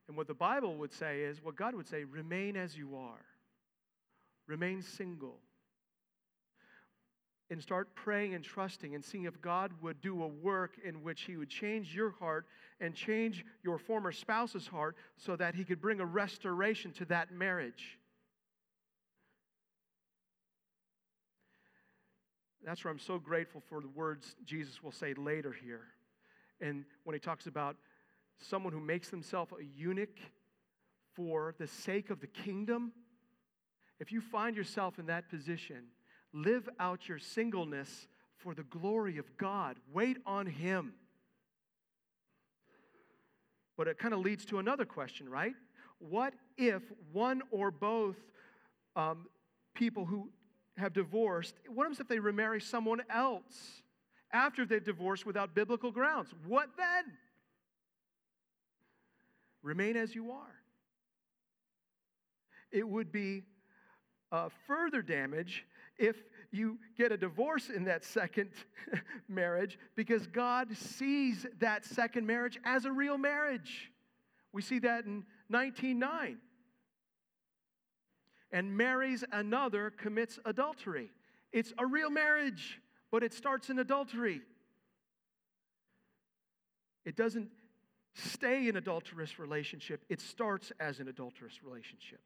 And 0.08 0.16
what 0.16 0.28
the 0.28 0.34
Bible 0.34 0.76
would 0.76 0.94
say 0.94 1.20
is, 1.20 1.44
what 1.44 1.56
God 1.56 1.74
would 1.74 1.86
say, 1.86 2.04
remain 2.04 2.56
as 2.56 2.74
you 2.74 2.96
are, 2.96 3.24
remain 4.46 4.80
single 4.80 5.36
and 7.50 7.60
start 7.62 7.94
praying 7.94 8.34
and 8.34 8.42
trusting 8.42 8.94
and 8.94 9.04
seeing 9.04 9.24
if 9.24 9.42
God 9.42 9.72
would 9.82 10.00
do 10.00 10.22
a 10.22 10.26
work 10.26 10.76
in 10.82 11.02
which 11.02 11.22
He 11.22 11.36
would 11.36 11.50
change 11.50 11.94
your 11.94 12.12
heart 12.12 12.46
and 12.80 12.94
change 12.94 13.44
your 13.62 13.76
former 13.76 14.10
spouse's 14.10 14.66
heart 14.66 14.96
so 15.18 15.36
that 15.36 15.54
He 15.54 15.64
could 15.64 15.82
bring 15.82 16.00
a 16.00 16.06
restoration 16.06 16.92
to 16.92 17.04
that 17.04 17.30
marriage. 17.30 17.98
That's 22.66 22.84
where 22.84 22.92
I'm 22.92 22.98
so 22.98 23.18
grateful 23.18 23.62
for 23.70 23.80
the 23.80 23.88
words 23.88 24.36
Jesus 24.44 24.82
will 24.82 24.92
say 24.92 25.14
later 25.14 25.56
here. 25.64 25.86
And 26.60 26.84
when 27.04 27.14
He 27.14 27.20
talks 27.20 27.46
about 27.46 27.76
someone 28.38 28.74
who 28.74 28.80
makes 28.80 29.08
themselves 29.08 29.52
a 29.58 29.64
eunuch 29.64 30.18
for 31.14 31.54
the 31.58 31.66
sake 31.66 32.10
of 32.10 32.20
the 32.20 32.26
kingdom, 32.26 32.92
if 33.98 34.12
you 34.12 34.20
find 34.20 34.54
yourself 34.54 34.98
in 34.98 35.06
that 35.06 35.30
position, 35.30 35.84
Live 36.36 36.68
out 36.78 37.08
your 37.08 37.18
singleness 37.18 38.08
for 38.36 38.54
the 38.54 38.64
glory 38.64 39.16
of 39.16 39.38
God. 39.38 39.78
Wait 39.90 40.18
on 40.26 40.46
Him. 40.46 40.92
But 43.78 43.88
it 43.88 43.98
kind 43.98 44.12
of 44.12 44.20
leads 44.20 44.44
to 44.46 44.58
another 44.58 44.84
question, 44.84 45.30
right? 45.30 45.54
What 45.98 46.34
if 46.58 46.82
one 47.12 47.40
or 47.50 47.70
both 47.70 48.16
um, 48.96 49.28
people 49.74 50.04
who 50.04 50.28
have 50.77 50.93
divorced, 50.93 51.55
what 51.68 51.85
happens 51.85 52.01
if 52.01 52.09
they 52.09 52.18
remarry 52.18 52.61
someone 52.61 53.03
else 53.09 53.83
after 54.33 54.66
they've 54.66 54.85
divorced 54.85 55.24
without 55.24 55.55
biblical 55.55 55.91
grounds? 55.91 56.31
What 56.47 56.70
then? 56.77 57.14
Remain 59.62 59.97
as 59.97 60.14
you 60.14 60.31
are. 60.33 60.55
It 62.70 62.87
would 62.87 63.11
be 63.11 63.45
uh, 64.31 64.49
further 64.66 65.03
damage 65.03 65.64
if 65.99 66.16
you 66.53 66.79
get 66.97 67.11
a 67.11 67.16
divorce 67.16 67.70
in 67.70 67.85
that 67.85 68.05
second 68.05 68.51
marriage 69.29 69.79
because 69.95 70.27
God 70.27 70.77
sees 70.77 71.47
that 71.61 71.85
second 71.85 72.27
marriage 72.27 72.59
as 72.64 72.85
a 72.85 72.93
real 72.93 73.18
marriage. 73.18 73.91
We 74.53 74.62
see 74.62 74.79
that 74.81 75.05
in 75.05 75.24
19:9. 75.53 76.37
And 78.53 78.76
marries 78.76 79.24
another 79.32 79.90
commits 79.90 80.38
adultery. 80.44 81.11
It's 81.53 81.72
a 81.78 81.86
real 81.86 82.11
marriage, 82.11 82.80
but 83.11 83.22
it 83.22 83.32
starts 83.32 83.70
in 83.70 83.78
adultery. 83.78 84.40
It 87.05 87.16
doesn't 87.16 87.51
stay 88.14 88.68
in 88.68 88.76
adulterous 88.76 89.38
relationship. 89.38 90.05
It 90.09 90.20
starts 90.20 90.72
as 90.80 91.01
an 91.01 91.09
adulterous 91.09 91.62
relationship. 91.62 92.20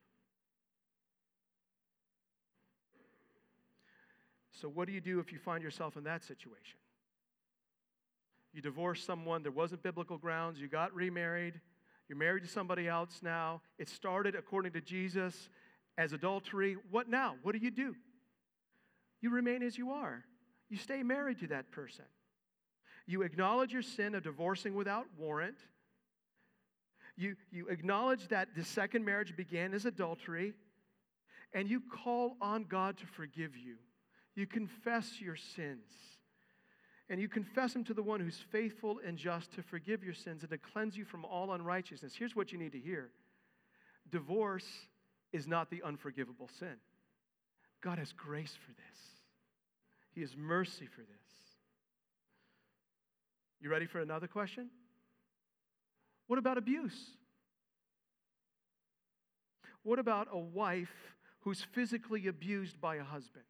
So, 4.61 4.68
what 4.68 4.87
do 4.87 4.93
you 4.93 5.01
do 5.01 5.21
if 5.21 5.33
you 5.33 5.39
find 5.39 5.62
yourself 5.62 5.97
in 5.97 6.05
that 6.05 6.23
situation? 6.23 6.79
You 8.53 8.61
divorce 8.61 9.03
someone, 9.03 9.43
there 9.43 9.53
wasn't 9.53 9.83
biblical 9.83 10.18
grounds, 10.18 10.61
you 10.61 10.68
got 10.68 10.95
remarried, 10.95 11.61
you're 12.09 12.18
married 12.18 12.43
to 12.43 12.49
somebody 12.49 12.89
else 12.89 13.21
now. 13.23 13.62
It 13.79 13.89
started, 13.89 14.35
according 14.35 14.73
to 14.73 14.81
Jesus, 14.81 15.49
as 16.01 16.15
adultery. 16.15 16.79
What 16.91 17.11
now? 17.11 17.37
What 17.43 17.53
do 17.53 17.59
you 17.59 17.71
do? 17.71 17.95
You 19.21 19.29
remain 19.29 19.63
as 19.63 19.77
you 19.77 19.91
are, 19.91 20.25
you 20.71 20.79
stay 20.79 21.03
married 21.03 21.41
to 21.41 21.49
that 21.49 21.71
person. 21.71 22.07
You 23.07 23.23
acknowledge 23.23 23.73
your 23.73 23.83
sin 23.83 24.15
of 24.15 24.23
divorcing 24.23 24.75
without 24.75 25.07
warrant. 25.19 25.59
You, 27.17 27.37
you 27.51 27.69
acknowledge 27.69 28.29
that 28.29 28.49
the 28.57 28.65
second 28.65 29.05
marriage 29.05 29.37
began 29.37 29.75
as 29.75 29.85
adultery, 29.85 30.55
and 31.53 31.69
you 31.69 31.83
call 31.93 32.37
on 32.41 32.65
God 32.65 32.97
to 32.99 33.07
forgive 33.07 33.57
you. 33.57 33.77
You 34.37 34.47
confess 34.47 35.21
your 35.21 35.37
sins. 35.37 35.91
And 37.11 37.21
you 37.21 37.29
confess 37.29 37.73
them 37.73 37.83
to 37.85 37.95
the 37.95 38.05
one 38.05 38.21
who's 38.21 38.39
faithful 38.53 39.01
and 39.05 39.19
just 39.19 39.53
to 39.55 39.63
forgive 39.63 40.05
your 40.05 40.15
sins 40.15 40.43
and 40.43 40.51
to 40.51 40.59
cleanse 40.59 40.97
you 40.97 41.05
from 41.05 41.25
all 41.25 41.53
unrighteousness. 41.53 42.15
Here's 42.17 42.37
what 42.37 42.53
you 42.53 42.59
need 42.59 42.73
to 42.73 42.79
hear 42.79 43.11
divorce 44.09 44.69
is 45.33 45.47
not 45.47 45.70
the 45.70 45.83
unforgivable 45.83 46.49
sin. 46.59 46.76
God 47.83 47.99
has 47.99 48.12
grace 48.12 48.57
for 48.64 48.72
this, 48.72 48.99
He 50.14 50.20
has 50.20 50.37
mercy 50.37 50.87
for 50.87 51.01
this. 51.01 51.09
You 53.61 53.70
ready 53.70 53.87
for 53.87 54.01
another 54.01 54.26
question? 54.26 54.70
What 56.26 56.39
about 56.39 56.57
abuse? 56.57 57.11
What 59.83 59.99
about 59.99 60.28
a 60.31 60.39
wife 60.39 61.14
who's 61.41 61.62
physically 61.72 62.26
abused 62.26 62.81
by 62.81 62.97
a 62.97 63.05
husband? 63.05 63.45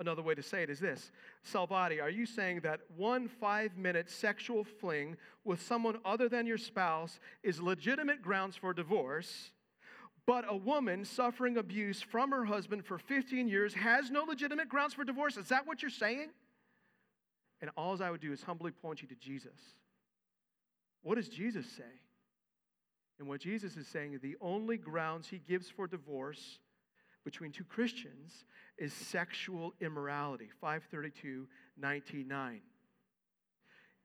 Another 0.00 0.22
way 0.22 0.34
to 0.34 0.42
say 0.42 0.62
it 0.62 0.70
is 0.70 0.78
this 0.78 1.10
Salvati, 1.44 2.00
are 2.00 2.10
you 2.10 2.24
saying 2.24 2.60
that 2.60 2.80
one 2.96 3.28
five 3.28 3.76
minute 3.76 4.08
sexual 4.08 4.64
fling 4.64 5.16
with 5.44 5.60
someone 5.60 5.98
other 6.04 6.28
than 6.28 6.46
your 6.46 6.58
spouse 6.58 7.18
is 7.42 7.60
legitimate 7.60 8.22
grounds 8.22 8.56
for 8.56 8.72
divorce, 8.72 9.50
But 10.26 10.44
a 10.46 10.54
woman 10.54 11.06
suffering 11.06 11.56
abuse 11.56 12.02
from 12.02 12.32
her 12.32 12.44
husband 12.44 12.84
for 12.84 12.98
15 12.98 13.48
years 13.48 13.72
has 13.72 14.10
no 14.10 14.24
legitimate 14.24 14.68
grounds 14.68 14.92
for 14.92 15.02
divorce. 15.02 15.38
Is 15.38 15.48
that 15.48 15.66
what 15.66 15.80
you're 15.80 15.90
saying? 15.90 16.28
And 17.62 17.70
all 17.78 18.00
I 18.02 18.10
would 18.10 18.20
do 18.20 18.30
is 18.32 18.42
humbly 18.42 18.70
point 18.70 19.00
you 19.00 19.08
to 19.08 19.14
Jesus. 19.14 19.58
What 21.02 21.14
does 21.14 21.30
Jesus 21.30 21.66
say? 21.66 22.02
And 23.18 23.26
what 23.26 23.40
Jesus 23.40 23.76
is 23.76 23.88
saying, 23.88 24.18
the 24.22 24.36
only 24.40 24.76
grounds 24.76 25.28
he 25.28 25.38
gives 25.38 25.70
for 25.70 25.86
divorce 25.86 26.58
between 27.28 27.52
two 27.52 27.64
Christians 27.64 28.46
is 28.78 28.90
sexual 28.90 29.74
immorality. 29.82 30.48
532, 30.62 31.46
19, 31.76 32.62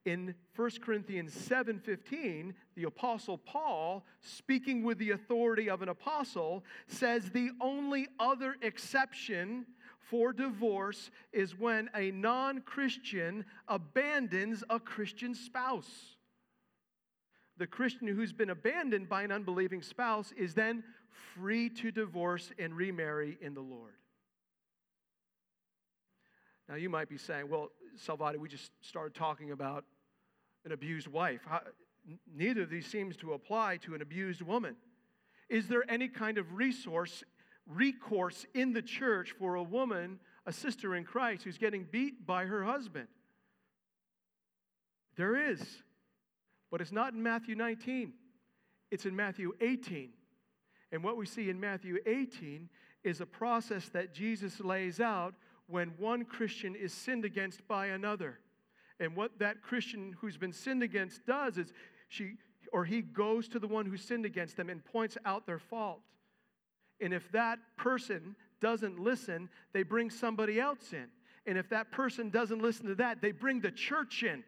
In 0.03 0.35
1 0.57 0.71
Corinthians 0.81 1.33
7:15, 1.33 2.53
the 2.75 2.83
apostle 2.83 3.37
Paul, 3.37 4.05
speaking 4.19 4.83
with 4.83 4.97
the 4.97 5.11
authority 5.11 5.69
of 5.69 5.81
an 5.81 5.87
apostle, 5.87 6.65
says 6.87 7.29
the 7.29 7.51
only 7.61 8.09
other 8.19 8.57
exception 8.61 9.67
for 9.99 10.33
divorce 10.33 11.09
is 11.31 11.57
when 11.57 11.89
a 11.95 12.11
non-Christian 12.11 13.45
abandons 13.69 14.65
a 14.69 14.81
Christian 14.81 15.33
spouse. 15.33 16.17
The 17.55 17.67
Christian 17.67 18.09
who's 18.09 18.33
been 18.33 18.49
abandoned 18.49 19.07
by 19.07 19.23
an 19.23 19.31
unbelieving 19.31 19.81
spouse 19.81 20.33
is 20.33 20.53
then 20.55 20.83
free 21.35 21.69
to 21.69 21.91
divorce 21.91 22.51
and 22.59 22.75
remarry 22.75 23.37
in 23.41 23.53
the 23.53 23.61
Lord. 23.61 23.93
Now, 26.69 26.75
you 26.75 26.89
might 26.89 27.09
be 27.09 27.17
saying, 27.17 27.49
well, 27.49 27.69
Salvati, 27.97 28.37
we 28.37 28.47
just 28.47 28.71
started 28.81 29.13
talking 29.13 29.51
about 29.51 29.85
an 30.65 30.71
abused 30.71 31.07
wife. 31.07 31.41
How, 31.45 31.61
neither 32.33 32.63
of 32.63 32.69
these 32.69 32.85
seems 32.85 33.15
to 33.17 33.33
apply 33.33 33.77
to 33.77 33.95
an 33.95 34.01
abused 34.01 34.41
woman. 34.41 34.75
Is 35.49 35.67
there 35.67 35.83
any 35.89 36.07
kind 36.07 36.37
of 36.37 36.53
resource, 36.53 37.23
recourse 37.67 38.45
in 38.53 38.73
the 38.73 38.81
church 38.81 39.33
for 39.37 39.55
a 39.55 39.63
woman, 39.63 40.19
a 40.45 40.53
sister 40.53 40.95
in 40.95 41.03
Christ, 41.03 41.43
who's 41.43 41.57
getting 41.57 41.85
beat 41.89 42.25
by 42.25 42.45
her 42.45 42.63
husband? 42.63 43.07
There 45.15 45.51
is. 45.51 45.61
But 46.71 46.81
it's 46.81 46.91
not 46.91 47.13
in 47.13 47.21
Matthew 47.21 47.55
19, 47.55 48.13
it's 48.89 49.05
in 49.05 49.15
Matthew 49.15 49.53
18. 49.61 50.09
And 50.93 51.03
what 51.03 51.17
we 51.17 51.25
see 51.25 51.49
in 51.49 51.59
Matthew 51.59 51.97
18 52.05 52.69
is 53.03 53.19
a 53.19 53.25
process 53.25 53.89
that 53.89 54.13
Jesus 54.13 54.59
lays 54.61 54.99
out 54.99 55.33
when 55.67 55.89
one 55.97 56.23
Christian 56.23 56.75
is 56.75 56.93
sinned 56.93 57.25
against 57.25 57.67
by 57.67 57.87
another. 57.87 58.39
And 58.99 59.15
what 59.15 59.39
that 59.39 59.63
Christian 59.63 60.15
who's 60.21 60.37
been 60.37 60.53
sinned 60.53 60.83
against 60.83 61.25
does 61.25 61.57
is 61.57 61.73
she 62.09 62.35
or 62.71 62.85
he 62.85 63.01
goes 63.01 63.47
to 63.49 63.59
the 63.59 63.67
one 63.67 63.87
who 63.87 63.97
sinned 63.97 64.25
against 64.25 64.55
them 64.55 64.69
and 64.69 64.85
points 64.85 65.17
out 65.25 65.45
their 65.47 65.59
fault. 65.59 65.99
And 67.01 67.11
if 67.11 67.29
that 67.31 67.59
person 67.75 68.35
doesn't 68.61 68.99
listen, 68.99 69.49
they 69.73 69.83
bring 69.83 70.09
somebody 70.11 70.59
else 70.59 70.93
in. 70.93 71.07
And 71.45 71.57
if 71.57 71.69
that 71.69 71.91
person 71.91 72.29
doesn't 72.29 72.61
listen 72.61 72.85
to 72.85 72.95
that, 72.95 73.19
they 73.19 73.31
bring 73.31 73.59
the 73.59 73.71
church 73.71 74.23
in. 74.23 74.43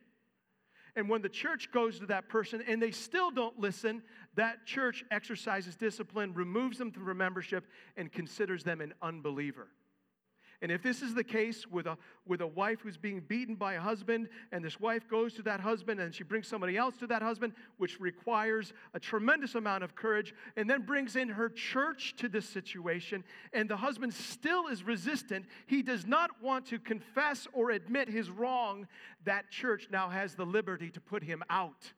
And 0.95 1.09
when 1.09 1.21
the 1.21 1.29
church 1.29 1.71
goes 1.71 1.99
to 1.99 2.05
that 2.05 2.29
person 2.29 2.63
and 2.67 2.81
they 2.81 2.91
still 2.91 3.31
don't 3.31 3.59
listen, 3.59 4.01
that 4.35 4.65
church 4.65 5.03
exercises 5.11 5.75
discipline, 5.75 6.33
removes 6.33 6.77
them 6.77 6.91
from 6.91 7.17
membership, 7.17 7.65
and 7.97 8.11
considers 8.11 8.63
them 8.63 8.81
an 8.81 8.93
unbeliever. 9.01 9.67
And 10.65 10.71
if 10.71 10.81
this 10.81 11.03
is 11.03 11.13
the 11.13 11.23
case 11.23 11.67
with 11.67 11.85
a, 11.85 11.95
with 12.25 12.41
a 12.41 12.47
wife 12.47 12.79
who's 12.81 12.97
being 12.97 13.19
beaten 13.19 13.53
by 13.53 13.75
a 13.75 13.79
husband, 13.79 14.29
and 14.51 14.65
this 14.65 14.79
wife 14.79 15.07
goes 15.07 15.35
to 15.35 15.43
that 15.43 15.59
husband 15.59 15.99
and 15.99 16.11
she 16.11 16.23
brings 16.23 16.47
somebody 16.47 16.75
else 16.75 16.97
to 16.97 17.05
that 17.05 17.21
husband, 17.21 17.53
which 17.77 17.99
requires 17.99 18.73
a 18.95 18.99
tremendous 18.99 19.53
amount 19.53 19.83
of 19.83 19.93
courage, 19.93 20.33
and 20.57 20.67
then 20.67 20.81
brings 20.81 21.17
in 21.17 21.29
her 21.29 21.49
church 21.49 22.15
to 22.17 22.27
this 22.27 22.49
situation, 22.49 23.23
and 23.53 23.69
the 23.69 23.77
husband 23.77 24.11
still 24.11 24.65
is 24.65 24.81
resistant, 24.81 25.45
he 25.67 25.83
does 25.83 26.07
not 26.07 26.31
want 26.41 26.65
to 26.65 26.79
confess 26.79 27.47
or 27.53 27.69
admit 27.69 28.09
his 28.09 28.31
wrong, 28.31 28.87
that 29.23 29.51
church 29.51 29.89
now 29.91 30.09
has 30.09 30.33
the 30.33 30.47
liberty 30.47 30.89
to 30.89 30.99
put 30.99 31.21
him 31.21 31.43
out. 31.47 31.93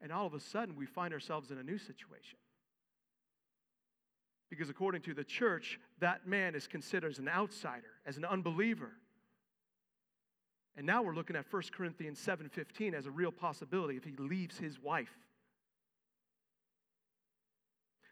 And 0.00 0.12
all 0.12 0.28
of 0.28 0.34
a 0.34 0.40
sudden, 0.40 0.76
we 0.76 0.86
find 0.86 1.12
ourselves 1.12 1.50
in 1.50 1.58
a 1.58 1.64
new 1.64 1.78
situation. 1.78 2.38
Because 4.52 4.68
according 4.68 5.00
to 5.04 5.14
the 5.14 5.24
church, 5.24 5.80
that 6.00 6.26
man 6.26 6.54
is 6.54 6.66
considered 6.66 7.10
as 7.10 7.18
an 7.18 7.26
outsider, 7.26 7.88
as 8.04 8.18
an 8.18 8.26
unbeliever. 8.26 8.92
And 10.76 10.84
now 10.86 11.02
we're 11.02 11.14
looking 11.14 11.36
at 11.36 11.50
1 11.50 11.72
Corinthians 11.72 12.18
7:15 12.18 12.92
as 12.92 13.06
a 13.06 13.10
real 13.10 13.32
possibility 13.32 13.96
if 13.96 14.04
he 14.04 14.14
leaves 14.16 14.58
his 14.58 14.78
wife. 14.78 15.16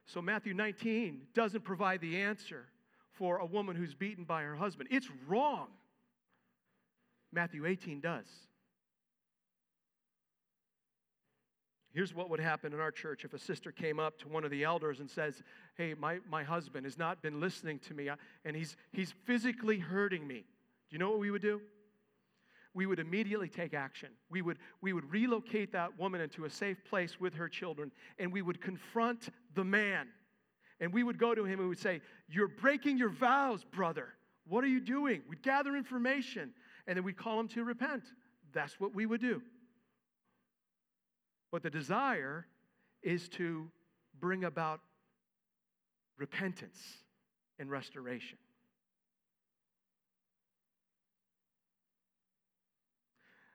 So 0.07 0.23
Matthew 0.23 0.55
19 0.55 1.29
doesn't 1.35 1.61
provide 1.61 2.01
the 2.01 2.23
answer 2.23 2.71
for 3.13 3.37
a 3.37 3.45
woman 3.45 3.77
who's 3.77 3.93
beaten 3.93 4.25
by 4.25 4.43
her 4.43 4.57
husband. 4.57 4.89
It's 4.91 5.11
wrong. 5.29 5.69
Matthew 7.33 7.67
18 7.67 8.01
does. 8.01 8.49
Here's 11.93 12.15
what 12.15 12.31
would 12.31 12.41
happen 12.41 12.73
in 12.73 12.79
our 12.79 12.93
church 12.93 13.25
if 13.25 13.35
a 13.35 13.39
sister 13.39 13.73
came 13.73 13.99
up 13.99 14.19
to 14.21 14.29
one 14.29 14.45
of 14.45 14.51
the 14.51 14.63
elders 14.63 15.01
and 15.01 15.11
says, 15.11 15.43
Hey, 15.77 15.95
my, 15.95 16.19
my 16.31 16.45
husband 16.45 16.87
has 16.87 16.97
not 16.97 17.21
been 17.21 17.41
listening 17.41 17.81
to 17.81 17.95
me 17.95 18.09
and 18.45 18.57
he's, 18.57 18.77
he's 18.93 19.13
physically 19.25 19.79
hurting 19.79 20.27
me. 20.27 20.45
Do 20.89 20.95
you 20.95 20.99
know 20.99 21.11
what 21.11 21.19
we 21.19 21.31
would 21.31 21.43
do? 21.43 21.61
We 22.75 22.87
would 22.87 23.01
immediately 23.01 23.49
take 23.49 23.75
action. 23.75 24.11
We 24.31 24.43
would, 24.43 24.59
we 24.81 24.93
would 24.93 25.11
relocate 25.11 25.73
that 25.73 25.99
woman 25.99 26.21
into 26.21 26.45
a 26.45 26.51
safe 26.51 26.85
place 26.85 27.19
with 27.19 27.35
her 27.35 27.49
children 27.49 27.91
and 28.21 28.33
we 28.33 28.43
would 28.43 28.61
confront 28.61 29.29
the 29.55 29.65
man. 29.65 30.07
And 30.79 30.93
we 30.93 31.03
would 31.03 31.19
go 31.19 31.35
to 31.35 31.45
him 31.45 31.55
and 31.55 31.63
we 31.63 31.69
would 31.69 31.81
say, 31.81 32.01
You're 32.29 32.49
breaking 32.49 32.99
your 32.99 33.11
vows, 33.11 33.65
brother. 33.65 34.09
What 34.49 34.63
are 34.63 34.69
you 34.69 34.81
doing? 34.81 35.23
We'd 35.29 35.43
gather 35.43 35.77
information 35.77 36.53
and 36.87 36.97
then 36.97 37.05
we'd 37.05 37.17
call 37.17 37.41
him 37.41 37.49
to 37.49 37.65
repent. 37.65 38.05
That's 38.53 38.79
what 38.79 38.95
we 38.95 39.07
would 39.07 39.21
do. 39.21 39.43
But 41.51 41.63
the 41.63 41.71
desire 41.71 42.47
is 43.03 43.29
to 43.31 43.71
bring 44.19 44.45
about 44.45 44.81
repentance 46.19 46.79
and 47.59 47.71
restoration. 47.71 48.39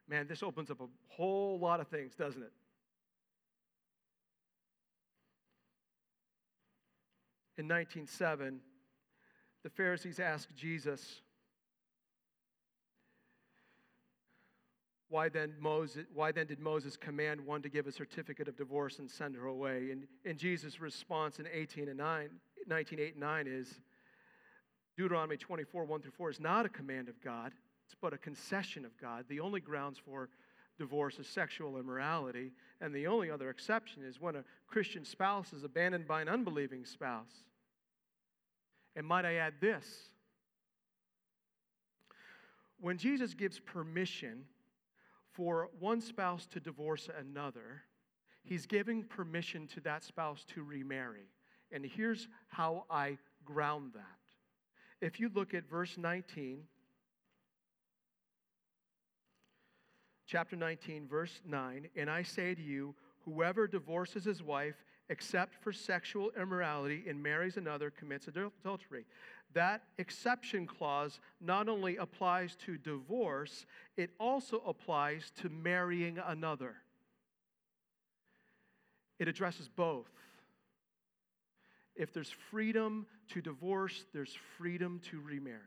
Man, 0.08 0.28
this 0.28 0.44
opens 0.44 0.70
up 0.70 0.82
a 0.82 0.88
whole 1.08 1.60
lot 1.60 1.80
of 1.80 1.88
things, 1.88 2.14
doesn't 2.16 2.44
it? 2.44 2.52
In 7.58 7.68
1907, 7.68 8.60
the 9.64 9.70
Pharisees 9.70 10.20
asked 10.20 10.56
Jesus, 10.56 11.22
Why 15.16 15.30
then, 15.30 15.54
Moses, 15.62 16.04
why 16.14 16.34
then 16.34 16.46
did 16.46 16.60
Moses 16.60 16.98
command 16.98 17.40
one 17.40 17.62
to 17.62 17.70
give 17.70 17.88
a 17.88 17.92
certificate 17.94 18.50
of 18.50 18.58
divorce 18.58 19.00
and 19.00 19.10
send 19.10 19.34
her 19.38 19.46
away? 19.46 19.92
And, 19.92 20.08
and 20.26 20.38
Jesus' 20.38 20.82
response 20.82 21.40
in 21.40 21.48
18 21.50 21.88
and 21.88 21.98
9, 21.98 22.30
19, 22.68 23.00
8 23.00 23.12
and 23.14 23.22
9 23.22 23.48
is 23.48 23.80
Deuteronomy 24.98 25.38
24, 25.38 25.86
1 25.86 26.02
through 26.02 26.12
4 26.12 26.32
is 26.32 26.42
not 26.42 26.66
a 26.66 26.70
command 26.70 27.08
of 27.08 27.22
God, 27.22 27.54
it's 27.86 27.96
but 28.02 28.12
a 28.12 28.18
concession 28.18 28.84
of 28.84 28.92
God. 29.00 29.24
The 29.30 29.40
only 29.40 29.62
grounds 29.62 29.98
for 29.98 30.28
divorce 30.78 31.18
is 31.18 31.30
sexual 31.30 31.78
immorality, 31.78 32.52
and 32.82 32.94
the 32.94 33.08
only 33.08 33.32
other 33.32 33.50
exception 33.50 34.04
is 34.04 34.20
when 34.20 34.36
a 34.36 34.44
Christian 34.68 35.06
spouse 35.06 35.54
is 35.54 35.64
abandoned 35.64 36.10
by 36.10 36.24
an 36.24 36.28
unbelieving 36.28 36.84
spouse. 36.84 37.46
And 38.98 39.08
might 39.08 39.24
I 39.24 39.36
add 39.36 39.54
this? 39.62 39.86
When 42.82 42.98
Jesus 42.98 43.34
gives 43.34 43.60
permission 43.60 44.44
for 45.36 45.70
one 45.80 46.02
spouse 46.02 46.46
to 46.48 46.60
divorce 46.60 47.10
another, 47.20 47.84
he's 48.44 48.66
giving 48.66 49.04
permission 49.04 49.68
to 49.68 49.82
that 49.82 50.04
spouse 50.04 50.46
to 50.54 50.64
remarry. 50.64 51.28
And 51.72 51.86
here's 51.86 52.28
how 52.48 52.86
I 52.90 53.18
ground 53.44 53.92
that. 53.96 55.06
If 55.06 55.20
you 55.20 55.30
look 55.34 55.54
at 55.54 55.70
verse 55.70 55.98
19, 55.98 56.60
chapter 60.26 60.56
19, 60.56 61.08
verse 61.08 61.42
9, 61.46 61.90
and 61.96 62.10
I 62.10 62.24
say 62.24 62.56
to 62.56 62.62
you, 62.62 62.96
whoever 63.26 63.68
divorces 63.68 64.24
his 64.24 64.42
wife 64.42 64.76
except 65.10 65.56
for 65.62 65.72
sexual 65.72 66.32
immorality 66.40 67.04
and 67.08 67.22
marries 67.22 67.58
another 67.58 67.92
commits 67.92 68.28
adultery. 68.28 69.06
That 69.56 69.84
exception 69.98 70.68
clause 70.68 71.20
not 71.40 71.70
only 71.70 71.96
applies 71.96 72.58
to 72.66 72.78
divorce, 72.78 73.66
it 73.96 74.12
also 74.20 74.62
applies 74.68 75.32
to 75.42 75.50
marrying 75.50 76.20
another. 76.24 76.76
It 79.18 79.30
addresses 79.30 79.70
both. 79.70 80.12
If 81.96 82.14
there's 82.14 82.30
freedom 82.52 83.08
to 83.30 83.42
divorce, 83.42 84.06
there's 84.14 84.38
freedom 84.58 85.00
to 85.10 85.22
remarry. 85.22 85.62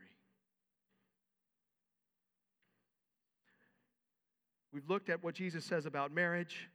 We've 4.71 4.87
looked 4.87 5.09
at 5.09 5.23
what 5.23 5.33
Jesus 5.33 5.65
says 5.65 5.87
about 5.87 6.13
marriage. 6.13 6.69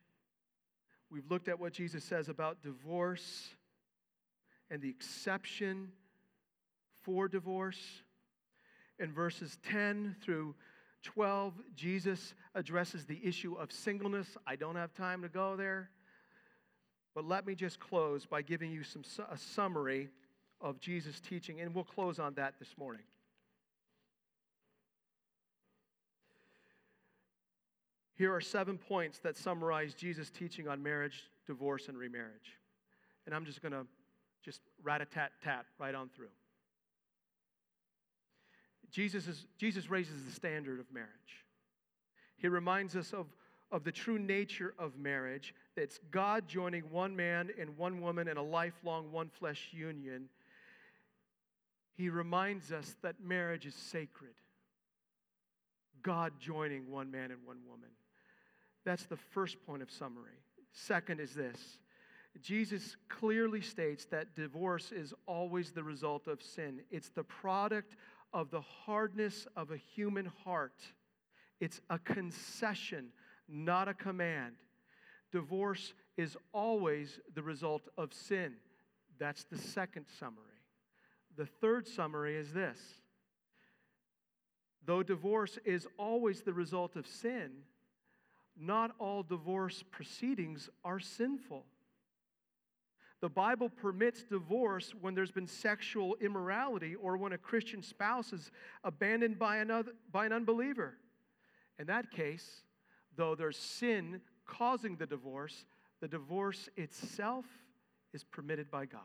We've 1.13 1.31
looked 1.31 1.47
at 1.47 1.61
what 1.61 1.73
Jesus 1.73 2.03
says 2.03 2.29
about 2.29 2.61
divorce. 2.61 3.51
and 4.71 4.83
the 4.83 4.89
exception 4.89 5.93
for 7.05 7.29
divorce. 7.29 7.81
In 8.99 9.13
verses 9.13 9.59
10 9.69 10.17
through 10.23 10.55
12, 11.03 11.55
Jesus 11.77 12.35
addresses 12.55 13.05
the 13.05 13.21
issue 13.23 13.55
of 13.55 13.71
singleness. 13.71 14.37
I 14.47 14.57
don't 14.57 14.77
have 14.77 14.95
time 14.95 15.23
to 15.23 15.29
go 15.29 15.57
there, 15.57 15.91
but 17.15 17.25
let 17.25 17.47
me 17.47 17.55
just 17.55 17.79
close 17.79 18.25
by 18.27 18.43
giving 18.43 18.71
you 18.71 18.83
some, 18.83 19.03
a 19.31 19.37
summary 19.37 20.09
of 20.61 20.81
Jesus' 20.81 21.21
teaching, 21.21 21.61
and 21.61 21.75
we'll 21.75 21.85
close 21.85 22.19
on 22.19 22.35
that 22.35 22.55
this 22.59 22.75
morning. 22.79 23.03
Here 28.17 28.33
are 28.33 28.41
seven 28.41 28.79
points 28.79 29.19
that 29.19 29.37
summarize 29.37 29.93
Jesus' 29.93 30.31
teaching 30.31 30.69
on 30.69 30.83
marriage, 30.83 31.25
divorce, 31.47 31.89
and 31.89 31.99
remarriage. 31.99 32.59
And 33.27 33.35
I'm 33.35 33.45
just 33.45 33.61
going 33.61 33.73
to 33.73 33.87
just 34.45 34.61
rat 34.83 35.01
a 35.01 35.05
tat 35.05 35.33
tat 35.43 35.67
right 35.79 35.95
on 35.95 36.11
through. 36.15 36.29
Jesus, 38.95 39.27
is, 39.27 39.45
Jesus 39.59 39.91
raises 39.91 40.25
the 40.25 40.31
standard 40.31 40.79
of 40.79 40.87
marriage. 40.93 41.11
He 42.37 42.47
reminds 42.47 42.95
us 42.95 43.13
of, 43.13 43.27
of 43.73 43.83
the 43.83 43.91
true 43.91 44.21
nature 44.21 44.73
of 44.79 44.97
marriage. 44.97 45.53
It's 45.77 45.99
God 46.13 46.47
joining 46.47 46.85
one 46.93 47.17
man 47.17 47.51
and 47.61 47.77
one 47.77 48.01
woman 48.01 48.29
in 48.29 48.37
a 48.37 48.43
lifelong 48.43 49.11
one 49.11 49.31
flesh 49.31 49.71
union. 49.73 50.29
He 51.97 52.09
reminds 52.09 52.71
us 52.71 52.95
that 53.03 53.17
marriage 53.21 53.67
is 53.67 53.75
sacred. 53.75 54.35
God 56.05 56.35
joining 56.39 56.89
one 56.89 57.11
man 57.11 57.33
and 57.33 57.45
one 57.45 57.59
woman. 57.69 57.91
That's 58.85 59.07
the 59.07 59.17
first 59.17 59.57
point 59.67 59.83
of 59.83 59.91
summary. 59.91 60.39
Second 60.73 61.19
is 61.19 61.35
this 61.35 61.79
Jesus 62.41 62.97
clearly 63.09 63.61
states 63.61 64.05
that 64.07 64.37
divorce 64.37 64.93
is 64.93 65.15
always 65.27 65.73
the 65.73 65.83
result 65.83 66.29
of 66.29 66.41
sin, 66.43 66.81
it's 66.93 67.09
the 67.09 67.25
product 67.25 67.97
of 68.35 68.51
the 68.51 68.61
hardness 68.61 69.47
of 69.57 69.71
a 69.71 69.77
human 69.77 70.31
heart. 70.45 70.83
It's 71.61 71.81
a 71.89 71.99
concession, 71.99 73.07
not 73.49 73.89
a 73.89 73.95
command. 73.95 74.57
Divorce 75.33 75.95
is 76.17 76.37
always 76.53 77.21
the 77.35 77.43
result 77.43 77.89
of 77.97 78.13
sin. 78.13 78.55
That's 79.19 79.45
the 79.45 79.57
second 79.57 80.07
summary. 80.19 80.43
The 81.37 81.47
third 81.47 81.87
summary 81.87 82.37
is 82.37 82.53
this 82.53 82.79
Though 84.85 85.03
divorce 85.03 85.59
is 85.65 85.87
always 85.97 86.43
the 86.43 86.53
result 86.53 86.97
of 86.97 87.07
sin, 87.07 87.51
not 88.57 88.91
all 88.99 89.23
divorce 89.23 89.83
proceedings 89.91 90.69
are 90.85 91.01
sinful. 91.01 91.65
The 93.21 93.29
Bible 93.29 93.69
permits 93.69 94.23
divorce 94.25 94.93
when 95.01 95.15
there's 95.15 95.31
been 95.31 95.47
sexual 95.47 96.17
immorality 96.21 96.95
or 96.95 97.17
when 97.17 97.33
a 97.33 97.39
Christian 97.39 97.83
spouse 97.83 98.33
is 98.33 98.51
abandoned 98.83 99.39
by, 99.39 99.59
another, 99.59 99.93
by 100.13 100.27
an 100.27 100.33
unbeliever. 100.33 100.99
In 101.79 101.87
that 101.87 102.11
case, 102.11 102.63
though 103.17 103.35
there's 103.35 103.57
sin 103.57 104.21
causing 104.47 104.97
the 104.97 105.07
divorce, 105.07 105.65
the 106.01 106.09
divorce 106.09 106.69
itself 106.77 107.47
is 108.13 108.25
permitted 108.25 108.71
by 108.71 108.85
God. 108.85 109.01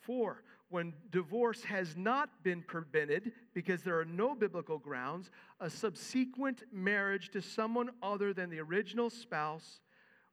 Four, 0.00 0.42
when 0.70 0.92
divorce 1.10 1.64
has 1.64 1.96
not 1.96 2.42
been 2.42 2.62
permitted 2.62 3.32
because 3.54 3.82
there 3.82 3.98
are 3.98 4.04
no 4.04 4.34
biblical 4.34 4.78
grounds, 4.78 5.30
a 5.60 5.70
subsequent 5.70 6.62
marriage 6.72 7.30
to 7.30 7.40
someone 7.40 7.90
other 8.02 8.34
than 8.34 8.50
the 8.50 8.60
original 8.60 9.08
spouse 9.10 9.80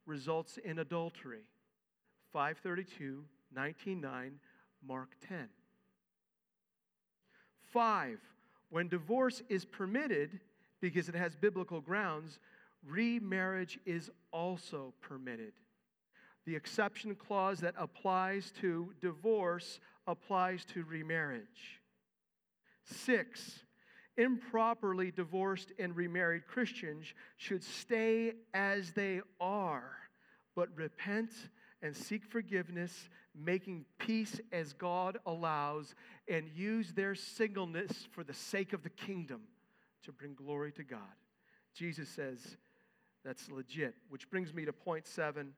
results 0.05 0.57
in 0.63 0.79
adultery. 0.79 1.43
532, 2.33 3.23
19.9, 3.55 4.31
Mark 4.85 5.09
10. 5.27 5.47
5. 7.71 8.19
When 8.69 8.87
divorce 8.87 9.41
is 9.49 9.65
permitted 9.65 10.39
because 10.81 11.09
it 11.09 11.15
has 11.15 11.35
biblical 11.35 11.81
grounds, 11.81 12.39
remarriage 12.85 13.79
is 13.85 14.11
also 14.31 14.93
permitted. 15.01 15.53
The 16.45 16.55
exception 16.55 17.15
clause 17.15 17.59
that 17.61 17.73
applies 17.77 18.51
to 18.61 18.93
divorce 19.01 19.79
applies 20.07 20.63
to 20.65 20.83
remarriage. 20.83 21.81
Six, 22.83 23.61
improperly 24.17 25.11
divorced 25.11 25.71
and 25.79 25.95
remarried 25.95 26.47
Christians 26.47 27.05
should 27.37 27.63
stay 27.63 28.33
as 28.53 28.91
they 28.91 29.21
are, 29.39 29.91
but 30.55 30.69
repent 30.75 31.31
and 31.81 31.95
seek 31.95 32.25
forgiveness, 32.25 33.09
making 33.35 33.85
peace 33.99 34.39
as 34.51 34.73
God 34.73 35.17
allows, 35.25 35.93
and 36.27 36.49
use 36.55 36.93
their 36.93 37.15
singleness 37.15 38.07
for 38.11 38.23
the 38.23 38.33
sake 38.33 38.73
of 38.73 38.83
the 38.83 38.89
kingdom 38.89 39.41
to 40.03 40.11
bring 40.11 40.33
glory 40.33 40.71
to 40.73 40.83
God. 40.83 40.99
Jesus 41.73 42.07
says 42.09 42.57
that's 43.23 43.49
legit, 43.51 43.95
which 44.09 44.29
brings 44.29 44.53
me 44.53 44.65
to 44.65 44.73
point 44.73 45.05
seven 45.05 45.53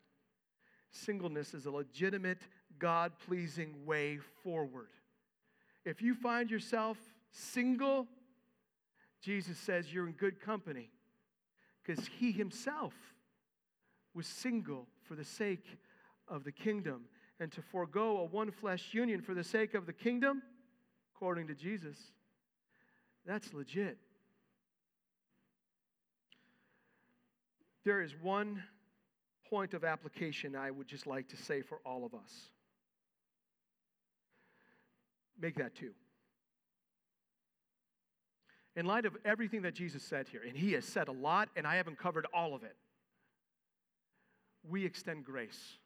singleness 0.91 1.53
is 1.53 1.65
a 1.65 1.71
legitimate, 1.71 2.39
God 2.79 3.11
pleasing 3.25 3.85
way 3.85 4.19
forward. 4.43 4.89
If 5.85 6.01
you 6.01 6.15
find 6.15 6.49
yourself 6.49 6.97
single, 7.31 8.07
Jesus 9.21 9.57
says 9.57 9.93
you're 9.93 10.07
in 10.07 10.13
good 10.13 10.39
company 10.39 10.91
because 11.83 12.07
he 12.19 12.31
himself 12.31 12.93
was 14.13 14.27
single 14.27 14.87
for 15.07 15.15
the 15.15 15.23
sake 15.23 15.65
of 16.27 16.43
the 16.43 16.51
kingdom. 16.51 17.05
And 17.39 17.51
to 17.51 17.61
forego 17.61 18.17
a 18.17 18.25
one 18.25 18.51
flesh 18.51 18.93
union 18.93 19.21
for 19.21 19.33
the 19.33 19.43
sake 19.43 19.73
of 19.75 19.85
the 19.85 19.93
kingdom, 19.93 20.41
according 21.15 21.47
to 21.47 21.55
Jesus, 21.55 21.97
that's 23.25 23.53
legit. 23.53 23.97
There 27.85 28.01
is 28.01 28.13
one 28.21 28.63
point 29.49 29.73
of 29.73 29.83
application 29.83 30.55
I 30.55 30.71
would 30.71 30.87
just 30.87 31.07
like 31.07 31.29
to 31.29 31.37
say 31.37 31.61
for 31.61 31.79
all 31.85 32.05
of 32.05 32.13
us. 32.13 32.49
Make 35.39 35.55
that 35.55 35.75
two. 35.75 35.91
In 38.77 38.85
light 38.85 39.05
of 39.05 39.17
everything 39.25 39.63
that 39.63 39.73
Jesus 39.73 40.03
said 40.03 40.29
here, 40.29 40.41
and 40.47 40.55
he 40.55 40.71
has 40.73 40.85
said 40.85 41.09
a 41.09 41.11
lot, 41.11 41.49
and 41.57 41.67
I 41.67 41.75
haven't 41.75 41.97
covered 41.99 42.25
all 42.33 42.55
of 42.55 42.63
it, 42.63 42.77
we 44.63 44.85
extend 44.85 45.25
grace. 45.25 45.77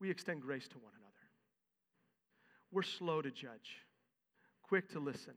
We 0.00 0.10
extend 0.10 0.42
grace 0.42 0.68
to 0.68 0.78
one 0.78 0.92
another. 0.92 1.12
We're 2.70 2.82
slow 2.82 3.22
to 3.22 3.30
judge, 3.30 3.78
quick 4.62 4.90
to 4.90 4.98
listen. 4.98 5.34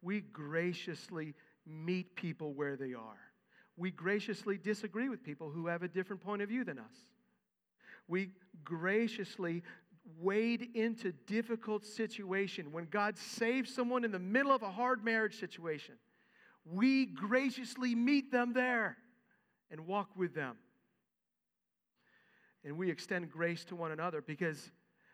We 0.00 0.20
graciously 0.20 1.34
meet 1.66 2.16
people 2.16 2.54
where 2.54 2.76
they 2.76 2.94
are 2.94 3.32
we 3.76 3.90
graciously 3.90 4.58
disagree 4.58 5.08
with 5.08 5.24
people 5.24 5.50
who 5.50 5.66
have 5.66 5.82
a 5.82 5.88
different 5.88 6.22
point 6.22 6.42
of 6.42 6.48
view 6.48 6.64
than 6.64 6.78
us. 6.78 6.94
We 8.06 8.30
graciously 8.64 9.62
wade 10.20 10.70
into 10.74 11.12
difficult 11.12 11.84
situation 11.84 12.72
when 12.72 12.86
God 12.86 13.18
saves 13.18 13.74
someone 13.74 14.04
in 14.04 14.12
the 14.12 14.18
middle 14.18 14.52
of 14.52 14.62
a 14.62 14.70
hard 14.70 15.04
marriage 15.04 15.38
situation. 15.38 15.94
We 16.64 17.06
graciously 17.06 17.94
meet 17.94 18.30
them 18.30 18.52
there 18.52 18.96
and 19.70 19.86
walk 19.86 20.10
with 20.16 20.34
them. 20.34 20.56
And 22.64 22.76
we 22.76 22.90
extend 22.90 23.30
grace 23.30 23.64
to 23.66 23.76
one 23.76 23.90
another 23.90 24.22
because, 24.22 24.70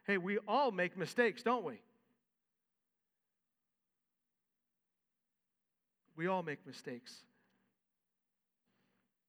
hey, 0.07 0.19
we 0.19 0.39
all 0.47 0.71
make 0.71 0.97
mistakes, 0.97 1.43
don't 1.43 1.65
we? 1.65 1.81
We 6.17 6.27
all 6.27 6.43
make 6.43 6.67
mistakes. 6.67 7.15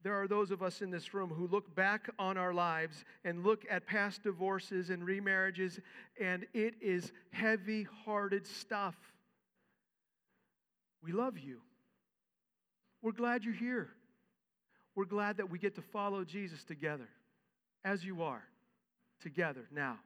There 0.02 0.14
are 0.14 0.28
those 0.28 0.52
of 0.52 0.64
us 0.64 0.82
in 0.82 0.92
this 0.92 1.14
room 1.14 1.30
who 1.30 1.48
look 1.48 1.76
back 1.76 2.10
on 2.18 2.38
our 2.38 2.54
lives 2.54 3.04
and 3.26 3.44
look 3.44 3.66
at 3.70 3.86
past 3.86 4.24
divorces 4.24 4.90
and 4.90 5.04
remarriages, 5.04 5.80
and 6.20 6.46
it 6.54 6.76
is 6.82 7.12
heavy 7.32 7.86
hearted 8.06 8.48
stuff. 8.48 8.96
We 11.04 11.12
love 11.12 11.38
you. 11.38 11.60
We're 13.02 13.12
glad 13.12 13.44
you're 13.44 13.54
here. 13.54 13.90
We're 14.96 15.06
glad 15.06 15.38
that 15.38 15.50
we 15.50 15.60
get 15.60 15.76
to 15.76 15.82
follow 15.82 16.24
Jesus 16.24 16.64
together, 16.64 17.10
as 17.84 18.04
you 18.04 18.24
are, 18.24 18.44
together 19.22 19.68
now. 19.72 19.98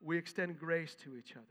We 0.00 0.18
extend 0.18 0.58
grace 0.58 0.96
to 1.04 1.16
each 1.16 1.32
other. 1.32 1.44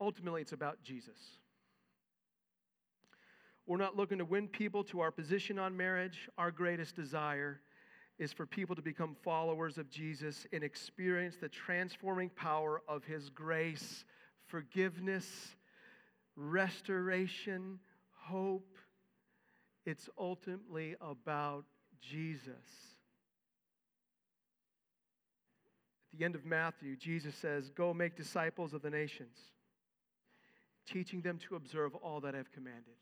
Ultimately, 0.00 0.40
it's 0.42 0.52
about 0.52 0.82
Jesus. 0.82 1.18
We're 3.70 3.76
not 3.76 3.96
looking 3.96 4.18
to 4.18 4.24
win 4.24 4.48
people 4.48 4.82
to 4.82 4.98
our 4.98 5.12
position 5.12 5.56
on 5.56 5.76
marriage. 5.76 6.28
Our 6.36 6.50
greatest 6.50 6.96
desire 6.96 7.60
is 8.18 8.32
for 8.32 8.44
people 8.44 8.74
to 8.74 8.82
become 8.82 9.14
followers 9.22 9.78
of 9.78 9.88
Jesus 9.88 10.44
and 10.52 10.64
experience 10.64 11.36
the 11.40 11.48
transforming 11.48 12.30
power 12.30 12.82
of 12.88 13.04
His 13.04 13.30
grace, 13.30 14.04
forgiveness, 14.48 15.54
restoration, 16.34 17.78
hope, 18.16 18.76
it's 19.86 20.08
ultimately 20.18 20.96
about 21.00 21.64
Jesus. 22.00 22.48
At 26.12 26.18
the 26.18 26.24
end 26.24 26.34
of 26.34 26.44
Matthew, 26.44 26.96
Jesus 26.96 27.36
says, 27.36 27.70
Go 27.70 27.94
make 27.94 28.16
disciples 28.16 28.74
of 28.74 28.82
the 28.82 28.90
nations, 28.90 29.38
teaching 30.88 31.20
them 31.20 31.38
to 31.48 31.54
observe 31.54 31.94
all 31.94 32.20
that 32.22 32.34
I've 32.34 32.50
commanded. 32.50 32.96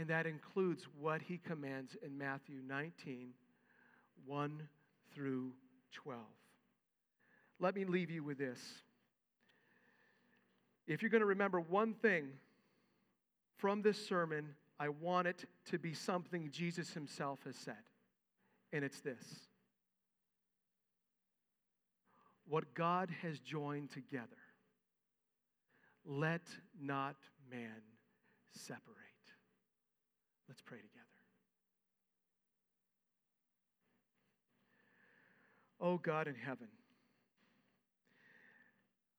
And 0.00 0.08
that 0.08 0.26
includes 0.26 0.86
what 0.98 1.20
he 1.20 1.36
commands 1.36 1.94
in 2.02 2.16
Matthew 2.16 2.62
19, 2.66 3.34
1 4.24 4.68
through 5.14 5.52
12. 5.92 6.18
Let 7.58 7.74
me 7.74 7.84
leave 7.84 8.10
you 8.10 8.24
with 8.24 8.38
this. 8.38 8.58
If 10.86 11.02
you're 11.02 11.10
going 11.10 11.20
to 11.20 11.26
remember 11.26 11.60
one 11.60 11.92
thing 11.92 12.28
from 13.58 13.82
this 13.82 14.02
sermon, 14.08 14.54
I 14.78 14.88
want 14.88 15.28
it 15.28 15.44
to 15.66 15.78
be 15.78 15.92
something 15.92 16.48
Jesus 16.50 16.94
himself 16.94 17.40
has 17.44 17.56
said. 17.56 17.74
And 18.72 18.82
it's 18.82 19.02
this 19.02 19.22
What 22.48 22.72
God 22.72 23.10
has 23.20 23.38
joined 23.38 23.90
together, 23.90 24.24
let 26.06 26.46
not 26.80 27.16
man 27.50 27.82
separate. 28.54 28.99
Let's 30.50 30.62
pray 30.62 30.78
together. 30.78 31.06
Oh 35.80 35.96
God 35.96 36.26
in 36.26 36.34
heaven, 36.34 36.66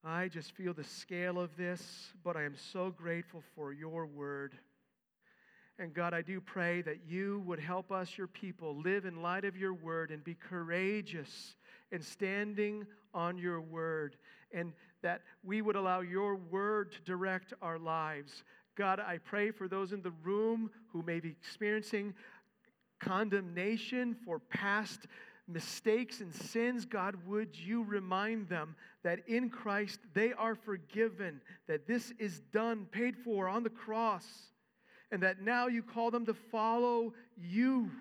I 0.03 0.27
just 0.27 0.51
feel 0.51 0.73
the 0.73 0.83
scale 0.83 1.39
of 1.39 1.55
this, 1.55 2.11
but 2.21 2.35
I 2.35 2.43
am 2.43 2.55
so 2.73 2.89
grateful 2.91 3.43
for 3.55 3.71
your 3.71 4.05
word. 4.07 4.55
And 5.79 5.93
God, 5.93 6.13
I 6.13 6.21
do 6.21 6.41
pray 6.41 6.81
that 6.81 7.05
you 7.07 7.41
would 7.45 7.59
help 7.59 7.93
us, 7.93 8.17
your 8.17 8.27
people, 8.27 8.75
live 8.83 9.05
in 9.05 9.21
light 9.21 9.45
of 9.45 9.55
your 9.55 9.73
word 9.73 10.11
and 10.11 10.21
be 10.21 10.35
courageous 10.35 11.55
in 11.93 12.01
standing 12.01 12.85
on 13.13 13.37
your 13.37 13.61
word, 13.61 14.17
and 14.53 14.73
that 15.01 15.21
we 15.45 15.61
would 15.61 15.77
allow 15.77 16.01
your 16.01 16.35
word 16.35 16.91
to 16.91 17.01
direct 17.01 17.53
our 17.61 17.79
lives. 17.79 18.43
God, 18.75 18.99
I 18.99 19.17
pray 19.17 19.51
for 19.51 19.67
those 19.67 19.91
in 19.91 20.01
the 20.01 20.13
room 20.23 20.71
who 20.91 21.03
may 21.03 21.19
be 21.19 21.29
experiencing 21.29 22.13
condemnation 22.99 24.15
for 24.25 24.39
past 24.39 25.07
mistakes 25.47 26.21
and 26.21 26.33
sins, 26.33 26.85
God, 26.85 27.15
would 27.27 27.57
you 27.57 27.83
remind 27.83 28.47
them 28.47 28.75
that 29.03 29.27
in 29.27 29.49
Christ 29.49 29.99
they 30.13 30.33
are 30.33 30.55
forgiven, 30.55 31.41
that 31.67 31.87
this 31.87 32.13
is 32.19 32.39
done, 32.51 32.87
paid 32.91 33.17
for 33.17 33.47
on 33.47 33.63
the 33.63 33.69
cross 33.69 34.25
and 35.11 35.21
that 35.23 35.41
now 35.41 35.67
you 35.67 35.83
call 35.83 36.09
them 36.09 36.25
to 36.25 36.33
follow 36.33 37.13
you. 37.37 37.91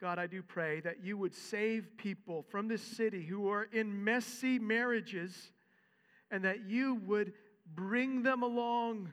God, 0.00 0.18
I 0.18 0.26
do 0.26 0.42
pray 0.42 0.80
that 0.80 1.02
you 1.02 1.16
would 1.18 1.34
save 1.34 1.96
people 1.96 2.44
from 2.50 2.68
this 2.68 2.82
city 2.82 3.22
who 3.22 3.48
are 3.48 3.64
in 3.72 4.04
messy 4.04 4.58
marriages 4.58 5.52
and 6.30 6.44
that 6.44 6.68
you 6.68 6.96
would 7.06 7.32
bring 7.74 8.22
them 8.22 8.42
along. 8.42 9.12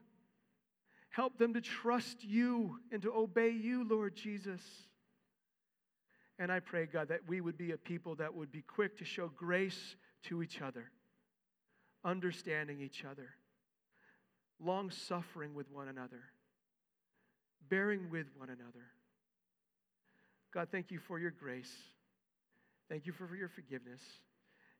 Help 1.10 1.38
them 1.38 1.54
to 1.54 1.62
trust 1.62 2.24
you 2.24 2.80
and 2.92 3.02
to 3.04 3.14
obey 3.14 3.50
you, 3.50 3.88
Lord 3.88 4.16
Jesus. 4.16 4.62
And 6.40 6.52
I 6.52 6.60
pray, 6.60 6.88
God, 6.88 7.10
that 7.10 7.22
we 7.28 7.42
would 7.42 7.58
be 7.58 7.72
a 7.72 7.78
people 7.78 8.16
that 8.16 8.34
would 8.34 8.52
be 8.52 8.62
quick 8.62 8.98
to 8.98 9.06
show 9.06 9.28
grace 9.28 9.96
to 10.24 10.42
each 10.42 10.62
other, 10.62 10.92
understanding 12.04 12.82
each 12.82 13.06
other 13.06 13.30
long 14.64 14.90
suffering 14.90 15.54
with 15.54 15.70
one 15.72 15.88
another, 15.88 16.24
bearing 17.70 18.10
with 18.10 18.28
one 18.38 18.50
another. 18.50 18.86
God, 20.54 20.70
thank 20.72 20.92
you 20.92 21.00
for 21.00 21.20
your 21.20 21.32
grace. 21.32 21.72
Thank 22.90 23.06
you 23.06 23.14
for, 23.14 23.36
your 23.36 23.50
forgiveness. 23.50 24.02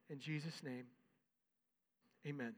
In 0.10 0.20
Jesus' 0.20 0.62
name, 0.64 0.86
amen. 2.28 2.54